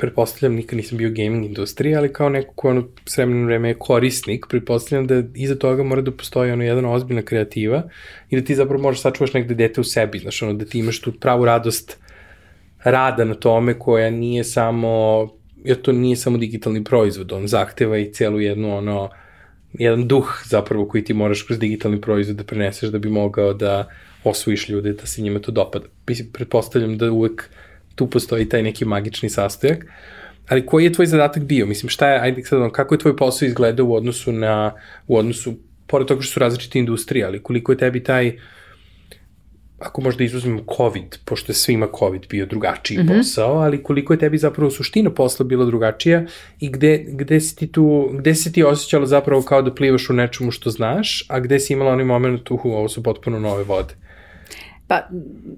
pretpostavljam, 0.03 0.55
nikad 0.57 0.77
nisam 0.77 0.99
bio 0.99 1.11
gaming 1.11 1.45
industriji, 1.45 1.95
ali 1.95 2.13
kao 2.13 2.29
neko 2.29 2.53
ko 2.55 2.69
ono 2.69 2.89
s 3.07 3.17
vremenom 3.17 3.45
vreme 3.47 3.69
je 3.69 3.75
korisnik, 3.79 4.47
pretpostavljam 4.49 5.07
da 5.07 5.23
iza 5.35 5.55
toga 5.55 5.83
mora 5.83 6.03
da 6.03 6.11
postoji 6.11 6.51
ono 6.51 6.65
jedna 6.65 6.91
ozbiljna 6.93 7.23
kreativa 7.23 7.83
i 8.31 8.41
da 8.41 8.45
ti 8.47 8.55
zapravo 8.55 8.83
možeš 8.83 9.03
sačuvaš 9.03 9.33
negde 9.33 9.55
dete 9.55 9.81
u 9.81 9.85
sebi, 9.85 10.19
znaš, 10.19 10.43
ono 10.43 10.53
da 10.53 10.65
ti 10.65 10.79
imaš 10.79 11.01
tu 11.01 11.13
pravu 11.13 11.45
radost 11.45 11.99
rada 12.85 13.25
na 13.25 13.35
tome 13.35 13.79
koja 13.79 14.11
nije 14.11 14.45
samo, 14.45 14.91
jer 15.65 15.83
to 15.83 15.93
nije 15.93 16.17
samo 16.17 16.39
digitalni 16.39 16.85
proizvod, 16.85 17.33
on 17.33 17.47
zahteva 17.47 17.99
i 17.99 18.13
celu 18.13 18.41
jednu 18.41 18.77
ono, 18.77 19.09
jedan 19.73 20.09
duh 20.09 20.43
zapravo 20.45 20.89
koji 20.89 21.05
ti 21.05 21.15
moraš 21.15 21.43
kroz 21.43 21.59
digitalni 21.59 22.01
proizvod 22.01 22.37
da 22.37 22.45
preneseš 22.45 22.91
da 22.91 22.99
bi 22.99 23.11
mogao 23.11 23.55
da 23.55 23.89
osvojiš 24.25 24.69
ljude, 24.69 24.93
da 24.93 25.07
se 25.07 25.23
njima 25.23 25.39
to 25.39 25.53
dopada. 25.53 25.87
Mislim, 26.09 26.33
pretpostavljam 26.33 26.99
da 26.99 27.13
uvek 27.13 27.51
tu 27.95 28.07
postoji 28.11 28.49
taj 28.49 28.63
neki 28.63 28.85
magični 28.85 29.31
sastojak. 29.31 29.87
Ali 30.49 30.67
koji 30.67 30.85
je 30.85 30.93
tvoj 30.93 31.07
zadatak 31.07 31.43
bio? 31.43 31.67
Mislim, 31.67 31.91
šta 31.91 32.09
je, 32.09 32.21
ajde 32.21 32.45
sad, 32.45 32.73
kako 32.73 32.95
je 32.95 32.99
tvoj 32.99 33.17
posao 33.17 33.47
izgledao 33.47 33.87
u 33.87 33.95
odnosu 33.95 34.33
na, 34.33 34.73
u 35.07 35.17
odnosu, 35.17 35.55
pored 35.87 36.07
toga 36.07 36.23
što 36.23 36.33
su 36.33 36.41
različite 36.41 36.79
industrije, 36.79 37.25
ali 37.25 37.43
koliko 37.43 37.73
je 37.73 37.79
tebi 37.79 38.03
taj, 38.05 38.33
ako 39.79 40.01
možda 40.01 40.25
izuzmemo 40.25 40.65
COVID, 40.77 41.19
pošto 41.25 41.53
je 41.53 41.57
svima 41.57 41.89
COVID 41.99 42.27
bio 42.29 42.47
drugačiji 42.47 42.99
mm 42.99 43.01
-hmm. 43.01 43.17
posao, 43.17 43.55
ali 43.55 43.83
koliko 43.83 44.13
je 44.13 44.19
tebi 44.19 44.39
zapravo 44.39 44.71
suština 44.71 45.11
posla 45.11 45.47
bila 45.47 45.65
drugačija 45.65 46.25
i 46.61 46.71
gde, 46.71 47.05
gde, 47.09 47.41
si 47.41 47.57
ti 47.57 47.73
tu, 47.73 48.11
gde 48.13 48.35
si 48.35 48.53
ti 48.53 48.63
osjećala 48.63 49.07
zapravo 49.07 49.43
kao 49.43 49.63
da 49.63 49.75
plivaš 49.75 50.11
u 50.11 50.13
nečemu 50.13 50.51
što 50.51 50.71
znaš, 50.71 51.25
a 51.29 51.41
gde 51.41 51.61
si 51.61 51.73
imala 51.73 51.93
onaj 51.93 52.05
moment, 52.05 52.51
uhu, 52.51 52.71
ovo 52.71 52.89
su 52.89 53.03
potpuno 53.03 53.39
nove 53.39 53.65
vode? 53.65 53.95
Pa, 54.93 55.09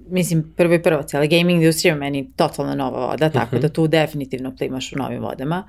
mislim, 0.09 0.53
prvo 0.57 0.73
i 0.73 0.81
prvo, 0.81 1.03
cijela 1.03 1.25
gaming 1.25 1.61
industrija 1.61 1.93
je 1.93 1.99
meni 1.99 2.31
totalno 2.35 2.75
nova 2.75 3.07
voda, 3.07 3.29
tako 3.29 3.45
uh 3.45 3.53
mhm. 3.53 3.57
-huh. 3.57 3.61
da 3.61 3.69
tu 3.69 3.87
definitivno 3.87 4.55
plimaš 4.57 4.93
u 4.93 4.97
novim 4.97 5.21
vodama. 5.21 5.63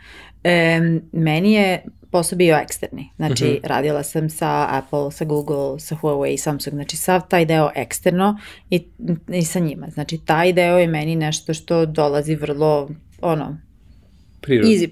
E, 0.45 0.81
meni 1.13 1.53
je 1.53 1.85
posao 2.11 2.37
bio 2.37 2.57
eksterni, 2.57 3.09
znači 3.17 3.45
uh 3.45 3.51
mhm. 3.51 3.59
-huh. 3.59 3.69
radila 3.69 4.03
sam 4.03 4.31
sa 4.31 4.67
Apple, 4.71 5.13
sa 5.13 5.25
Google, 5.25 5.81
sa 5.81 5.97
Huawei, 6.03 6.37
Samsung, 6.37 6.75
znači 6.75 6.97
sav 6.97 7.21
taj 7.29 7.45
deo 7.45 7.71
eksterno 7.75 8.39
i, 8.71 8.85
i 9.29 9.45
sa 9.45 9.59
njima. 9.59 9.87
Znači 9.91 10.19
taj 10.19 10.53
deo 10.53 10.79
je 10.79 10.87
meni 10.87 11.17
nešto 11.17 11.55
što 11.55 11.87
dolazi 11.87 12.35
vrlo, 12.35 12.89
ono, 13.21 13.57
Prirodno. 14.41 14.73
easy, 14.73 14.91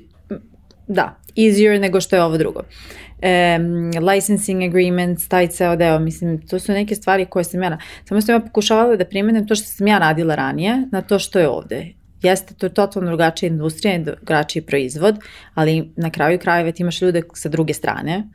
da, 0.88 1.18
easier 1.36 1.80
nego 1.80 2.00
što 2.00 2.16
je 2.16 2.22
ovo 2.22 2.38
drugo. 2.38 2.60
Um, 2.60 4.08
licensing 4.08 4.62
agreements, 4.62 5.28
taj 5.28 5.48
ceo 5.48 5.76
deo, 5.76 5.98
mislim, 5.98 6.46
to 6.46 6.58
su 6.58 6.72
neke 6.72 6.94
stvari 6.94 7.26
koje 7.26 7.44
sam 7.44 7.62
ja, 7.62 7.78
samo 8.04 8.20
sam 8.20 8.34
ja 8.34 8.40
pokušavala 8.40 8.96
da 8.96 9.04
primenem 9.04 9.48
to 9.48 9.54
što 9.54 9.66
sam 9.66 9.86
ja 9.86 9.98
radila 9.98 10.34
ranije 10.34 10.88
na 10.92 11.02
to 11.02 11.18
što 11.18 11.38
je 11.38 11.48
ovde. 11.48 11.86
Jeste, 12.22 12.54
to 12.54 12.66
je 12.66 12.74
totalno 12.74 13.08
drugačija 13.08 13.48
industrija, 13.48 13.98
drugačiji 13.98 14.62
proizvod, 14.62 15.18
ali 15.54 15.92
na 15.96 16.10
kraju 16.10 16.38
krajeva 16.38 16.72
ti 16.72 16.82
imaš 16.82 17.02
ljude 17.02 17.22
sa 17.34 17.48
druge 17.48 17.74
strane, 17.74 18.28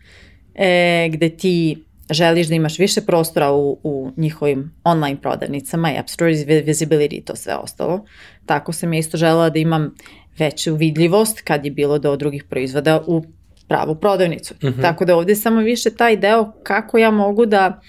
e, 0.55 1.09
gde 1.11 1.29
ti 1.29 1.83
želiš 2.09 2.47
da 2.47 2.55
imaš 2.55 2.79
više 2.79 3.01
prostora 3.01 3.51
u, 3.51 3.79
u 3.83 4.11
njihovim 4.17 4.71
online 4.83 5.21
prodavnicama 5.21 5.91
i 5.91 5.97
App 5.97 6.09
Store 6.09 6.31
visibility 6.31 7.17
i 7.17 7.21
to 7.21 7.35
sve 7.35 7.55
ostalo. 7.55 8.05
Tako 8.45 8.73
sam 8.73 8.93
ja 8.93 8.99
isto 8.99 9.17
želela 9.17 9.49
da 9.49 9.59
imam 9.59 9.95
veću 10.39 10.75
vidljivost 10.75 11.41
kad 11.41 11.65
je 11.65 11.71
bilo 11.71 11.99
do 11.99 12.15
drugih 12.15 12.43
proizvoda 12.43 13.03
u 13.07 13.23
pravu 13.67 13.95
prodavnicu. 13.95 14.53
Mhm. 14.63 14.67
-huh. 14.67 14.81
Tako 14.81 15.05
da 15.05 15.15
ovde 15.15 15.31
je 15.31 15.35
samo 15.35 15.61
više 15.61 15.89
taj 15.89 16.17
deo 16.17 16.51
kako 16.63 16.97
ja 16.97 17.11
mogu 17.11 17.45
da 17.45 17.81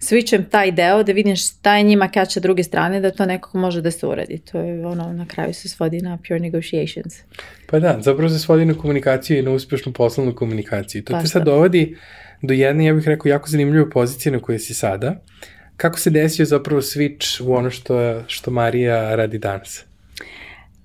switchem 0.00 0.44
taj 0.50 0.72
deo 0.72 1.02
da 1.02 1.12
vidim 1.12 1.36
šta 1.36 1.76
je 1.76 1.82
njima 1.82 2.08
kača 2.08 2.40
druge 2.40 2.62
strane 2.62 3.00
da 3.00 3.10
to 3.10 3.26
nekako 3.26 3.58
može 3.58 3.80
da 3.80 3.90
se 3.90 4.06
uradi. 4.06 4.38
To 4.38 4.58
je 4.60 4.86
ono, 4.86 5.12
na 5.12 5.26
kraju 5.26 5.54
se 5.54 5.68
svodi 5.68 6.00
na 6.00 6.18
pure 6.28 6.40
negotiations. 6.40 7.14
Pa 7.66 7.78
da, 7.78 7.98
zapravo 8.00 8.28
se 8.28 8.38
svodi 8.38 8.64
na 8.64 8.74
komunikaciju 8.74 9.38
i 9.38 9.42
na 9.42 9.50
uspešnu 9.50 9.92
poslovnu 9.92 10.34
komunikaciju. 10.34 11.04
To 11.04 11.12
pa 11.12 11.20
te 11.20 11.26
sad 11.26 11.44
dovodi 11.44 11.96
do 12.42 12.54
jedne, 12.54 12.84
ja 12.84 12.94
bih 12.94 13.08
rekao, 13.08 13.30
jako 13.30 13.48
zanimljive 13.48 13.90
pozicije 13.90 14.32
na 14.32 14.38
koje 14.38 14.58
si 14.58 14.74
sada. 14.74 15.20
Kako 15.76 15.98
se 15.98 16.10
desio 16.10 16.46
zapravo 16.46 16.80
switch 16.80 17.42
u 17.42 17.54
ono 17.54 17.70
što, 17.70 18.22
što 18.26 18.50
Marija 18.50 19.14
radi 19.14 19.38
danas? 19.38 19.84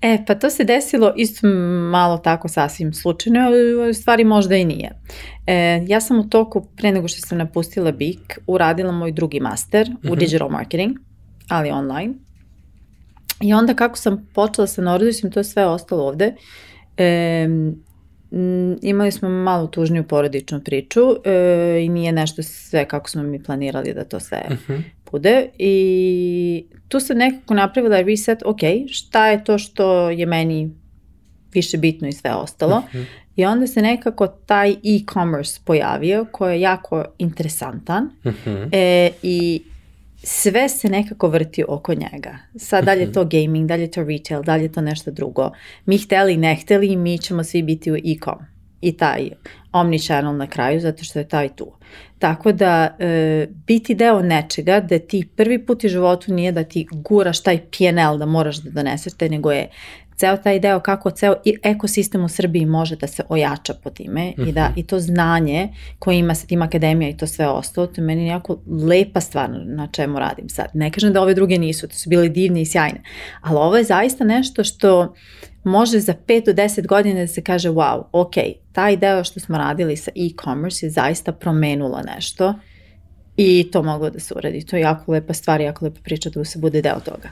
E, 0.06 0.24
pa 0.26 0.34
to 0.34 0.50
se 0.50 0.64
desilo 0.64 1.12
isto 1.16 1.46
malo 1.90 2.18
tako 2.18 2.48
sasvim 2.48 2.92
slučajno, 2.94 3.40
ali 3.40 3.90
u 3.90 3.94
stvari 3.94 4.24
možda 4.24 4.56
i 4.56 4.64
nije. 4.64 4.90
E, 5.46 5.84
ja 5.86 6.00
sam 6.00 6.18
u 6.18 6.28
toku, 6.28 6.66
pre 6.76 6.92
nego 6.92 7.08
što 7.08 7.26
sam 7.26 7.38
napustila 7.38 7.92
BIK, 7.92 8.38
uradila 8.46 8.92
moj 8.92 9.12
drugi 9.12 9.40
master 9.40 9.90
mm 9.90 9.92
-hmm. 9.92 10.08
u 10.08 10.12
mhm. 10.12 10.18
digital 10.18 10.48
marketing, 10.48 10.96
ali 11.48 11.70
online. 11.70 12.14
I 13.40 13.54
onda 13.54 13.74
kako 13.74 13.96
sam 13.96 14.28
počela 14.34 14.66
sa 14.66 14.82
Nordisom, 14.82 15.30
to 15.30 15.40
je 15.40 15.44
sve 15.44 15.66
ostalo 15.66 16.04
ovde, 16.04 16.34
e, 16.96 17.48
imali 18.82 19.12
smo 19.12 19.28
malo 19.28 19.66
tužniju 19.66 20.04
porodičnu 20.04 20.60
priču 20.64 21.00
e, 21.24 21.84
i 21.84 21.88
nije 21.88 22.12
nešto 22.12 22.42
sve 22.42 22.88
kako 22.88 23.10
smo 23.10 23.22
mi 23.22 23.42
planirali 23.42 23.94
da 23.94 24.04
to 24.04 24.20
sve 24.20 24.42
uh 24.50 24.52
mhm. 24.52 24.72
-huh 24.72 24.95
bude 25.10 25.48
i 25.58 26.66
tu 26.88 27.00
sam 27.00 27.18
nekako 27.18 27.54
napravila 27.54 28.00
reset, 28.00 28.42
ok, 28.44 28.60
šta 28.88 29.28
je 29.28 29.44
to 29.44 29.58
što 29.58 30.10
je 30.10 30.26
meni 30.26 30.70
više 31.52 31.78
bitno 31.78 32.08
i 32.08 32.12
sve 32.12 32.34
ostalo. 32.34 32.76
Uh 32.76 32.84
mhm. 32.84 32.98
-huh. 32.98 33.06
I 33.36 33.44
onda 33.44 33.66
se 33.66 33.82
nekako 33.82 34.26
taj 34.26 34.70
e-commerce 34.70 35.60
pojavio 35.64 36.26
koji 36.32 36.54
je 36.54 36.60
jako 36.60 37.04
interesantan 37.18 38.10
uh 38.24 38.32
mhm. 38.32 38.50
-huh. 38.50 38.68
e, 38.72 39.10
i 39.22 39.62
sve 40.22 40.68
se 40.68 40.88
nekako 40.88 41.28
vrti 41.28 41.64
oko 41.68 41.94
njega. 41.94 42.38
Sad 42.56 42.84
dalje 42.84 43.00
je 43.00 43.12
to 43.12 43.20
mhm. 43.20 43.28
gaming, 43.28 43.68
dalje 43.68 43.82
je 43.82 43.90
to 43.90 44.04
retail, 44.04 44.42
dalje 44.42 44.62
je 44.62 44.72
to 44.72 44.80
nešto 44.80 45.10
drugo. 45.10 45.50
Mi 45.86 45.98
hteli, 45.98 46.36
ne 46.36 46.54
hteli, 46.54 46.96
mi 46.96 47.18
ćemo 47.18 47.44
svi 47.44 47.62
biti 47.62 47.92
u 47.92 47.96
e-com 47.96 48.55
i 48.86 48.96
taj 48.96 49.30
omnichannel 49.72 50.36
na 50.36 50.46
kraju, 50.46 50.80
zato 50.80 51.04
što 51.04 51.18
je 51.18 51.28
taj 51.28 51.48
tu. 51.48 51.72
Tako 52.18 52.52
da 52.52 52.96
e, 52.98 53.46
biti 53.66 53.94
deo 53.94 54.22
nečega 54.22 54.80
da 54.80 54.98
ti 54.98 55.28
prvi 55.36 55.66
put 55.66 55.84
u 55.84 55.88
životu 55.88 56.34
nije 56.34 56.52
da 56.52 56.64
ti 56.64 56.86
guraš 56.92 57.42
taj 57.42 57.58
PNL 57.58 58.18
da 58.18 58.26
moraš 58.26 58.56
da 58.56 58.70
doneseš 58.70 59.14
te, 59.14 59.28
nego 59.28 59.52
je 59.52 59.68
ceo 60.16 60.36
taj 60.36 60.58
deo 60.60 60.80
kako 60.80 61.10
ceo 61.10 61.34
ekosistem 61.62 62.24
u 62.24 62.28
Srbiji 62.28 62.66
može 62.66 62.96
da 62.96 63.06
se 63.06 63.22
ojača 63.28 63.74
po 63.74 63.90
time 63.90 64.32
uh 64.38 64.44
-huh. 64.44 64.48
i 64.48 64.52
da 64.52 64.68
mhm. 64.68 64.80
i 64.80 64.86
to 64.86 65.00
znanje 65.00 65.68
koje 65.98 66.18
ima 66.18 66.34
sa 66.34 66.46
tim 66.46 66.62
akademija 66.62 67.10
i 67.10 67.16
to 67.16 67.26
sve 67.26 67.48
ostalo, 67.48 67.86
to 67.86 68.00
je 68.00 68.04
meni 68.04 68.26
jako 68.26 68.58
lepa 68.88 69.20
stvar 69.20 69.50
na 69.64 69.88
čemu 69.92 70.18
radim 70.18 70.48
sad. 70.48 70.66
Ne 70.74 70.90
kažem 70.90 71.12
da 71.12 71.22
ove 71.22 71.34
druge 71.34 71.58
nisu, 71.58 71.88
to 71.88 71.94
su 71.94 72.10
bile 72.10 72.28
divne 72.28 72.62
i 72.62 72.66
sjajne, 72.66 73.02
ali 73.40 73.56
ovo 73.56 73.76
je 73.76 73.84
zaista 73.84 74.24
nešto 74.24 74.64
što 74.64 75.14
može 75.66 76.00
za 76.00 76.14
5 76.26 76.44
do 76.46 76.52
10 76.52 76.86
godina 76.86 77.20
da 77.20 77.26
se 77.26 77.42
kaže 77.42 77.68
wow, 77.68 78.02
ok, 78.12 78.34
taj 78.72 78.96
deo 78.96 79.24
što 79.24 79.40
smo 79.40 79.58
radili 79.58 79.96
sa 79.96 80.10
e-commerce 80.16 80.86
je 80.86 80.90
zaista 80.90 81.32
promenulo 81.32 82.02
nešto 82.14 82.54
I 83.36 83.68
to 83.72 83.82
moglo 83.82 84.10
da 84.10 84.20
se 84.20 84.34
uradi. 84.36 84.66
To 84.66 84.76
je 84.76 84.82
jako 84.82 85.12
lepa 85.12 85.34
stvar, 85.34 85.60
jako 85.60 85.84
lepa 85.84 86.00
priča 86.04 86.30
da 86.30 86.44
se 86.44 86.58
bude 86.58 86.82
deo 86.82 87.00
toga. 87.00 87.28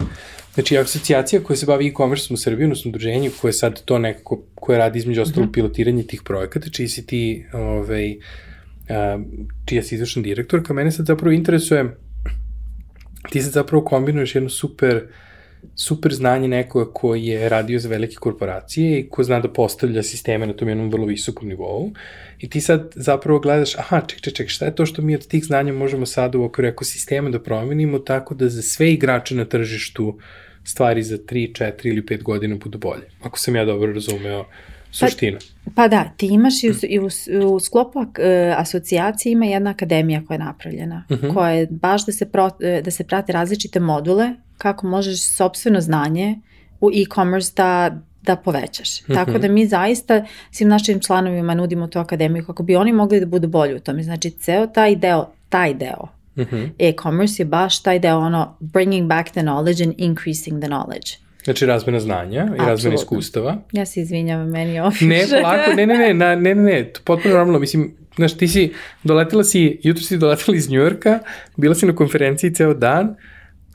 Znači, 0.55 0.79
asocijacija 0.79 1.43
koja 1.43 1.57
se 1.57 1.67
bavi 1.67 1.89
e-commerce 1.89 2.35
u 2.35 2.37
Srbiji, 2.37 2.65
odnosno 2.65 2.89
udruženje 2.89 3.31
koje 3.41 3.53
sad 3.53 3.85
to 3.85 3.99
nekako, 3.99 4.43
koje 4.55 4.79
radi 4.79 4.99
između 4.99 5.23
ostalo 5.23 5.47
mm 5.47 5.49
-hmm. 5.49 5.53
pilotiranje 5.53 6.03
tih 6.03 6.23
projekata, 6.23 6.71
čiji 6.71 6.89
si 6.89 7.07
ti, 7.07 7.47
ovaj, 7.53 8.17
čija 9.65 9.83
si 9.83 9.95
izvršna 9.95 10.23
direktorka, 10.23 10.75
mene 10.75 10.93
sad 10.93 11.07
zapravo 11.07 11.33
interesuje, 11.33 11.97
ti 13.31 13.43
sad 13.43 13.53
zapravo 13.53 13.85
kombinuješ 13.85 14.35
jednu 14.35 14.51
super 14.51 15.07
super 15.75 16.15
znanje 16.15 16.49
nekoga 16.49 16.93
ko 16.93 17.15
je 17.15 17.49
radio 17.49 17.79
za 17.79 17.89
velike 17.89 18.17
korporacije 18.17 19.01
i 19.01 19.09
ko 19.09 19.25
zna 19.25 19.41
da 19.41 19.49
postavlja 19.49 20.03
sisteme 20.03 20.47
na 20.47 20.53
tom 20.53 20.69
jednom 20.69 20.91
vrlo 20.91 21.07
visokom 21.07 21.49
nivou 21.49 21.91
i 22.39 22.51
ti 22.51 22.61
sad 22.61 22.93
zapravo 22.95 23.39
gledaš, 23.39 23.79
aha, 23.79 24.01
ček, 24.07 24.21
ček, 24.21 24.35
ček, 24.35 24.49
šta 24.49 24.65
je 24.65 24.75
to 24.75 24.87
što 24.87 25.03
mi 25.03 25.15
od 25.15 25.27
tih 25.27 25.45
znanja 25.45 25.73
možemo 25.73 26.07
sad 26.07 26.35
u 26.35 26.43
okviru 26.43 26.69
ekosistema 26.69 27.31
da 27.31 27.43
promenimo 27.43 27.99
tako 27.99 28.35
da 28.35 28.49
za 28.49 28.63
sve 28.63 28.93
igrače 28.93 29.35
na 29.35 29.45
tržištu 29.45 30.19
stvari 30.65 31.03
za 31.03 31.17
3, 31.19 31.53
4 31.53 31.73
ili 31.85 32.03
5 32.03 32.23
godina 32.23 32.57
budu 32.57 32.79
bolje. 32.79 33.09
Ako 33.23 33.39
sam 33.39 33.57
ja 33.57 33.65
dobro 33.65 33.93
razumeo 33.93 34.45
suštinu. 34.97 35.39
Pa, 35.65 35.71
pa 35.75 35.89
da, 35.89 36.05
ti 36.17 36.27
imaš 36.27 36.65
i 36.65 36.71
u, 36.71 36.75
i 36.83 36.99
u, 36.99 37.09
u 37.55 37.61
sklopu 37.61 37.99
uh, 37.99 38.07
asocijacije 38.57 39.33
ima 39.33 39.47
jedna 39.47 39.71
akademija 39.71 40.23
koja 40.27 40.35
je 40.35 40.39
napravljena, 40.39 41.05
uh 41.09 41.17
mhm. 41.17 41.27
-huh. 41.27 41.35
koja 41.35 41.51
je 41.51 41.67
baš 41.71 42.07
da 42.07 42.13
se, 42.13 42.27
pro, 42.27 42.51
e, 42.61 42.83
da 42.85 42.91
se 42.91 43.05
prate 43.05 43.33
različite 43.33 43.81
module 43.81 44.35
kako 44.59 44.87
možeš 44.87 45.29
sobstveno 45.37 45.81
znanje 45.81 46.41
u 46.81 46.91
e-commerce 46.91 47.53
da 47.57 48.01
da 48.27 48.37
povećaš. 48.37 49.01
Mm 49.01 49.05
-hmm. 49.13 49.15
Tako 49.15 49.39
da 49.39 49.49
mi 49.49 49.67
zaista 49.67 50.25
svim 50.51 50.69
našim 50.69 51.01
članovima 51.01 51.55
nudimo 51.55 51.87
tu 51.87 51.99
akademiju 51.99 52.45
kako 52.45 52.63
bi 52.63 52.77
oni 52.77 52.93
mogli 52.93 53.21
da 53.21 53.27
budu 53.27 53.49
bolji 53.49 53.75
u 53.75 53.81
tome. 53.81 54.03
Znači, 54.03 54.31
ceo 54.31 54.67
taj 54.67 54.97
deo, 54.97 55.27
taj 55.49 55.75
deo 55.75 56.09
mm 56.37 56.43
-hmm. 56.43 56.71
e-commerce 56.79 57.43
je 57.43 57.47
baš 57.47 57.83
taj 57.83 57.99
deo 57.99 58.19
ono 58.19 58.57
bringing 58.61 59.09
back 59.09 59.31
the 59.31 59.41
knowledge 59.41 59.85
and 59.85 59.95
increasing 59.99 60.61
the 60.61 60.69
knowledge. 60.69 61.24
Znači 61.45 61.67
razmena 61.67 62.01
znanja 62.01 62.39
i 62.39 62.43
Absolutno. 62.43 62.67
razmena 62.67 62.95
iskustava. 62.95 63.57
Ja 63.73 63.87
se 63.87 64.01
izvinjavam, 64.01 64.49
meni 64.49 64.75
je 64.75 64.83
Ne, 65.01 65.25
polako, 65.31 65.73
ne, 65.77 65.87
ne, 65.87 65.99
ne, 65.99 66.15
na, 66.15 66.35
ne, 66.35 66.55
ne, 66.55 66.63
ne, 66.63 66.93
potpuno 67.05 67.35
normalno, 67.35 67.59
mislim, 67.59 67.95
znaš, 68.17 68.37
ti 68.37 68.49
si, 68.49 68.73
doletela 69.03 69.45
si, 69.45 69.79
jutro 69.83 70.03
si 70.03 70.19
doletela 70.19 70.57
iz 70.57 70.71
Njujorka, 70.71 71.19
bila 71.57 71.75
si 71.75 71.87
na 71.87 71.95
konferenciji 71.95 72.55
ceo 72.55 72.75
dan, 72.75 73.17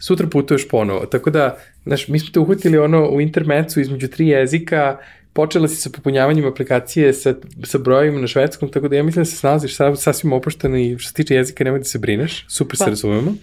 sutra 0.01 0.27
putuješ 0.27 0.67
ponovo, 0.67 1.05
tako 1.05 1.29
da, 1.29 1.57
znaš, 1.83 2.07
mi 2.07 2.19
smo 2.19 2.29
te 2.33 2.39
uhvatili 2.39 2.77
ono 2.77 3.09
u 3.09 3.21
intermecu 3.21 3.79
između 3.81 4.07
tri 4.07 4.27
jezika, 4.27 4.97
počela 5.33 5.67
si 5.67 5.75
sa 5.75 5.89
popunjavanjem 5.89 6.45
aplikacije 6.45 7.13
sa, 7.13 7.33
sa 7.63 7.77
brojima 7.77 8.19
na 8.19 8.27
švedskom, 8.27 8.71
tako 8.71 8.87
da 8.87 8.95
ja 8.95 9.03
mislim 9.03 9.21
da 9.21 9.25
se 9.25 9.35
snalaziš 9.35 9.75
sa, 9.75 9.95
sasvim 9.95 10.33
opušteno 10.33 10.77
i 10.77 10.97
što 10.97 11.07
se 11.07 11.13
tiče 11.13 11.35
jezika 11.35 11.63
nemoj 11.63 11.79
da 11.79 11.85
se 11.85 11.99
brineš, 11.99 12.45
super 12.47 12.77
pa. 12.77 12.83
se 12.85 12.89
razumemo. 12.89 13.35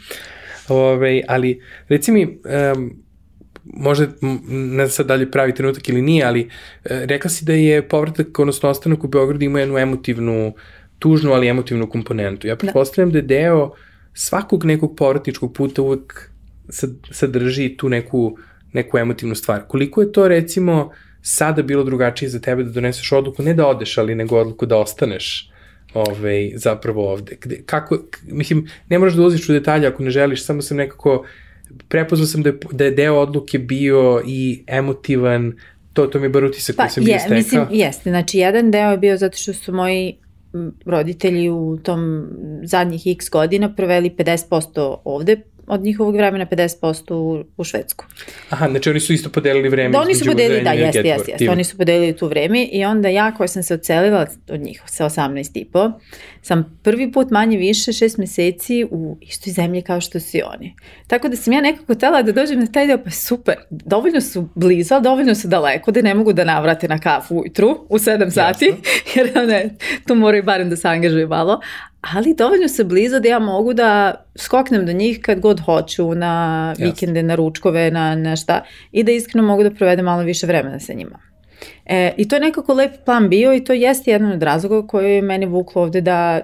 Ove, 0.69 1.23
ali, 1.29 1.63
reci 1.89 2.13
mi, 2.13 2.25
um, 2.25 3.06
možda, 3.75 4.07
ne 4.49 4.87
znam 4.87 4.91
sad 4.91 5.07
da 5.07 5.15
li 5.15 5.31
pravi 5.31 5.55
trenutak 5.55 5.89
ili 5.89 6.03
nije, 6.03 6.25
ali 6.25 6.41
e, 6.41 6.47
rekla 7.07 7.31
si 7.31 7.45
da 7.45 7.53
je 7.53 7.89
povratak, 7.89 8.39
odnosno 8.39 8.69
ostanak 8.69 9.05
u 9.05 9.09
Beogradu 9.09 9.45
ima 9.45 9.61
jednu 9.61 9.79
emotivnu, 9.79 10.55
tužnu, 10.99 11.33
ali 11.33 11.49
emotivnu 11.49 11.91
komponentu. 11.91 12.47
Ja 12.47 12.55
da. 12.55 12.59
pretpostavljam 12.59 13.11
da. 13.11 13.13
da 13.13 13.35
je 13.35 13.41
deo 13.41 13.73
svakog 14.15 14.65
nekog 14.65 14.97
povratničkog 14.97 15.53
puta 15.53 15.83
uvek 15.83 16.31
sadrži 17.11 17.77
tu 17.77 17.89
neku, 17.89 18.39
neku 18.73 18.99
emotivnu 18.99 19.35
stvar. 19.35 19.63
Koliko 19.69 20.01
je 20.01 20.13
to 20.13 20.29
recimo 20.29 20.91
sada 21.23 21.63
bilo 21.63 21.85
drugačije 21.85 22.29
za 22.29 22.41
tebe 22.41 22.65
da 22.65 22.71
doneseš 22.71 23.13
odluku, 23.13 23.43
ne 23.43 23.55
da 23.55 23.67
odeš, 23.67 23.99
ali 23.99 24.15
nego 24.15 24.39
odluku 24.39 24.67
da 24.67 24.77
ostaneš 24.77 25.51
ovaj, 25.95 26.53
zapravo 26.55 27.13
ovde. 27.13 27.37
Gde, 27.41 27.63
kako, 27.67 27.99
mislim, 28.27 28.67
ne 28.89 28.99
moraš 28.99 29.15
da 29.15 29.23
ulaziš 29.23 29.49
u 29.49 29.53
detalje 29.53 29.87
ako 29.87 30.03
ne 30.03 30.11
želiš, 30.11 30.45
samo 30.45 30.63
sam 30.63 30.77
nekako 30.77 31.25
prepoznao 31.89 32.27
sam 32.27 32.43
da 32.43 32.49
je, 32.49 32.59
da 32.73 32.85
je 32.85 32.91
deo 32.91 33.15
odluke 33.15 33.59
bio 33.59 34.23
i 34.27 34.65
emotivan, 34.67 35.53
to, 35.93 36.07
to 36.07 36.19
mi 36.19 36.25
je 36.25 36.29
bar 36.29 36.45
utisak 36.45 36.77
pa, 36.77 36.83
koji 36.83 36.91
sam 36.91 37.07
je, 37.07 37.19
stekao. 37.19 37.37
Mislim, 37.37 37.67
jeste, 37.71 38.11
znači 38.11 38.39
jedan 38.39 38.71
deo 38.71 38.91
je 38.91 38.99
bio 38.99 39.17
zato 39.17 39.37
što 39.37 39.53
su 39.53 39.73
moji 39.73 40.17
roditelji 40.85 41.51
u 41.51 41.79
tom 41.83 42.29
zadnjih 42.63 43.03
x 43.07 43.31
godina 43.31 43.75
proveli 43.75 44.11
50% 44.11 44.97
ovde, 45.05 45.37
od 45.67 45.81
njihovog 45.81 46.17
vremena 46.17 46.47
50% 46.47 47.15
u, 47.15 47.45
u 47.57 47.65
Švedsku. 47.65 48.05
Aha, 48.51 48.69
znači 48.71 48.91
oni 48.91 49.01
su 49.01 49.13
isto 49.13 49.31
podelili 49.31 49.69
vreme. 49.69 49.93
Da, 49.93 50.01
oni 50.01 50.15
su 50.15 50.25
podelili, 50.25 50.63
da, 50.63 50.71
jeste, 50.71 50.99
jeste, 50.99 51.31
jeste. 51.31 51.51
Oni 51.51 51.65
su 51.65 51.77
podelili 51.77 52.17
tu 52.17 52.29
vreme 52.29 52.65
i 52.65 52.85
onda 52.85 53.09
ja 53.09 53.35
koja 53.35 53.49
sam 53.49 53.63
se 53.63 53.75
ocelila 53.75 54.27
od 54.49 54.61
njih 54.61 54.83
sa 54.87 55.05
18 55.05 55.51
i 55.55 55.65
po, 55.65 55.93
sam 56.43 56.79
prvi 56.83 57.13
put 57.13 57.31
manje 57.31 57.57
više 57.57 57.93
šest 57.93 58.19
meseci 58.19 58.87
u 58.91 59.19
istoj 59.21 59.53
zemlji 59.53 59.83
kao 59.83 60.01
što 60.01 60.21
su 60.21 60.39
oni. 60.55 60.75
Tako 61.07 61.29
da 61.29 61.37
sam 61.37 61.53
ja 61.53 61.61
nekako 61.61 61.95
tela 61.95 62.23
da 62.23 62.33
dođem 62.33 62.61
na 62.61 62.67
taj 62.67 62.87
deo, 62.87 62.99
pa 63.05 63.11
super, 63.11 63.55
dovoljno 63.71 64.21
su 64.21 64.49
blizu, 64.55 64.95
ali 64.95 65.03
dovoljno 65.03 65.35
su 65.35 65.49
daleko 65.49 65.91
da 65.91 66.03
ne 66.03 66.15
mogu 66.15 66.33
da 66.33 66.45
navrate 66.45 66.89
na 66.89 66.99
kafu 66.99 67.35
ujutru 67.35 67.87
u 67.89 67.99
7 67.99 68.31
sati, 68.31 68.73
jer 69.15 69.47
ne, 69.47 69.71
tu 70.07 70.15
moraju 70.15 70.43
barem 70.43 70.71
da 70.71 70.77
se 70.77 70.89
angažuju 70.89 71.29
malo, 71.29 71.61
ali 72.15 72.35
dovoljno 72.35 72.69
se 72.69 72.85
blizu 72.85 73.21
da 73.21 73.29
ja 73.29 73.39
mogu 73.39 73.75
da 73.75 74.15
skoknem 74.37 74.87
do 74.87 74.93
njih 74.93 75.21
kad 75.23 75.41
god 75.41 75.61
hoću 75.61 76.15
na 76.15 76.75
vikende, 76.79 77.23
na 77.23 77.35
ručkove, 77.35 77.91
na 77.91 78.15
nešto 78.15 78.61
i 78.93 79.05
da 79.05 79.13
iskreno 79.13 79.47
mogu 79.47 79.63
da 79.63 79.71
provedem 79.71 80.05
malo 80.05 80.23
više 80.23 80.47
vremena 80.47 80.81
sa 80.81 80.93
njima. 80.93 81.19
E, 81.87 82.13
I 82.17 82.29
to 82.29 82.37
je 82.37 82.41
nekako 82.41 82.75
lep 82.75 83.05
plan 83.05 83.29
bio 83.29 83.55
i 83.55 83.65
to 83.65 83.73
jeste 83.73 84.11
jedan 84.11 84.33
od 84.33 84.43
razloga 84.43 84.87
koji 84.87 85.15
je 85.15 85.23
meni 85.23 85.47
vuklo 85.47 85.83
ovde 85.83 86.01
da, 86.01 86.41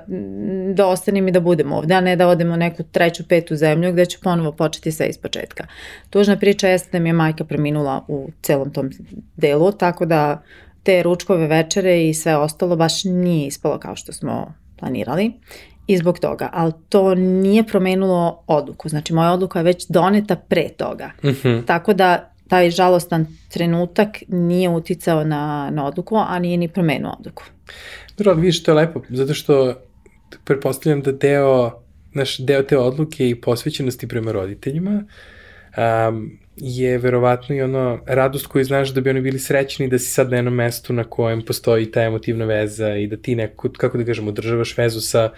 da 0.75 0.87
ostanem 0.87 1.29
i 1.29 1.33
da 1.33 1.41
budem 1.41 1.73
ovde, 1.73 1.95
a 1.95 2.01
ne 2.01 2.17
da 2.17 2.29
odemo 2.29 2.55
u 2.55 2.57
neku 2.57 2.83
treću, 2.83 3.29
petu 3.29 3.57
zemlju 3.57 3.93
gde 3.93 4.07
ću 4.07 4.19
ponovo 4.23 4.53
početi 4.53 4.93
sve 4.93 5.07
iz 5.07 5.19
početka. 5.19 5.67
Tužna 6.11 6.37
priča 6.37 6.69
jeste 6.69 6.91
da 6.93 7.03
mi 7.03 7.09
je 7.09 7.13
majka 7.13 7.45
preminula 7.45 8.05
u 8.09 8.29
celom 8.43 8.73
tom 8.73 8.91
delu, 9.37 9.73
tako 9.73 10.07
da 10.07 10.43
te 10.83 11.03
ručkove 11.03 11.47
večere 11.47 12.09
i 12.09 12.15
sve 12.15 12.37
ostalo 12.37 12.77
baš 12.77 13.05
nije 13.05 13.47
ispalo 13.47 13.79
kao 13.79 13.97
što 13.97 14.13
smo 14.13 14.62
planirali 14.83 15.33
i 15.87 15.97
zbog 15.97 16.19
toga, 16.19 16.51
ali 16.53 16.73
to 16.89 17.15
nije 17.15 17.65
promenilo 17.65 18.45
odluku. 18.47 18.89
Znači, 18.89 19.13
moja 19.13 19.33
odluka 19.33 19.59
je 19.59 19.63
već 19.63 19.87
doneta 19.89 20.37
pre 20.37 20.69
toga. 20.69 21.11
Mhm. 21.25 21.49
-huh. 21.49 21.65
Tako 21.67 21.95
da 21.95 22.33
taj 22.49 22.71
žalostan 22.71 23.27
trenutak 23.49 24.09
nije 24.29 24.69
uticao 24.69 25.25
na, 25.25 25.71
na 25.71 25.87
odluku, 25.87 26.17
a 26.17 26.39
nije 26.39 26.57
ni 26.57 26.69
promenuo 26.69 27.17
odluku. 27.19 27.43
Dobro, 28.19 28.35
vidiš, 28.35 28.63
to 28.63 28.71
je 28.71 28.75
lepo, 28.75 29.01
zato 29.09 29.35
što 29.35 29.75
prepostavljam 30.45 31.03
da 31.03 31.13
deo, 31.13 31.71
naš 32.15 32.39
deo 32.39 32.63
te 32.63 32.79
odluke 32.79 33.29
i 33.29 33.41
posvećenosti 33.41 34.09
prema 34.09 34.33
roditeljima 34.33 35.05
um, 36.11 36.39
je 36.57 36.99
verovatno 36.99 37.55
i 37.55 37.63
ono 37.63 38.01
radost 38.07 38.47
koju 38.47 38.65
znaš 38.65 38.95
da 38.95 39.01
bi 39.01 39.11
oni 39.11 39.21
bili 39.21 39.39
srećni 39.39 39.89
da 39.89 39.99
si 39.99 40.11
sad 40.11 40.31
na 40.31 40.37
jednom 40.37 40.55
mestu 40.55 40.93
na 40.93 41.05
kojem 41.05 41.43
postoji 41.43 41.91
ta 41.91 42.03
emotivna 42.03 42.45
veza 42.45 42.97
i 42.97 43.07
da 43.07 43.17
ti 43.17 43.37
neko, 43.37 43.69
kako 43.77 43.99
da 43.99 44.05
kažemo, 44.05 44.29
održavaš 44.29 44.79
vezu 44.79 45.01
sa 45.01 45.31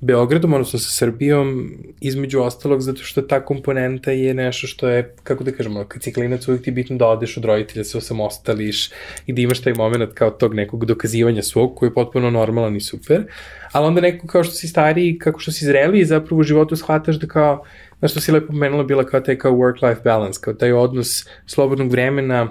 Beogradom, 0.00 0.52
odnosno 0.52 0.78
sa 0.78 0.90
Srbijom, 0.90 1.70
između 2.00 2.40
ostalog, 2.40 2.80
zato 2.80 3.02
što 3.02 3.22
ta 3.22 3.44
komponenta 3.44 4.10
je 4.10 4.34
nešto 4.34 4.66
što 4.66 4.88
je, 4.88 5.14
kako 5.22 5.44
da 5.44 5.52
kažemo, 5.52 5.84
kad 5.84 6.02
si 6.02 6.12
klinac 6.12 6.48
uvijek 6.48 6.64
ti 6.64 6.70
je 6.70 6.74
bitno 6.74 6.96
da 6.96 7.06
odeš 7.06 7.36
od 7.36 7.44
roditelja, 7.44 7.84
se 7.84 7.98
osamostališ 7.98 8.90
i 9.26 9.32
da 9.32 9.40
imaš 9.40 9.62
taj 9.62 9.74
moment 9.74 10.12
kao 10.14 10.30
tog 10.30 10.54
nekog 10.54 10.84
dokazivanja 10.84 11.42
svog, 11.42 11.74
koji 11.76 11.88
je 11.88 11.94
potpuno 11.94 12.30
normalan 12.30 12.76
i 12.76 12.80
super, 12.80 13.24
ali 13.72 13.86
onda 13.86 14.00
neko 14.00 14.26
kao 14.26 14.44
što 14.44 14.54
si 14.54 14.68
stariji, 14.68 15.18
kako 15.18 15.40
što 15.40 15.52
si 15.52 15.64
zreliji, 15.64 16.04
zapravo 16.04 16.40
u 16.40 16.42
životu 16.44 16.76
shvataš 16.76 17.16
da 17.16 17.26
kao, 17.26 17.64
znaš 17.98 18.10
što 18.10 18.20
si 18.20 18.32
lepo 18.32 18.46
pomenula, 18.46 18.84
bila 18.84 19.04
kao 19.04 19.20
taj 19.20 19.38
kao 19.38 19.52
work-life 19.52 20.04
balance, 20.04 20.40
kao 20.40 20.54
taj 20.54 20.72
odnos 20.72 21.26
slobodnog 21.46 21.90
vremena 21.90 22.48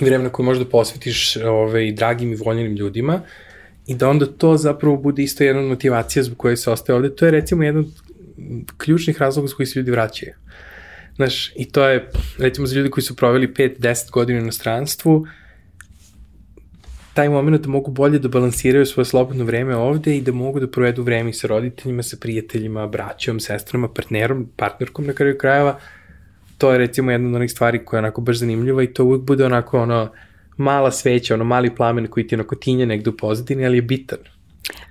i 0.00 0.04
vremena 0.04 0.30
koje 0.30 0.46
možda 0.46 0.64
posvetiš 0.64 1.36
ovaj, 1.36 1.92
dragim 1.92 2.32
i 2.32 2.36
voljenim 2.36 2.76
ljudima, 2.76 3.20
i 3.86 3.94
da 3.94 4.08
onda 4.08 4.26
to 4.26 4.56
zapravo 4.56 4.96
bude 4.96 5.22
isto 5.22 5.44
jedna 5.44 5.62
od 5.62 5.68
motivacija 5.68 6.22
zbog 6.22 6.38
koje 6.38 6.56
se 6.56 6.70
ostaje 6.70 6.96
ovde. 6.96 7.14
To 7.16 7.24
je 7.24 7.30
recimo 7.30 7.62
jedan 7.62 7.80
od 7.80 8.72
ključnih 8.76 9.20
razloga 9.20 9.48
zbog 9.48 9.56
koji 9.56 9.66
se 9.66 9.78
ljudi 9.78 9.90
vraćaju. 9.90 10.32
Znaš, 11.16 11.52
i 11.56 11.64
to 11.72 11.88
je, 11.88 12.10
recimo, 12.38 12.66
za 12.66 12.76
ljudi 12.76 12.90
koji 12.90 13.04
su 13.04 13.16
proveli 13.16 13.48
5-10 13.48 14.10
godina 14.10 14.40
na 14.40 14.52
stranstvu, 14.52 15.26
taj 17.16 17.28
moment 17.28 17.62
da 17.62 17.68
mogu 17.68 17.90
bolje 17.90 18.18
da 18.18 18.28
balansiraju 18.28 18.86
svoje 18.86 19.04
slobodno 19.04 19.44
vreme 19.44 19.76
ovde 19.76 20.16
i 20.16 20.20
da 20.20 20.32
mogu 20.32 20.60
da 20.60 20.68
provedu 20.70 21.02
vreme 21.02 21.32
sa 21.32 21.48
roditeljima, 21.48 22.02
sa 22.02 22.16
prijateljima, 22.20 22.86
braćom, 22.86 23.40
sestrama, 23.40 23.88
partnerom, 23.88 24.48
partnerkom 24.56 25.06
na 25.06 25.12
kraju 25.12 25.38
krajeva, 25.38 25.78
to 26.58 26.72
je 26.72 26.78
recimo 26.78 27.10
jedna 27.10 27.28
od 27.28 27.34
onih 27.34 27.50
stvari 27.50 27.84
koja 27.84 27.98
je 27.98 28.04
onako 28.04 28.20
baš 28.20 28.38
zanimljiva 28.38 28.82
i 28.82 28.92
to 28.92 29.04
uvek 29.04 29.22
bude 29.22 29.46
onako 29.46 29.80
ono, 29.82 30.12
mala 30.56 30.90
sveća, 30.90 31.34
ono 31.34 31.44
mali 31.44 31.74
plamen 31.74 32.06
koji 32.06 32.26
ti 32.26 32.34
onako 32.34 32.56
tinje 32.56 32.86
negde 32.86 33.10
u 33.10 33.16
pozadini, 33.16 33.66
ali 33.66 33.78
je 33.78 33.82
bitan. 33.82 34.18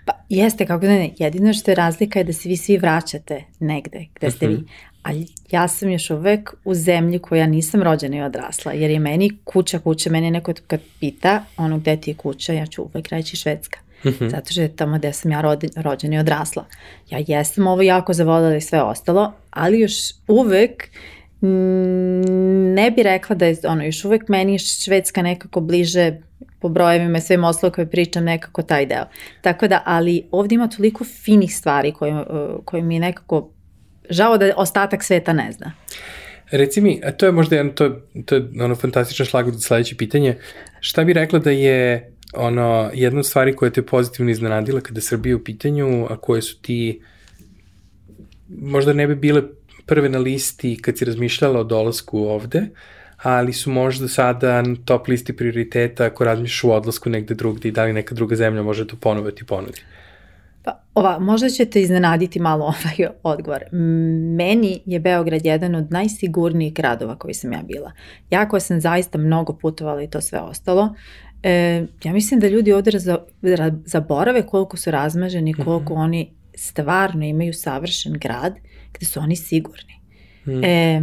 Pa 0.06 0.14
jeste, 0.30 0.66
kako 0.66 0.86
da 0.86 0.92
ne, 0.92 1.14
jedino 1.18 1.54
što 1.54 1.72
je 1.72 1.76
razlika 1.76 2.20
je 2.20 2.26
da 2.26 2.34
se 2.34 2.50
vi 2.50 2.58
svi 2.58 2.78
vraćate 2.78 3.44
negde 3.60 4.06
gde 4.16 4.32
ste 4.32 4.46
uh 4.46 4.52
-huh. 4.52 4.56
vi, 4.56 4.62
mhm. 4.62 4.72
Ali 5.06 5.28
ja 5.52 5.68
sam 5.68 5.92
još 5.92 6.10
uvek 6.10 6.54
u 6.64 6.74
zemlji 6.74 7.20
koja 7.20 7.48
nisam 7.48 7.84
rođena 7.84 8.18
i 8.18 8.22
odrasla, 8.22 8.74
jer 8.74 8.92
je 8.92 9.00
meni 9.00 9.32
kuća 9.44 9.80
kuća, 9.80 10.10
meni 10.10 10.32
neko 10.32 10.54
kad 10.68 10.80
pita 11.00 11.44
ono 11.58 11.78
gde 11.78 11.98
ti 12.02 12.12
je 12.12 12.16
kuća, 12.16 12.54
ja 12.54 12.66
ću 12.66 12.82
uvek 12.84 13.08
reći 13.08 13.38
Švedska. 13.38 13.80
Mm 14.04 14.10
-hmm. 14.10 14.30
Zato 14.30 14.52
što 14.52 14.62
je 14.62 14.76
tamo 14.76 14.98
gde 14.98 15.14
sam 15.14 15.32
ja 15.32 15.42
rodi, 15.42 15.70
rođena 15.76 16.16
i 16.16 16.20
odrasla. 16.20 16.66
Ja 17.10 17.20
jesam 17.28 17.68
ovo 17.68 17.82
jako 17.82 18.14
zavodala 18.14 18.56
i 18.56 18.62
sve 18.62 18.82
ostalo, 18.82 19.34
ali 19.50 19.80
još 19.80 19.94
uvek 20.28 20.90
ne 22.76 22.92
bi 22.92 23.04
rekla 23.04 23.36
da 23.36 23.46
je 23.46 23.58
ono, 23.68 23.84
još 23.84 24.06
uvek 24.06 24.30
meni 24.30 24.60
Švedska 24.60 25.22
nekako 25.22 25.62
bliže 25.62 26.18
po 26.60 26.70
brojevima 26.70 27.18
i 27.18 27.22
svim 27.22 27.44
oslo 27.44 27.72
koje 27.72 27.90
pričam 27.90 28.24
nekako 28.24 28.62
taj 28.62 28.86
deo. 28.86 29.06
Tako 29.42 29.68
da, 29.68 29.82
ali 29.86 30.28
ovde 30.32 30.56
ima 30.56 30.68
toliko 30.68 31.04
finih 31.04 31.56
stvari 31.56 31.92
koje, 31.92 32.24
koje 32.66 32.84
mi 32.84 33.00
nekako 33.00 33.50
žao 34.10 34.38
da 34.38 34.54
ostatak 34.58 35.04
sveta 35.04 35.34
ne 35.34 35.52
zna. 35.52 35.72
Reci 36.52 36.82
mi, 36.82 37.02
a 37.04 37.12
to 37.12 37.26
je 37.26 37.32
možda 37.32 37.56
jedno, 37.56 37.72
to, 37.72 38.02
to 38.26 38.36
je 38.36 38.48
ono 38.62 38.76
fantastičan 38.76 39.26
šlag 39.26 39.50
za 39.50 39.60
sledeće 39.60 39.98
pitanje, 39.98 40.38
šta 40.80 41.04
bi 41.04 41.14
rekla 41.14 41.40
da 41.40 41.52
je 41.52 42.12
ono, 42.34 42.90
jedna 42.94 43.20
od 43.20 43.26
stvari 43.26 43.56
koja 43.56 43.72
te 43.72 43.82
pozitivno 43.82 44.32
iznenadila 44.32 44.82
kada 44.82 45.02
Srbija 45.02 45.36
u 45.36 45.44
pitanju, 45.44 46.06
a 46.10 46.18
koje 46.18 46.42
su 46.42 46.62
ti 46.62 47.02
možda 48.50 48.94
ne 48.94 49.08
bi 49.08 49.16
bile 49.16 49.42
prve 49.86 50.10
na 50.10 50.20
listi 50.20 50.80
kad 50.82 50.98
si 50.98 51.06
razmišljala 51.06 51.60
o 51.60 51.64
dolasku 51.64 52.20
ovde, 52.20 52.68
ali 53.18 53.54
su 53.54 53.72
možda 53.72 54.08
sada 54.08 54.62
na 54.62 54.76
top 54.86 55.08
listi 55.08 55.36
prioriteta 55.38 56.06
ako 56.06 56.24
razmišljaš 56.24 56.64
u 56.64 56.72
odlasku 56.72 57.10
negde 57.10 57.36
drugde 57.36 57.70
i 57.70 57.72
da 57.72 57.84
li 57.84 57.94
neka 57.94 58.16
druga 58.16 58.36
zemlja 58.36 58.64
može 58.64 58.88
to 58.88 58.96
ponovo 58.96 59.32
ti 59.32 59.46
ponudi? 59.46 59.82
Pa, 60.66 60.84
ova, 60.94 61.20
možda 61.20 61.50
ćete 61.50 61.82
iznenaditi 61.82 62.40
malo 62.40 62.66
ovaj 63.00 63.14
odgovor. 63.24 63.64
Meni 64.36 64.82
je 64.86 65.00
Beograd 65.00 65.46
jedan 65.46 65.76
od 65.76 65.92
najsigurnijih 65.92 66.74
gradova 66.74 67.16
koji 67.16 67.34
sam 67.34 67.54
ja 67.54 67.62
bila. 67.64 67.92
Ja 68.30 68.50
koja 68.50 68.60
sam 68.60 68.82
zaista 68.82 69.18
mnogo 69.18 69.54
putovala 69.54 70.04
i 70.04 70.10
to 70.10 70.22
sve 70.22 70.40
ostalo, 70.40 70.96
e, 71.44 71.86
ja 72.04 72.14
mislim 72.14 72.40
da 72.40 72.48
ljudi 72.48 72.74
ovde 72.74 72.92
zaborave 73.86 74.42
koliko 74.42 74.78
su 74.78 74.92
razmaženi, 74.92 75.54
koliko 75.54 75.94
mm 75.94 75.98
-hmm. 75.98 76.04
oni 76.04 76.32
stvarno 76.56 77.26
imaju 77.26 77.54
savršen 77.54 78.14
grad 78.14 78.56
gde 78.94 79.06
su 79.06 79.20
oni 79.20 79.36
sigurni. 79.36 79.94
Mm. 80.46 80.64
E, 80.64 81.02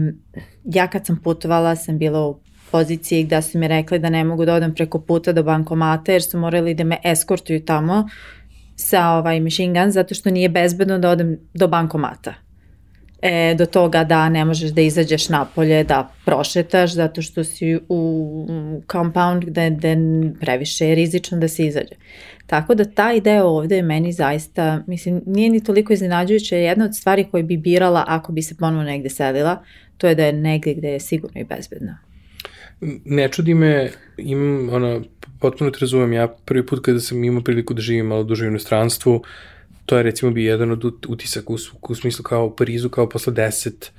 ja 0.65 0.87
kad 0.87 1.07
sam 1.07 1.21
putovala 1.25 1.77
sam 1.77 1.99
bila 1.99 2.27
u 2.29 2.41
poziciji 2.71 3.25
gde 3.25 3.43
su 3.43 3.59
mi 3.59 3.69
rekli 3.69 3.99
da 3.99 4.11
ne 4.11 4.25
mogu 4.25 4.45
da 4.45 4.55
odem 4.55 4.75
preko 4.75 5.01
puta 5.01 5.33
do 5.33 5.43
bankomata 5.43 6.13
jer 6.13 6.23
su 6.23 6.39
morali 6.39 6.75
da 6.75 6.85
me 6.85 6.99
eskortuju 7.05 7.65
tamo 7.65 8.09
sa 8.83 9.09
ovaj 9.11 9.41
machine 9.41 9.81
gun 9.81 9.91
zato 9.91 10.15
što 10.15 10.31
nije 10.31 10.49
bezbedno 10.49 10.99
da 10.99 11.11
odem 11.11 11.39
do 11.55 11.69
bankomata. 11.69 12.35
E, 13.23 13.55
do 13.59 13.67
toga 13.67 14.05
da 14.05 14.29
ne 14.29 14.45
možeš 14.45 14.71
da 14.71 14.81
izađeš 14.81 15.29
napolje, 15.29 15.85
da 15.85 16.13
prošetaš 16.25 16.95
zato 16.95 17.23
što 17.23 17.45
si 17.45 17.79
u 17.89 18.47
compound 18.93 19.45
gde, 19.45 19.71
gde 19.71 19.97
previše 20.41 20.89
je 20.89 20.95
rizično 20.95 21.39
da 21.39 21.49
se 21.49 21.67
izađe. 21.67 21.95
Tako 22.47 22.75
da 22.75 22.85
ta 22.85 23.13
ideja 23.13 23.45
ovde 23.45 23.77
je 23.77 23.83
meni 23.83 24.13
zaista, 24.13 24.83
mislim, 24.87 25.23
nije 25.27 25.51
ni 25.51 25.65
toliko 25.65 25.93
iznenađujuća, 25.93 26.57
jedna 26.57 26.85
od 26.85 26.97
stvari 26.97 27.25
koje 27.31 27.43
bi 27.43 27.57
birala 27.57 28.05
ako 28.07 28.33
bi 28.33 28.43
se 28.43 28.55
ponovo 28.57 28.83
negde 28.83 29.09
selila, 29.09 29.63
to 29.99 30.09
je 30.09 30.15
da 30.15 30.25
je 30.25 30.33
negde 30.33 30.75
gde 30.75 30.89
je 30.89 31.01
sigurno 31.01 31.41
i 31.41 31.45
bezbedno. 31.45 31.97
Ne 33.05 33.29
čudi 33.29 33.55
me, 33.55 33.91
imam, 34.19 34.69
ono, 34.69 35.03
potpuno 35.43 35.71
te 35.71 35.79
razumem, 35.81 36.13
ja 36.13 36.29
prvi 36.45 36.67
put 36.67 36.85
kada 36.85 37.01
sam 37.01 37.25
imao 37.25 37.43
priliku 37.43 37.75
da 37.75 37.83
živim 37.83 38.07
malo 38.07 38.23
duže 38.25 38.47
u 38.47 38.49
inostranstvu, 38.49 39.23
to 39.87 39.97
je 39.97 40.03
recimo 40.03 40.31
bi 40.31 40.45
jedan 40.45 40.71
od 40.71 40.85
utisaka 41.09 41.53
u, 41.53 41.57
u 41.89 41.95
smislu 41.95 42.23
kao 42.23 42.47
u 42.47 42.57
Parizu, 42.57 42.89
kao 42.89 43.09
posle 43.09 43.33
deset 43.33 43.93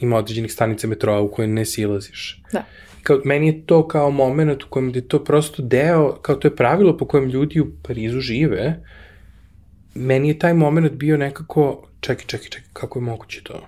ima 0.00 0.16
određenih 0.16 0.52
stanica 0.52 0.86
metroa 0.86 1.20
u 1.20 1.30
koje 1.30 1.48
ne 1.48 1.64
silaziš. 1.64 2.42
Da. 2.52 2.64
Kao, 3.02 3.20
meni 3.24 3.46
je 3.46 3.66
to 3.66 3.88
kao 3.88 4.10
moment 4.10 4.64
u 4.64 4.68
kojem 4.70 4.92
je 4.94 5.08
to 5.08 5.24
prosto 5.24 5.62
deo, 5.62 6.12
kao 6.22 6.36
to 6.36 6.48
je 6.48 6.56
pravilo 6.56 6.96
po 6.96 7.06
kojem 7.06 7.28
ljudi 7.28 7.60
u 7.60 7.66
Parizu 7.82 8.20
žive, 8.20 8.80
meni 9.94 10.28
je 10.28 10.38
taj 10.38 10.54
moment 10.54 10.92
bio 10.92 11.16
nekako, 11.16 11.88
čekaj, 12.00 12.26
čekaj, 12.26 12.48
čekaj, 12.48 12.68
kako 12.72 12.98
je 12.98 13.02
moguće 13.02 13.42
to? 13.44 13.66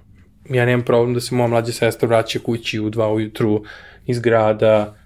Ja 0.51 0.65
nemam 0.65 0.85
problem 0.85 1.15
da 1.15 1.21
se 1.21 1.35
moja 1.35 1.49
mlađa 1.49 1.73
sestra 1.73 2.09
vraća 2.09 2.39
kući 2.39 2.81
u 2.81 2.91
dva 2.91 3.13
ujutru 3.13 3.65
iz 4.07 4.21
grada, 4.21 5.00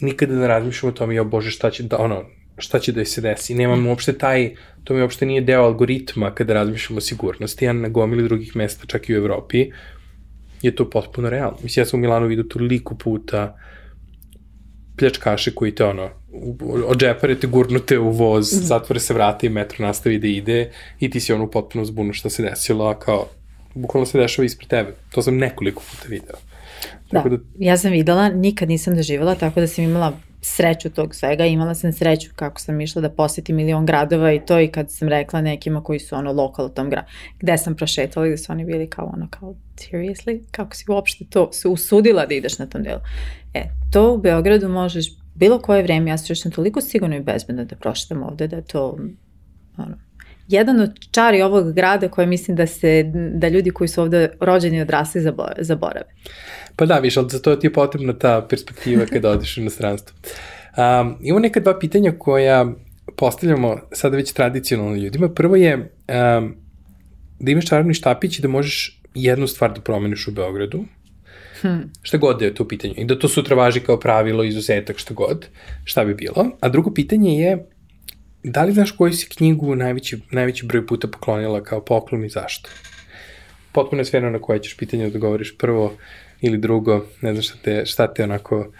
nikada 0.00 0.34
ne 0.34 0.46
razmišljam 0.46 0.92
o 0.92 0.92
tome, 0.92 1.14
jo 1.14 1.24
bože, 1.24 1.50
šta 1.50 1.70
će 1.70 1.82
da, 1.82 1.98
ono, 1.98 2.24
šta 2.58 2.78
će 2.78 2.92
da 2.92 3.04
se 3.04 3.20
desi. 3.20 3.54
Nemam 3.54 3.86
uopšte 3.86 4.12
taj, 4.18 4.54
to 4.84 4.94
mi 4.94 5.02
uopšte 5.02 5.26
nije 5.26 5.40
deo 5.40 5.62
algoritma 5.62 6.34
kada 6.34 6.54
razmišljam 6.54 6.96
o 6.96 7.00
sigurnosti, 7.00 7.64
ja 7.64 7.72
na 7.72 7.88
gomili 7.88 8.22
drugih 8.22 8.56
mesta, 8.56 8.86
čak 8.86 9.08
i 9.08 9.14
u 9.14 9.16
Evropi, 9.16 9.70
je 10.62 10.74
to 10.74 10.90
potpuno 10.90 11.30
realno. 11.30 11.58
Mislim, 11.62 11.82
ja 11.82 11.86
sam 11.86 12.00
u 12.00 12.02
Milanu 12.02 12.26
vidio 12.26 12.44
toliko 12.44 12.94
puta 12.94 13.58
pljačkaše 14.98 15.54
koji 15.54 15.74
te 15.74 15.84
ono, 15.84 16.10
od 16.86 16.98
džepare 16.98 17.34
te 17.34 17.46
gurnute 17.46 17.98
u 17.98 18.10
voz, 18.10 18.52
mm. 18.52 18.64
zatvore 18.64 19.00
se 19.00 19.14
vrata 19.14 19.46
i 19.46 19.50
metro 19.50 19.86
nastavi 19.86 20.18
da 20.18 20.26
ide 20.26 20.70
i 20.98 21.10
ti 21.10 21.20
si 21.20 21.32
ono 21.32 21.50
potpuno 21.50 21.84
zbunu 21.84 22.12
šta 22.12 22.30
se 22.30 22.42
desilo, 22.42 22.88
a 22.88 22.98
kao, 22.98 23.28
bukvalno 23.74 24.06
se 24.06 24.18
dešava 24.18 24.46
ispred 24.46 24.68
tebe. 24.68 24.94
To 25.10 25.22
sam 25.22 25.36
nekoliko 25.36 25.82
puta 25.90 26.08
video. 26.08 26.49
Tako 27.10 27.28
da, 27.28 27.36
da, 27.36 27.42
ja 27.58 27.76
sam 27.76 27.92
videla, 27.92 28.28
nikad 28.28 28.68
nisam 28.68 28.96
doživjela, 28.96 29.34
tako 29.34 29.60
da 29.60 29.66
sam 29.66 29.84
imala 29.84 30.12
sreću 30.42 30.90
tog 30.90 31.14
svega, 31.14 31.44
imala 31.46 31.74
sam 31.74 31.92
sreću 31.92 32.30
kako 32.36 32.60
sam 32.60 32.80
išla 32.80 33.02
da 33.02 33.10
posetim 33.10 33.56
milion 33.56 33.86
gradova 33.86 34.32
i 34.32 34.40
to 34.40 34.60
i 34.60 34.68
kad 34.68 34.90
sam 34.90 35.08
rekla 35.08 35.40
nekima 35.40 35.82
koji 35.82 35.98
su 35.98 36.16
ono 36.16 36.32
lokal 36.32 36.66
u 36.66 36.68
tom 36.68 36.90
gradu, 36.90 37.08
gde 37.40 37.58
sam 37.58 37.76
prošetala 37.76 38.26
i 38.26 38.30
da 38.30 38.36
su 38.36 38.52
oni 38.52 38.64
bili 38.64 38.90
kao 38.90 39.10
ono 39.14 39.28
kao 39.30 39.54
seriously, 39.76 40.40
kako 40.50 40.76
si 40.76 40.84
uopšte 40.88 41.24
to 41.30 41.52
se 41.52 41.68
usudila 41.68 42.26
da 42.26 42.34
ideš 42.34 42.58
na 42.58 42.66
tom 42.66 42.82
delu. 42.82 43.00
E, 43.54 43.64
to 43.92 44.14
u 44.14 44.18
Beogradu 44.18 44.68
možeš 44.68 45.06
bilo 45.34 45.58
koje 45.58 45.82
vreme, 45.82 46.10
ja 46.10 46.18
sam 46.18 46.50
toliko 46.50 46.80
sigurno 46.80 47.16
i 47.16 47.20
bezbedno 47.20 47.64
da 47.64 47.76
prošetam 47.76 48.22
ovde, 48.22 48.48
da 48.48 48.62
to 48.62 48.98
ono, 49.76 49.96
jedan 50.50 50.80
od 50.80 50.90
čari 51.10 51.42
ovog 51.42 51.72
grada 51.72 52.08
koje 52.08 52.26
mislim 52.26 52.56
da 52.56 52.66
se, 52.66 53.12
da 53.34 53.48
ljudi 53.48 53.70
koji 53.70 53.88
su 53.88 54.02
ovde 54.02 54.30
rođeni 54.40 54.76
i 54.76 54.80
odrasli 54.80 55.22
zaborave. 55.58 56.06
Pa 56.76 56.86
da, 56.86 56.98
viš, 56.98 57.16
ali 57.16 57.28
za 57.30 57.38
to 57.38 57.56
ti 57.56 57.66
je 57.66 57.72
potrebna 57.72 58.12
ta 58.12 58.46
perspektiva 58.50 59.06
kada 59.06 59.30
odiš 59.30 59.56
u 59.56 59.60
inostranstvo. 59.60 60.16
Um, 60.70 61.16
imamo 61.20 61.40
neka 61.40 61.60
dva 61.60 61.78
pitanja 61.78 62.12
koja 62.18 62.66
postavljamo 63.16 63.80
sada 63.92 64.16
već 64.16 64.32
tradicionalno 64.32 64.96
ljudima. 64.96 65.28
Prvo 65.28 65.56
je 65.56 65.76
um, 65.76 66.54
da 67.38 67.50
imaš 67.50 67.66
čarobni 67.66 67.94
štapić 67.94 68.38
i 68.38 68.42
da 68.42 68.48
možeš 68.48 69.00
jednu 69.14 69.46
stvar 69.46 69.72
da 69.72 69.80
promeniš 69.80 70.28
u 70.28 70.32
Beogradu, 70.32 70.84
Hmm. 71.60 71.90
Šta 72.02 72.16
god 72.16 72.38
da 72.38 72.44
je 72.44 72.54
to 72.54 72.68
pitanje. 72.68 72.94
I 72.96 73.04
da 73.04 73.18
to 73.18 73.28
sutra 73.28 73.56
važi 73.56 73.80
kao 73.80 74.00
pravilo, 74.00 74.44
izuzetak, 74.44 74.98
šta 74.98 75.14
god. 75.14 75.46
Šta 75.84 76.04
bi 76.04 76.14
bilo. 76.14 76.50
A 76.60 76.68
drugo 76.68 76.94
pitanje 76.94 77.38
je 77.40 77.66
da 78.42 78.62
li 78.62 78.72
znaš 78.72 78.90
koju 78.90 79.12
si 79.12 79.28
knjigu 79.28 79.74
najveći, 79.74 80.18
najveći 80.30 80.66
broj 80.66 80.86
puta 80.86 81.08
poklonila 81.08 81.62
kao 81.62 81.84
poklon 81.84 82.24
i 82.24 82.28
zašto? 82.28 82.70
Potpuno 83.72 84.00
je 84.00 84.04
sferno 84.04 84.30
na 84.30 84.38
koje 84.38 84.62
ćeš 84.62 84.76
pitanje 84.76 85.02
da 85.02 85.08
odgovoriš 85.08 85.58
prvo 85.58 85.92
ili 86.40 86.58
drugo, 86.58 87.06
ne 87.20 87.32
znam 87.32 87.42
šta 87.42 87.58
te, 87.62 87.86
šta 87.86 88.14
te 88.14 88.24
onako 88.24 88.72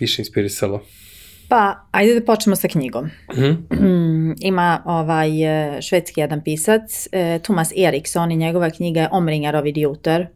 više 0.00 0.22
inspirisalo. 0.22 0.82
Pa, 1.48 1.88
ajde 1.90 2.14
da 2.14 2.26
počnemo 2.26 2.56
sa 2.56 2.68
knjigom. 2.68 3.04
Mm. 3.04 4.32
Ima 4.50 4.82
ovaj 4.84 5.30
švedski 5.82 6.20
jedan 6.20 6.44
pisac, 6.44 7.08
e, 7.12 7.38
Thomas 7.42 7.72
Eriksson 7.76 8.30
i 8.30 8.36
njegova 8.36 8.70
knjiga 8.70 9.00
je 9.00 9.08
Omringar 9.12 9.56
av 9.56 9.66
idioter. 9.66 10.26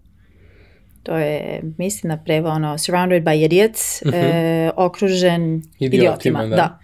To 1.03 1.17
je, 1.17 1.61
mislim 1.79 2.09
na 2.09 2.17
preva 2.25 2.51
ono, 2.51 2.79
surrounded 2.79 3.23
by 3.23 3.45
idiots, 3.45 4.03
mm 4.05 4.09
-hmm. 4.09 4.15
e, 4.15 4.71
okružen 4.77 5.63
idiotima. 5.79 6.03
idiotima 6.03 6.47
da. 6.47 6.57
da. 6.57 6.79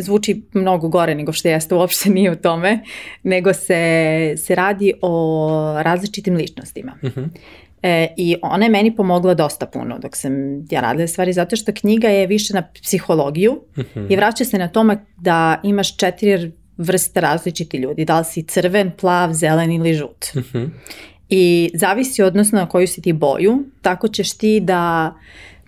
Zvuči 0.00 0.42
mnogo 0.52 0.88
gore 0.88 1.14
nego 1.14 1.32
što 1.32 1.48
jeste, 1.48 1.74
uopšte 1.74 2.10
nije 2.16 2.30
u 2.30 2.36
tome, 2.36 2.80
nego 3.22 3.52
se, 3.52 4.34
se 4.36 4.54
radi 4.54 4.92
o 5.02 5.82
različitim 5.82 6.36
ličnostima. 6.36 6.92
Mm 7.02 7.06
-hmm. 7.06 7.28
E, 7.82 8.14
I 8.16 8.36
ona 8.42 8.64
je 8.64 8.70
meni 8.70 8.96
pomogla 8.96 9.34
dosta 9.34 9.66
puno 9.66 9.98
dok 9.98 10.16
sam 10.16 10.32
ja 10.70 10.80
radila 10.80 11.06
stvari, 11.06 11.32
zato 11.32 11.56
što 11.56 11.72
knjiga 11.72 12.08
je 12.08 12.26
više 12.26 12.54
na 12.54 12.62
psihologiju 12.82 13.52
mm 13.76 13.80
-hmm. 13.80 14.12
i 14.12 14.16
vraća 14.16 14.44
se 14.44 14.58
na 14.58 14.68
tome 14.68 15.04
da 15.16 15.60
imaš 15.62 15.96
četiri 15.96 16.52
vrste 16.76 17.20
različiti 17.20 17.76
ljudi, 17.76 18.04
da 18.04 18.18
li 18.18 18.24
si 18.24 18.42
crven, 18.42 18.90
plav, 19.00 19.32
zelen 19.32 19.72
ili 19.72 19.94
žut. 19.94 20.34
Mm 20.34 20.38
-hmm. 20.38 20.70
I 21.28 21.70
zavisi 21.74 22.22
odnosno 22.22 22.58
na 22.58 22.68
koju 22.68 22.86
si 22.86 23.02
ti 23.02 23.12
boju, 23.12 23.64
tako 23.82 24.08
ćeš 24.08 24.32
ti 24.32 24.60
da 24.60 25.14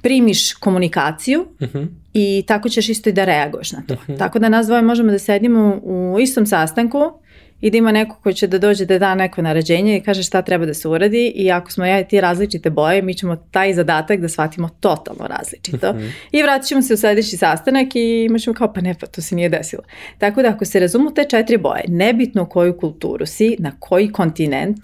primiš 0.03 0.53
komunikaciju 0.53 1.47
uh 1.61 1.69
mhm. 1.69 1.79
-huh. 1.79 1.89
i 2.13 2.45
tako 2.47 2.69
ćeš 2.69 2.89
isto 2.89 3.09
i 3.09 3.13
da 3.13 3.25
reaguješ 3.25 3.73
na 3.73 3.83
to. 3.87 3.95
Uh 3.95 4.01
mhm. 4.01 4.13
-huh. 4.13 4.19
Tako 4.19 4.39
da 4.39 4.49
nas 4.49 4.67
dvoje 4.67 4.83
možemo 4.83 5.13
da 5.13 5.19
sedimo 5.19 5.81
u 5.83 6.17
istom 6.21 6.47
sastanku 6.47 7.13
i 7.61 7.71
da 7.71 7.79
ima 7.79 7.93
neko 7.93 8.17
koji 8.23 8.35
će 8.35 8.47
da 8.47 8.59
dođe 8.59 8.85
da 8.85 8.99
da 8.99 9.15
neko 9.15 9.43
naređenje 9.43 9.97
i 9.97 10.01
kaže 10.01 10.23
šta 10.23 10.43
treba 10.43 10.67
da 10.67 10.75
se 10.75 10.89
uradi 10.89 11.33
i 11.37 11.51
ako 11.51 11.73
smo 11.73 11.85
ja 11.85 12.01
i 12.01 12.09
ti 12.09 12.21
različite 12.21 12.71
boje, 12.71 13.03
mi 13.03 13.15
ćemo 13.15 13.37
taj 13.37 13.75
zadatak 13.75 14.21
da 14.21 14.29
shvatimo 14.29 14.69
totalno 14.81 15.27
različito. 15.27 15.93
Mm 15.93 15.97
-hmm. 15.97 16.11
I 16.33 16.43
vratit 16.43 16.69
ćemo 16.69 16.83
se 16.83 16.95
u 16.95 16.97
sledeći 16.97 17.37
sastanak 17.37 17.97
i 17.97 18.25
imaćemo 18.25 18.55
kao 18.55 18.73
pa 18.73 18.81
ne, 18.81 18.95
pa 19.01 19.07
to 19.07 19.23
se 19.23 19.37
nije 19.37 19.49
desilo. 19.49 19.83
Tako 20.19 20.43
da 20.43 20.49
ako 20.49 20.65
se 20.65 20.81
razumu 20.81 21.15
te 21.15 21.25
četiri 21.25 21.57
boje, 21.57 21.85
nebitno 21.89 22.47
koju 22.47 22.79
kulturu 22.79 23.27
si, 23.27 23.57
na 23.59 23.73
koji 23.79 24.13
kontinent, 24.13 24.79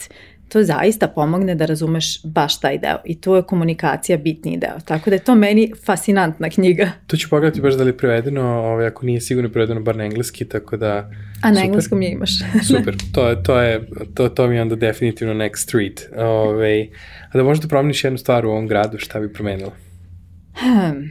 to 0.52 0.62
zaista 0.62 1.08
pomogne 1.08 1.54
da 1.54 1.66
razumeš 1.66 2.22
baš 2.24 2.60
taj 2.60 2.78
deo 2.78 2.98
i 3.04 3.20
tu 3.20 3.34
je 3.34 3.42
komunikacija 3.42 4.18
bitniji 4.18 4.56
deo. 4.56 4.80
Tako 4.84 5.10
da 5.10 5.16
je 5.16 5.24
to 5.24 5.34
meni 5.34 5.72
fascinantna 5.86 6.50
knjiga. 6.50 6.90
To 7.06 7.16
ću 7.16 7.30
pogledati 7.30 7.60
baš 7.60 7.74
da 7.74 7.82
li 7.82 7.88
je 7.88 7.96
prevedeno, 7.96 8.42
ovaj, 8.42 8.86
ako 8.86 9.06
nije 9.06 9.20
sigurno 9.20 9.50
prevedeno 9.50 9.80
bar 9.80 9.96
na 9.96 10.04
engleski, 10.04 10.44
tako 10.44 10.76
da... 10.76 11.10
A 11.42 11.48
na 11.48 11.54
super. 11.54 11.64
engleskom 11.64 12.02
je 12.02 12.10
imaš. 12.10 12.30
super, 12.72 12.96
to 13.14 13.28
je, 13.28 13.42
to 13.42 13.60
je, 13.60 13.88
to, 14.14 14.28
to 14.28 14.48
mi 14.48 14.54
je 14.54 14.62
onda 14.62 14.76
definitivno 14.76 15.34
next 15.34 15.62
street. 15.62 16.08
Ove, 16.16 16.26
ovaj, 16.26 16.82
a 17.32 17.38
da 17.38 17.42
možda 17.42 17.68
promeniš 17.68 18.04
jednu 18.04 18.18
stvar 18.18 18.46
u 18.46 18.50
ovom 18.50 18.68
gradu, 18.68 18.98
šta 18.98 19.20
bi 19.20 19.32
promenila? 19.32 19.72
Hmm. 20.54 21.10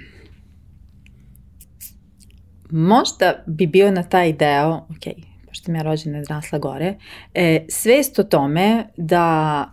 Možda 2.70 3.44
bi 3.48 3.68
bio 3.68 3.92
na 3.92 4.04
taj 4.04 4.34
deo, 4.34 4.76
ok, 4.76 5.31
pošto 5.52 5.66
sam 5.66 5.76
ja 5.76 5.82
rođena 5.82 6.18
i 6.18 6.22
odrasla 6.22 6.60
gore, 6.60 6.95
e, 7.34 7.66
svest 7.70 8.20
o 8.20 8.24
tome 8.24 8.88
da 8.97 9.66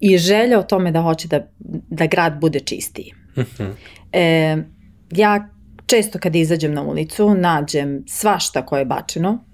i 0.00 0.18
želja 0.18 0.58
o 0.58 0.62
tome 0.62 0.92
da 0.92 1.02
hoće 1.02 1.28
da, 1.28 1.46
da 1.88 2.06
grad 2.06 2.40
bude 2.40 2.60
čistiji. 2.60 3.12
Mhm. 3.38 3.70
e, 4.12 4.56
ja 5.10 5.48
često 5.86 6.18
kad 6.18 6.36
izađem 6.36 6.74
na 6.74 6.82
ulicu 6.82 7.34
nađem 7.34 8.04
svašta 8.06 8.66
koje 8.66 8.80
je 8.80 8.84
bačeno 8.84 9.44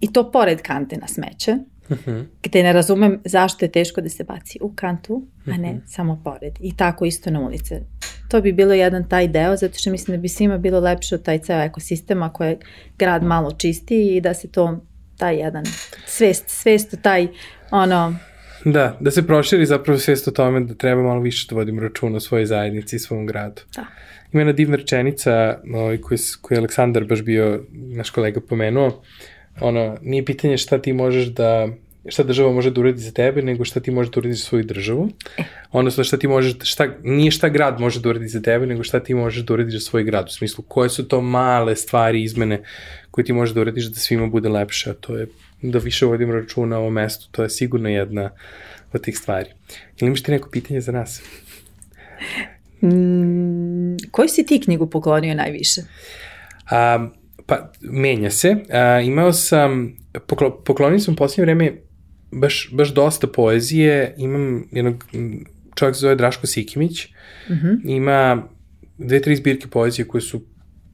i 0.00 0.12
to 0.12 0.30
pored 0.30 0.62
kante 0.62 0.96
na 0.96 1.08
smeće 1.08 1.56
-hmm. 1.88 2.24
gde 2.42 2.62
ne 2.62 2.72
razumem 2.72 3.20
zašto 3.24 3.64
je 3.64 3.72
teško 3.72 4.00
da 4.00 4.08
se 4.08 4.24
baci 4.24 4.58
u 4.62 4.72
kantu, 4.74 5.26
a 5.46 5.56
ne 5.56 5.72
mm 5.72 5.76
-hmm. 5.76 5.86
samo 5.86 6.20
pored. 6.24 6.52
I 6.60 6.76
tako 6.76 7.04
isto 7.04 7.30
na 7.30 7.40
ulice. 7.40 7.80
To 8.28 8.40
bi 8.40 8.52
bilo 8.52 8.74
jedan 8.74 9.08
taj 9.08 9.28
deo, 9.28 9.56
zato 9.56 9.78
što 9.78 9.90
mislim 9.90 10.16
da 10.16 10.20
bi 10.20 10.28
svima 10.28 10.58
bilo 10.58 10.80
lepše 10.80 11.14
od 11.14 11.22
taj 11.22 11.38
ceo 11.38 11.60
ekosistem 11.60 12.22
ako 12.22 12.44
je 12.44 12.58
grad 12.98 13.22
malo 13.22 13.50
čistiji 13.50 14.16
i 14.16 14.20
da 14.20 14.34
se 14.34 14.48
to, 14.48 14.80
taj 15.18 15.38
jedan 15.38 15.64
svest, 16.06 16.44
svest 16.48 16.96
taj, 17.02 17.28
ono, 17.70 18.16
Da, 18.64 18.96
da 19.00 19.10
se 19.10 19.26
proširi 19.26 19.66
zapravo 19.66 19.98
svest 19.98 20.28
o 20.28 20.30
tome 20.30 20.60
da 20.60 20.74
treba 20.74 21.02
malo 21.02 21.20
više 21.20 21.46
da 21.50 21.56
vodimo 21.56 21.80
račun 21.80 22.14
o 22.16 22.20
svojoj 22.20 22.46
zajednici 22.46 22.96
i 22.96 22.98
svom 22.98 23.26
gradu. 23.26 23.62
Da. 23.76 23.86
Ima 24.32 24.40
jedna 24.40 24.52
divna 24.52 24.76
rečenica 24.76 25.58
ovaj, 25.74 25.98
koju, 25.98 26.18
koju 26.40 26.56
je 26.56 26.58
Aleksandar 26.58 27.04
baš 27.04 27.22
bio, 27.22 27.64
naš 27.72 28.10
kolega, 28.10 28.40
pomenuo, 28.40 29.02
ono, 29.60 29.96
nije 30.02 30.24
pitanje 30.24 30.58
šta 30.58 30.82
ti 30.82 30.92
možeš 30.92 31.26
da 31.26 31.68
šta 32.08 32.22
država 32.22 32.52
može 32.52 32.70
da 32.70 32.80
uradi 32.80 33.00
za 33.00 33.12
tebe, 33.12 33.42
nego 33.42 33.64
šta 33.64 33.80
ti 33.80 33.90
može 33.90 34.10
da 34.10 34.20
uradi 34.20 34.34
za 34.34 34.44
svoju 34.44 34.64
državu. 34.64 35.08
E. 35.36 35.44
Odnosno 35.72 36.04
šta 36.04 36.16
ti 36.16 36.28
možeš, 36.28 36.54
šta, 36.62 36.88
nije 37.02 37.30
šta 37.30 37.48
grad 37.48 37.80
može 37.80 38.00
da 38.00 38.08
uradi 38.08 38.28
za 38.28 38.42
tebe, 38.42 38.66
nego 38.66 38.82
šta 38.82 39.00
ti 39.00 39.14
možeš 39.14 39.42
da 39.42 39.54
uradiš 39.54 39.74
za 39.74 39.80
svoj 39.80 40.04
grad. 40.04 40.26
U 40.26 40.32
smislu, 40.32 40.64
koje 40.68 40.88
su 40.88 41.08
to 41.08 41.20
male 41.20 41.76
stvari, 41.76 42.22
izmene 42.22 42.62
koje 43.10 43.24
ti 43.24 43.32
možeš 43.32 43.54
da 43.54 43.60
uradiš 43.60 43.84
da 43.84 43.94
svima 43.94 44.26
bude 44.26 44.48
lepše, 44.48 44.90
a 44.90 44.94
to 44.94 45.16
je 45.16 45.26
da 45.62 45.78
više 45.78 46.06
vodim 46.06 46.30
računa 46.30 46.80
o 46.80 46.90
mestu, 46.90 47.28
to 47.30 47.42
je 47.42 47.50
sigurno 47.50 47.88
jedna 47.88 48.30
od 48.92 49.02
tih 49.02 49.18
stvari. 49.18 49.50
Ili 50.00 50.06
imaš 50.06 50.22
ti 50.22 50.30
neko 50.30 50.50
pitanje 50.50 50.80
za 50.80 50.92
nas? 50.92 51.22
Mm, 52.82 53.96
koju 54.10 54.28
si 54.28 54.46
ti 54.46 54.60
knjigu 54.60 54.86
poklonio 54.90 55.34
najviše? 55.34 55.80
Um, 55.80 57.23
Pa, 57.46 57.72
menja 57.80 58.30
se. 58.30 58.56
A, 58.72 59.00
imao 59.00 59.32
sam, 59.32 59.96
poklo, 60.26 60.62
poklonio 60.64 60.98
sam 60.98 61.14
u 61.14 61.16
posljednje 61.16 61.44
vreme 61.44 61.72
baš, 62.32 62.70
baš 62.72 62.94
dosta 62.94 63.26
poezije. 63.26 64.14
Imam 64.18 64.68
jednog, 64.72 65.04
čovjek 65.74 65.96
se 65.96 66.00
zove 66.00 66.14
Draško 66.14 66.46
Sikimić. 66.46 67.08
Mm 67.48 67.52
-hmm. 67.52 67.80
Ima 67.84 68.48
dve, 68.98 69.22
tri 69.22 69.36
zbirke 69.36 69.66
poezije 69.66 70.08
koje 70.08 70.20
su 70.20 70.42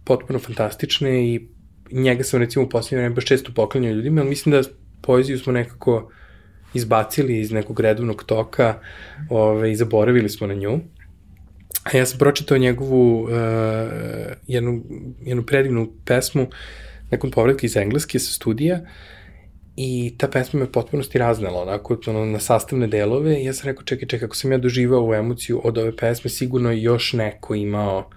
potpuno 0.05 0.39
fantastične 0.39 1.35
i 1.35 1.49
njega 1.91 2.25
sam 2.25 2.41
recimo 2.41 2.65
u 2.65 2.69
posljednje 2.69 2.99
vreme 2.99 3.15
baš 3.15 3.25
često 3.25 3.53
poklanjao 3.55 3.93
ljudima, 3.93 4.21
ali 4.21 4.31
mislim 4.31 4.53
da 4.53 4.63
poeziju 5.03 5.39
smo 5.39 5.53
nekako 5.53 6.11
izbacili 6.75 7.41
iz 7.41 7.53
nekog 7.53 7.81
redovnog 7.81 8.25
toka 8.25 8.81
ove, 9.29 9.73
i 9.73 9.77
zaboravili 9.77 10.29
smo 10.29 10.47
na 10.47 10.55
nju. 10.55 10.81
A 11.93 11.97
ja 11.97 12.07
sam 12.07 12.19
pročitao 12.19 12.59
njegovu 12.59 13.23
uh, 13.23 13.31
jednu, 14.47 14.83
jednu 15.23 15.43
predivnu 15.43 15.93
pesmu 16.05 16.47
nakon 17.11 17.31
povratka 17.31 17.67
iz 17.67 17.77
Engleske 17.77 18.19
sa 18.19 18.33
studija 18.33 18.81
i 19.77 20.15
ta 20.19 20.29
pesma 20.29 20.61
me 20.61 20.73
potpunosti 20.73 21.19
raznala, 21.19 21.63
onako, 21.63 21.97
ono, 22.07 22.25
na 22.25 22.39
sastavne 22.39 22.87
delove 22.87 23.41
i 23.41 23.45
ja 23.45 23.53
sam 23.53 23.67
rekao, 23.67 23.85
čekaj, 23.85 24.09
čekaj, 24.09 24.27
ako 24.27 24.37
sam 24.37 24.53
ja 24.53 24.59
doživao 24.59 25.01
ovu 25.01 25.15
emociju 25.15 25.61
od 25.65 25.79
ove 25.79 25.97
pesme, 25.97 26.31
sigurno 26.31 26.73
još 26.73 27.13
neko 27.13 27.55
imao 27.55 28.11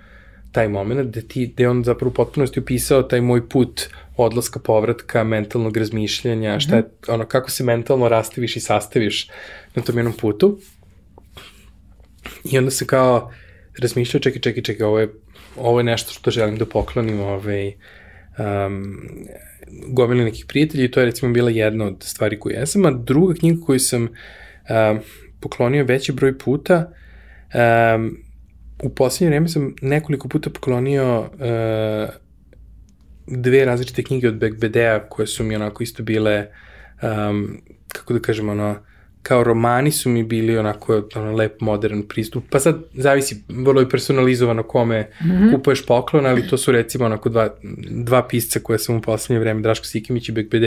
taj 0.51 0.67
moment, 0.67 1.09
gde, 1.09 1.21
ti, 1.21 1.47
gde 1.53 1.69
on 1.69 1.83
zapravo 1.83 2.13
potpunosti 2.13 2.59
upisao 2.59 3.03
taj 3.03 3.21
moj 3.21 3.49
put 3.49 3.89
odlaska, 4.17 4.59
povratka, 4.59 5.23
mentalnog 5.23 5.77
razmišljanja, 5.77 6.59
šta 6.59 6.75
je, 6.75 6.83
ono, 7.07 7.25
kako 7.25 7.51
se 7.51 7.63
mentalno 7.63 8.09
rastaviš 8.09 8.55
i 8.55 8.59
sastaviš 8.59 9.29
na 9.75 9.83
tom 9.83 9.97
jednom 9.97 10.13
putu. 10.13 10.59
I 12.51 12.57
onda 12.57 12.71
se 12.71 12.87
kao, 12.87 13.31
razmišljao, 13.79 14.21
čekaj, 14.21 14.41
čekaj, 14.41 14.63
čekaj, 14.63 14.85
ovo 14.85 14.99
je, 14.99 15.09
ovo 15.57 15.79
je 15.79 15.83
nešto 15.83 16.13
što 16.13 16.31
želim 16.31 16.57
da 16.57 16.65
poklonim 16.65 17.19
ovaj, 17.19 17.73
um, 18.37 19.09
gomili 19.87 20.23
nekih 20.23 20.45
prijatelja 20.45 20.83
i 20.83 20.91
to 20.91 20.99
je 20.99 21.05
recimo 21.05 21.33
bila 21.33 21.49
jedna 21.49 21.85
od 21.85 22.03
stvari 22.03 22.39
koju 22.39 22.53
jesam, 22.53 22.85
a 22.85 22.91
druga 22.91 23.33
knjiga 23.33 23.65
koju 23.65 23.79
sam 23.79 24.03
um, 24.03 24.99
poklonio 25.39 25.85
veći 25.85 26.11
broj 26.11 26.37
puta, 26.37 26.91
um, 27.95 28.17
u 28.83 28.89
poslednje 28.89 29.29
vreme 29.29 29.47
sam 29.47 29.75
nekoliko 29.81 30.27
puta 30.27 30.49
poklonio 30.49 31.19
uh, 31.19 31.29
dve 33.27 33.65
različite 33.65 34.03
knjige 34.03 34.27
od 34.27 34.35
Bekbedea 34.35 34.99
koje 35.09 35.27
su 35.27 35.43
mi 35.43 35.55
onako 35.55 35.83
isto 35.83 36.03
bile 36.03 36.47
um, 37.01 37.61
kako 37.87 38.13
da 38.13 38.19
kažem 38.19 38.49
ono 38.49 38.75
kao 39.23 39.43
romani 39.43 39.91
su 39.91 40.09
mi 40.09 40.23
bili 40.23 40.57
onako 40.57 41.03
ono, 41.15 41.31
lep, 41.31 41.61
modern 41.61 42.03
pristup. 42.07 42.43
Pa 42.49 42.59
sad 42.59 42.83
zavisi, 42.93 43.43
vrlo 43.49 43.81
je 43.81 43.89
personalizovano 43.89 44.63
kome 44.63 45.09
mm 45.21 45.25
-hmm. 45.25 45.55
kupuješ 45.55 45.85
poklon, 45.85 46.25
ali 46.25 46.47
to 46.47 46.57
su 46.57 46.71
recimo 46.71 47.05
onako 47.05 47.29
dva, 47.29 47.49
dva 47.89 48.27
pisca 48.27 48.59
koje 48.59 48.79
sam 48.79 48.95
u 48.95 49.01
poslednje 49.01 49.39
vreme, 49.39 49.61
Draško 49.61 49.85
Sikimić 49.85 50.29
i 50.29 50.31
BKBD, 50.31 50.63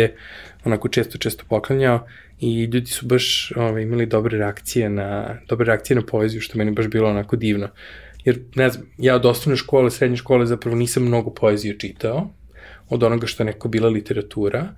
onako 0.65 0.89
često, 0.89 1.19
često 1.19 1.45
poklanjao 1.49 2.07
i 2.41 2.65
ljudi 2.65 2.87
su 2.87 3.07
baš 3.07 3.53
ovaj, 3.57 3.83
imali 3.83 4.07
dobre 4.07 4.39
reakcije 4.39 4.91
na, 4.91 5.37
dobre 5.49 5.67
reakcije 5.67 5.97
na 5.97 6.03
poeziju, 6.07 6.41
što 6.41 6.59
meni 6.59 6.71
baš 6.71 6.87
bilo 6.87 7.11
onako 7.11 7.37
divno. 7.37 7.69
Jer, 8.25 8.41
ne 8.55 8.71
znam, 8.71 8.87
ja 8.99 9.15
od 9.15 9.27
osnovne 9.27 9.57
škole, 9.57 9.91
srednje 9.91 10.17
škole 10.17 10.47
zapravo 10.47 10.77
nisam 10.77 11.03
mnogo 11.03 11.31
poezije 11.31 11.79
čitao, 11.79 12.31
od 12.89 13.03
onoga 13.03 13.27
što 13.27 13.43
je 13.43 13.45
neko 13.45 13.69
bila 13.69 13.89
literatura, 13.89 14.69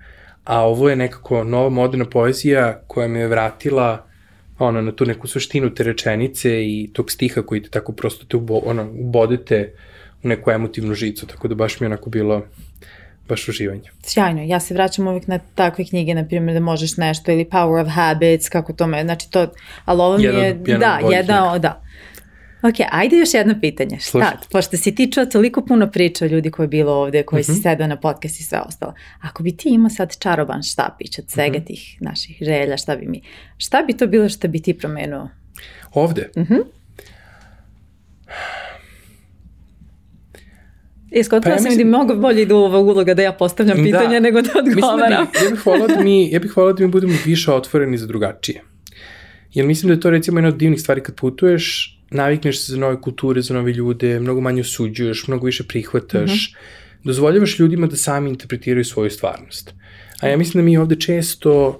a 0.43 0.61
ovo 0.61 0.89
je 0.89 0.95
nekako 0.95 1.43
nova 1.43 1.69
moderna 1.69 2.05
poezija 2.05 2.81
koja 2.87 3.07
me 3.07 3.19
je 3.19 3.27
vratila 3.27 4.05
ono, 4.59 4.81
na 4.81 4.91
tu 4.91 5.05
neku 5.05 5.27
suštinu 5.27 5.69
te 5.69 5.83
rečenice 5.83 6.65
i 6.65 6.89
tog 6.93 7.11
stiha 7.11 7.41
koji 7.41 7.63
te 7.63 7.69
tako 7.69 7.91
prosto 7.91 8.25
te 8.25 8.37
ubo, 8.37 8.61
ono, 8.65 8.91
ubodete 8.99 9.73
u 10.23 10.27
neku 10.27 10.51
emotivnu 10.51 10.93
žicu, 10.93 11.27
tako 11.27 11.47
da 11.47 11.55
baš 11.55 11.79
mi 11.79 11.85
je 11.85 11.87
onako 11.87 12.09
bilo 12.09 12.43
baš 13.29 13.47
uživanje. 13.47 13.89
Sjajno, 14.03 14.43
ja 14.43 14.59
se 14.59 14.73
vraćam 14.73 15.07
uvijek 15.07 15.27
na 15.27 15.39
takve 15.55 15.85
knjige, 15.85 16.15
na 16.15 16.25
primjer 16.25 16.53
da 16.53 16.59
možeš 16.59 16.97
nešto 16.97 17.31
ili 17.31 17.45
Power 17.45 17.81
of 17.81 17.87
Habits, 17.87 18.49
kako 18.49 18.73
to 18.73 18.87
me, 18.87 19.03
znači 19.03 19.31
to, 19.31 19.47
ali 19.85 20.01
ovo 20.01 20.17
mi 20.17 20.23
je, 20.23 20.61
jedan 20.65 20.79
da, 20.79 20.99
jedan, 21.11 21.61
da, 21.61 21.81
Ok, 22.61 22.75
ajde 22.91 23.17
još 23.17 23.33
jedno 23.33 23.55
pitanje. 23.61 23.99
Šta? 23.99 24.09
Slušaj. 24.09 24.31
Pošto 24.51 24.77
si 24.77 24.95
ti 24.95 25.11
čuo 25.11 25.25
toliko 25.25 25.65
puno 25.65 25.91
priča 25.91 26.25
o 26.25 26.27
ljudi 26.27 26.51
koji 26.51 26.63
je 26.63 26.67
bilo 26.67 26.93
ovde, 26.93 27.23
koji 27.23 27.39
uh 27.39 27.43
-huh. 27.43 27.45
si 27.45 27.51
mhm. 27.51 27.61
sedao 27.61 27.87
na 27.87 27.99
podcast 27.99 28.39
i 28.39 28.43
sve 28.43 28.59
ostalo. 28.67 28.93
Ako 29.21 29.43
bi 29.43 29.57
ti 29.57 29.69
imao 29.69 29.89
sad 29.89 30.17
čaroban 30.19 30.63
štapić 30.63 31.19
od 31.19 31.25
svega 31.29 31.57
uh 31.57 31.61
mhm. 31.61 31.63
-huh. 31.63 31.67
tih 31.67 31.97
naših 32.01 32.37
želja, 32.41 32.77
šta 32.77 32.95
bi 32.95 33.05
mi, 33.05 33.21
šta 33.57 33.83
bi 33.87 33.93
to 33.93 34.07
bilo 34.07 34.29
što 34.29 34.47
bi 34.47 34.61
ti 34.61 34.73
promenuo? 34.73 35.29
Ovde? 35.93 36.29
Uh 36.35 36.43
mhm. 36.43 36.53
-huh. 36.53 36.63
Iskotila 41.11 41.55
pa 41.55 41.61
ja 41.61 41.69
sam 41.69 41.77
da 41.77 41.83
mnogo 41.83 42.15
bolje 42.15 42.41
idu 42.41 42.55
ova 42.55 42.79
uloga 42.79 43.13
da 43.13 43.21
ja 43.21 43.33
postavljam 43.33 43.77
da. 43.77 43.83
pitanja 43.83 44.13
da, 44.13 44.19
nego 44.19 44.41
da 44.41 44.49
odgovaram. 44.59 45.09
Da 45.09 45.31
bi, 45.39 45.45
ja 45.45 45.51
bih 45.51 45.65
volao 45.65 45.87
da 45.87 46.03
mi, 46.03 46.31
ja 46.31 46.39
bih 46.39 46.57
volao 46.57 46.73
da 46.73 46.83
mi 46.83 46.91
budemo 46.91 47.13
više 47.25 47.51
otvoreni 47.51 47.97
za 47.97 48.07
drugačije. 48.07 48.61
Jer 49.53 49.65
mislim 49.65 49.87
da 49.87 49.93
je 49.93 49.99
to 49.99 50.09
recimo 50.09 50.39
jedna 50.39 50.49
od 50.49 50.57
divnih 50.57 50.81
stvari 50.81 51.03
kad 51.03 51.15
putuješ, 51.15 51.98
navikneš 52.11 52.65
se 52.65 52.71
za 52.71 52.77
nove 52.77 53.01
kulture, 53.01 53.41
za 53.41 53.53
nove 53.53 53.73
ljude, 53.73 54.19
mnogo 54.19 54.41
manje 54.41 54.61
osuđuješ, 54.61 55.27
mnogo 55.27 55.45
više 55.45 55.63
prihvataš, 55.63 56.31
mm 56.31 56.57
-hmm. 56.57 57.03
dozvoljavaš 57.03 57.59
ljudima 57.59 57.87
da 57.87 57.95
sami 57.95 58.29
interpretiraju 58.29 58.85
svoju 58.85 59.09
stvarnost. 59.09 59.73
A 60.19 60.27
ja 60.27 60.37
mislim 60.37 60.61
da 60.61 60.65
mi 60.65 60.77
ovde 60.77 60.95
često 60.95 61.79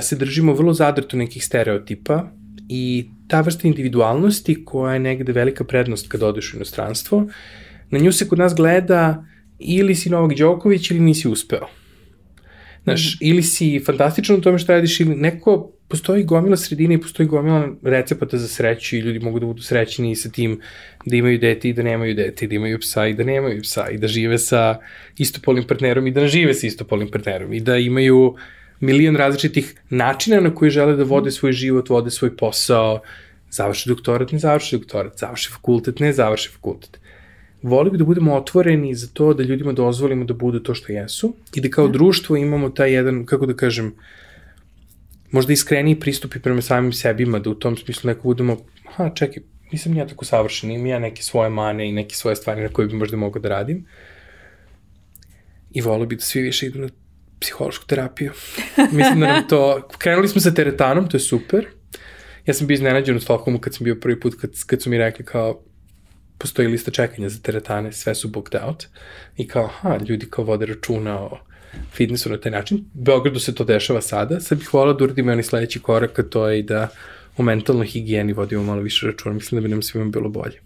se 0.00 0.16
držimo 0.16 0.54
vrlo 0.54 0.72
zadrto 0.72 1.16
nekih 1.16 1.44
stereotipa 1.44 2.30
i 2.68 3.10
ta 3.28 3.40
vrsta 3.40 3.68
individualnosti 3.68 4.64
koja 4.64 4.92
je 4.92 5.00
negde 5.00 5.32
velika 5.32 5.64
prednost 5.64 6.08
kad 6.08 6.22
odeš 6.22 6.54
u 6.54 6.56
inostranstvo, 6.56 7.26
na 7.90 7.98
nju 7.98 8.12
se 8.12 8.28
kod 8.28 8.38
nas 8.38 8.54
gleda 8.54 9.24
ili 9.58 9.94
si 9.94 10.10
Novak 10.10 10.36
Đoković 10.38 10.90
ili 10.90 11.00
nisi 11.00 11.28
uspeo. 11.28 11.66
Znaš, 12.84 13.14
mm. 13.14 13.18
ili 13.20 13.42
si 13.42 13.82
fantastičan 13.86 14.36
u 14.36 14.40
tome 14.40 14.58
što 14.58 14.72
radiš 14.72 15.00
ili 15.00 15.16
neko 15.16 15.72
postoji 15.88 16.24
gomila 16.24 16.56
sredine 16.56 16.94
i 16.94 17.00
postoji 17.00 17.26
gomila 17.26 17.68
recepata 17.82 18.38
za 18.38 18.48
sreću 18.48 18.96
i 18.96 19.00
ljudi 19.00 19.18
mogu 19.18 19.40
da 19.40 19.46
budu 19.46 19.62
srećni 19.62 20.16
sa 20.16 20.30
tim 20.30 20.60
da 21.06 21.16
imaju 21.16 21.38
dete 21.38 21.68
i 21.68 21.72
da 21.72 21.82
nemaju 21.82 22.14
dete, 22.14 22.46
da 22.46 22.54
imaju 22.54 22.78
psa 22.78 23.06
i 23.06 23.14
da 23.14 23.24
nemaju 23.24 23.62
psa 23.62 23.88
i 23.90 23.98
da 23.98 24.08
žive 24.08 24.38
sa 24.38 24.78
istopolnim 25.18 25.64
partnerom 25.64 26.06
i 26.06 26.10
da 26.10 26.20
ne 26.20 26.28
žive 26.28 26.54
sa 26.54 26.66
istopolnim 26.66 27.10
partnerom 27.10 27.52
i 27.52 27.60
da 27.60 27.76
imaju 27.76 28.36
milion 28.80 29.16
različitih 29.16 29.74
načina 29.90 30.40
na 30.40 30.54
koji 30.54 30.70
žele 30.70 30.96
da 30.96 31.04
vode 31.04 31.30
svoj 31.30 31.52
život, 31.52 31.88
vode 31.88 32.10
svoj 32.10 32.36
posao, 32.36 33.00
završi 33.50 33.88
doktorat, 33.88 34.32
ne 34.32 34.38
završi 34.38 34.76
doktorat, 34.76 35.18
završi 35.18 35.50
fakultet, 35.50 36.00
ne 36.00 36.12
završi 36.12 36.48
fakultet. 36.48 36.99
Voli 37.62 37.90
bi 37.90 37.98
da 37.98 38.04
budemo 38.04 38.34
otvoreni 38.34 38.94
za 38.94 39.08
to 39.12 39.34
da 39.34 39.42
ljudima 39.42 39.72
dozvolimo 39.72 40.24
da 40.24 40.34
budu 40.34 40.60
to 40.60 40.74
što 40.74 40.92
jesu 40.92 41.34
i 41.54 41.60
da 41.60 41.68
kao 41.68 41.86
da. 41.86 41.92
društvo 41.92 42.36
imamo 42.36 42.70
taj 42.70 42.92
jedan, 42.92 43.26
kako 43.26 43.46
da 43.46 43.54
kažem, 43.54 43.94
možda 45.30 45.52
iskreniji 45.52 46.00
pristupi 46.00 46.40
prema 46.40 46.62
samim 46.62 46.92
sebima, 46.92 47.38
da 47.38 47.50
u 47.50 47.54
tom 47.54 47.76
smislu 47.76 48.08
neko 48.08 48.22
budemo, 48.22 48.56
ha, 48.96 49.10
čekaj, 49.14 49.42
nisam 49.72 49.96
ja 49.96 50.06
tako 50.06 50.24
savršen, 50.24 50.70
imam 50.70 50.86
ja 50.86 50.98
neke 50.98 51.22
svoje 51.22 51.50
mane 51.50 51.88
i 51.88 51.92
neke 51.92 52.14
svoje 52.14 52.36
stvari 52.36 52.62
na 52.62 52.68
koje 52.68 52.88
bi 52.88 52.94
možda 52.94 53.16
mogao 53.16 53.42
da 53.42 53.48
radim. 53.48 53.86
I 55.70 55.80
volio 55.80 56.06
bi 56.06 56.16
da 56.16 56.22
svi 56.22 56.42
više 56.42 56.66
idu 56.66 56.78
na 56.78 56.88
psihološku 57.40 57.86
terapiju. 57.86 58.32
Mislim 58.92 59.20
da 59.20 59.26
nam 59.26 59.48
to, 59.48 59.88
krenuli 59.98 60.28
smo 60.28 60.40
sa 60.40 60.54
teretanom, 60.54 61.08
to 61.08 61.16
je 61.16 61.20
super. 61.20 61.66
Ja 62.46 62.54
sam 62.54 62.66
bio 62.66 62.74
iznenađen 62.74 63.16
u 63.16 63.20
Stockholmu 63.20 63.60
kad 63.60 63.74
sam 63.74 63.84
bio 63.84 63.94
prvi 64.00 64.20
put, 64.20 64.34
kad, 64.40 64.50
kad 64.66 64.82
su 64.82 64.90
mi 64.90 64.98
rekli 64.98 65.24
kao, 65.24 65.62
postoji 66.40 66.68
lista 66.68 66.90
čekanja 66.90 67.28
za 67.28 67.38
teretane, 67.42 67.92
sve 67.92 68.14
su 68.14 68.28
booked 68.28 68.62
out. 68.62 68.86
I 69.36 69.48
kao, 69.48 69.66
ha, 69.66 69.98
ljudi 70.08 70.26
kao 70.30 70.44
vode 70.44 70.66
računa 70.66 71.20
o 71.20 71.38
fitnessu 71.92 72.30
na 72.30 72.40
taj 72.40 72.52
način. 72.52 72.78
U 72.78 73.02
Beogradu 73.02 73.40
se 73.40 73.54
to 73.54 73.64
dešava 73.64 74.00
sada. 74.00 74.40
Sad 74.40 74.58
bih 74.58 74.74
volao 74.74 74.94
da 74.94 75.04
uradimo 75.04 75.32
oni 75.32 75.42
sledeći 75.42 75.80
korak, 75.80 76.18
a 76.18 76.22
to 76.22 76.48
je 76.48 76.58
i 76.58 76.62
da 76.62 76.88
o 77.36 77.42
mentalnoj 77.42 77.86
higijeni 77.86 78.32
vodimo 78.32 78.62
malo 78.62 78.82
više 78.82 79.06
računa. 79.06 79.34
Mislim 79.34 79.60
da 79.60 79.62
bi 79.62 79.70
nam 79.70 79.82
svima 79.82 80.10
bilo 80.10 80.28
bolje. 80.28 80.60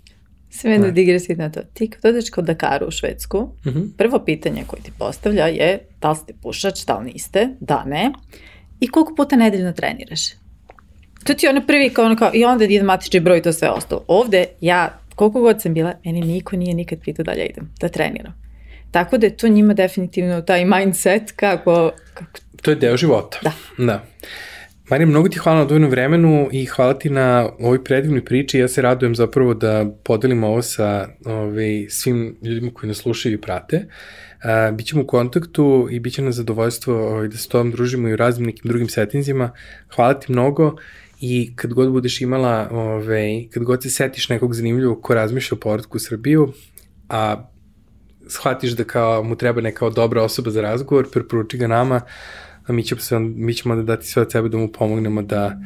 Sve 0.50 0.78
da 0.78 0.90
digresi 0.90 1.34
na 1.34 1.50
to. 1.50 1.60
Ti 1.74 1.90
kad 1.90 2.04
odeš 2.04 2.30
kod 2.30 2.44
Dakaru 2.44 2.86
u 2.86 2.90
Švedsku, 2.90 3.48
mhm. 3.66 3.78
-huh. 3.78 3.88
prvo 3.96 4.24
pitanje 4.24 4.64
koje 4.66 4.82
ti 4.82 4.92
postavlja 4.98 5.46
je 5.46 5.78
da 6.00 6.10
li 6.10 6.16
ste 6.16 6.32
pušač, 6.42 6.84
da 6.86 6.98
li 6.98 7.12
niste, 7.12 7.48
da 7.60 7.84
ne, 7.84 8.12
i 8.80 8.88
koliko 8.88 9.14
puta 9.14 9.36
nedeljno 9.36 9.72
treniraš. 9.72 10.30
To 11.24 11.34
ti 11.34 11.46
je 11.46 11.50
ono 11.50 11.66
prvi 11.66 11.90
kao 11.90 12.04
ono 12.04 12.16
kao, 12.16 12.30
i 12.34 12.44
onda 12.44 12.64
idem 12.64 12.86
matični 12.86 13.20
broj 13.20 13.38
i 13.38 13.42
to 13.42 13.52
sve 13.52 13.70
ostalo. 13.70 14.04
Ovde 14.08 14.44
ja, 14.60 14.98
koliko 15.14 15.40
god 15.40 15.62
sam 15.62 15.74
bila, 15.74 15.94
meni 16.04 16.20
niko 16.20 16.56
nije 16.56 16.74
nikad 16.74 16.98
pitao 17.04 17.24
da 17.24 17.32
ja 17.32 17.44
idem, 17.44 17.70
da 17.80 17.88
treniram. 17.88 18.34
Tako 18.90 19.18
da 19.18 19.26
je 19.26 19.36
to 19.36 19.48
njima 19.48 19.74
definitivno 19.74 20.42
taj 20.42 20.64
mindset 20.64 21.32
kako... 21.36 21.92
kako... 22.14 22.30
To 22.62 22.70
je 22.70 22.76
deo 22.76 22.96
života. 22.96 23.38
Da. 23.42 23.52
Da. 23.78 24.04
Marija, 24.90 25.06
mnogo 25.06 25.28
ti 25.28 25.38
hvala 25.38 25.58
na 25.58 25.64
dovoljnom 25.64 25.90
vremenu 25.90 26.48
i 26.52 26.64
hvala 26.64 26.98
ti 26.98 27.10
na 27.10 27.48
ovoj 27.58 27.84
predivnoj 27.84 28.24
priči. 28.24 28.58
Ja 28.58 28.68
se 28.68 28.82
radujem 28.82 29.14
zapravo 29.14 29.54
da 29.54 29.86
podelim 30.04 30.44
ovo 30.44 30.62
sa 30.62 31.08
ovaj, 31.24 31.86
svim 31.88 32.36
ljudima 32.42 32.70
koji 32.74 32.88
nas 32.88 32.96
slušaju 32.96 33.34
i 33.34 33.40
prate. 33.40 33.76
Uh, 33.76 34.76
bićemo 34.76 35.02
u 35.02 35.06
kontaktu 35.06 35.88
i 35.90 36.00
bit 36.00 36.14
će 36.14 36.22
nas 36.22 36.34
zadovoljstvo 36.34 36.94
ovaj, 36.94 37.28
da 37.28 37.36
se 37.36 37.48
tom 37.48 37.70
družimo 37.70 38.08
i 38.08 38.12
u 38.12 38.16
raznim 38.16 38.46
nekim 38.46 38.68
drugim 38.68 38.88
settinzima. 38.88 39.50
Hvala 39.94 40.20
ti 40.20 40.32
mnogo 40.32 40.76
i 41.20 41.52
kad 41.56 41.72
god 41.72 41.92
budeš 41.92 42.20
imala, 42.20 42.68
ove, 42.70 42.80
ovaj, 42.80 43.48
kad 43.50 43.62
god 43.62 43.82
se 43.82 43.90
setiš 43.90 44.28
nekog 44.28 44.54
zanimljivog 44.54 45.02
ko 45.02 45.14
razmišlja 45.14 45.56
o 45.56 45.60
povratku 45.60 45.96
u 45.96 46.00
Srbiju, 46.00 46.52
a 47.08 47.48
shvatiš 48.28 48.72
da 48.72 48.84
kao 48.84 49.22
mu 49.22 49.36
treba 49.36 49.60
neka 49.60 49.90
dobra 49.90 50.22
osoba 50.22 50.50
za 50.50 50.62
razgovor, 50.62 51.10
preporuči 51.12 51.58
ga 51.58 51.66
nama, 51.66 52.00
a 52.66 52.72
mi 52.72 52.84
ćemo, 52.84 53.00
se, 53.00 53.18
mi 53.18 53.54
ćemo 53.54 53.76
da 53.76 53.82
dati 53.82 54.06
sve 54.06 54.22
od 54.22 54.32
sebe 54.32 54.48
da 54.48 54.56
mu 54.56 54.72
pomognemo 54.72 55.22
da 55.22 55.56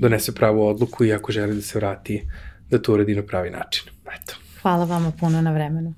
donese 0.00 0.34
pravu 0.34 0.66
odluku 0.66 1.04
i 1.04 1.12
ako 1.12 1.32
želi 1.32 1.54
da 1.54 1.62
se 1.62 1.78
vrati, 1.78 2.22
da 2.70 2.78
to 2.78 2.94
uradi 2.94 3.14
na 3.14 3.22
pravi 3.22 3.50
način. 3.50 3.84
Eto. 4.14 4.34
Hvala 4.62 4.84
vama 4.84 5.12
puno 5.20 5.42
na 5.42 5.52
vremenu. 5.52 5.94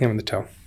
Nema 0.00 0.14
da 0.14 0.22
čao. 0.22 0.57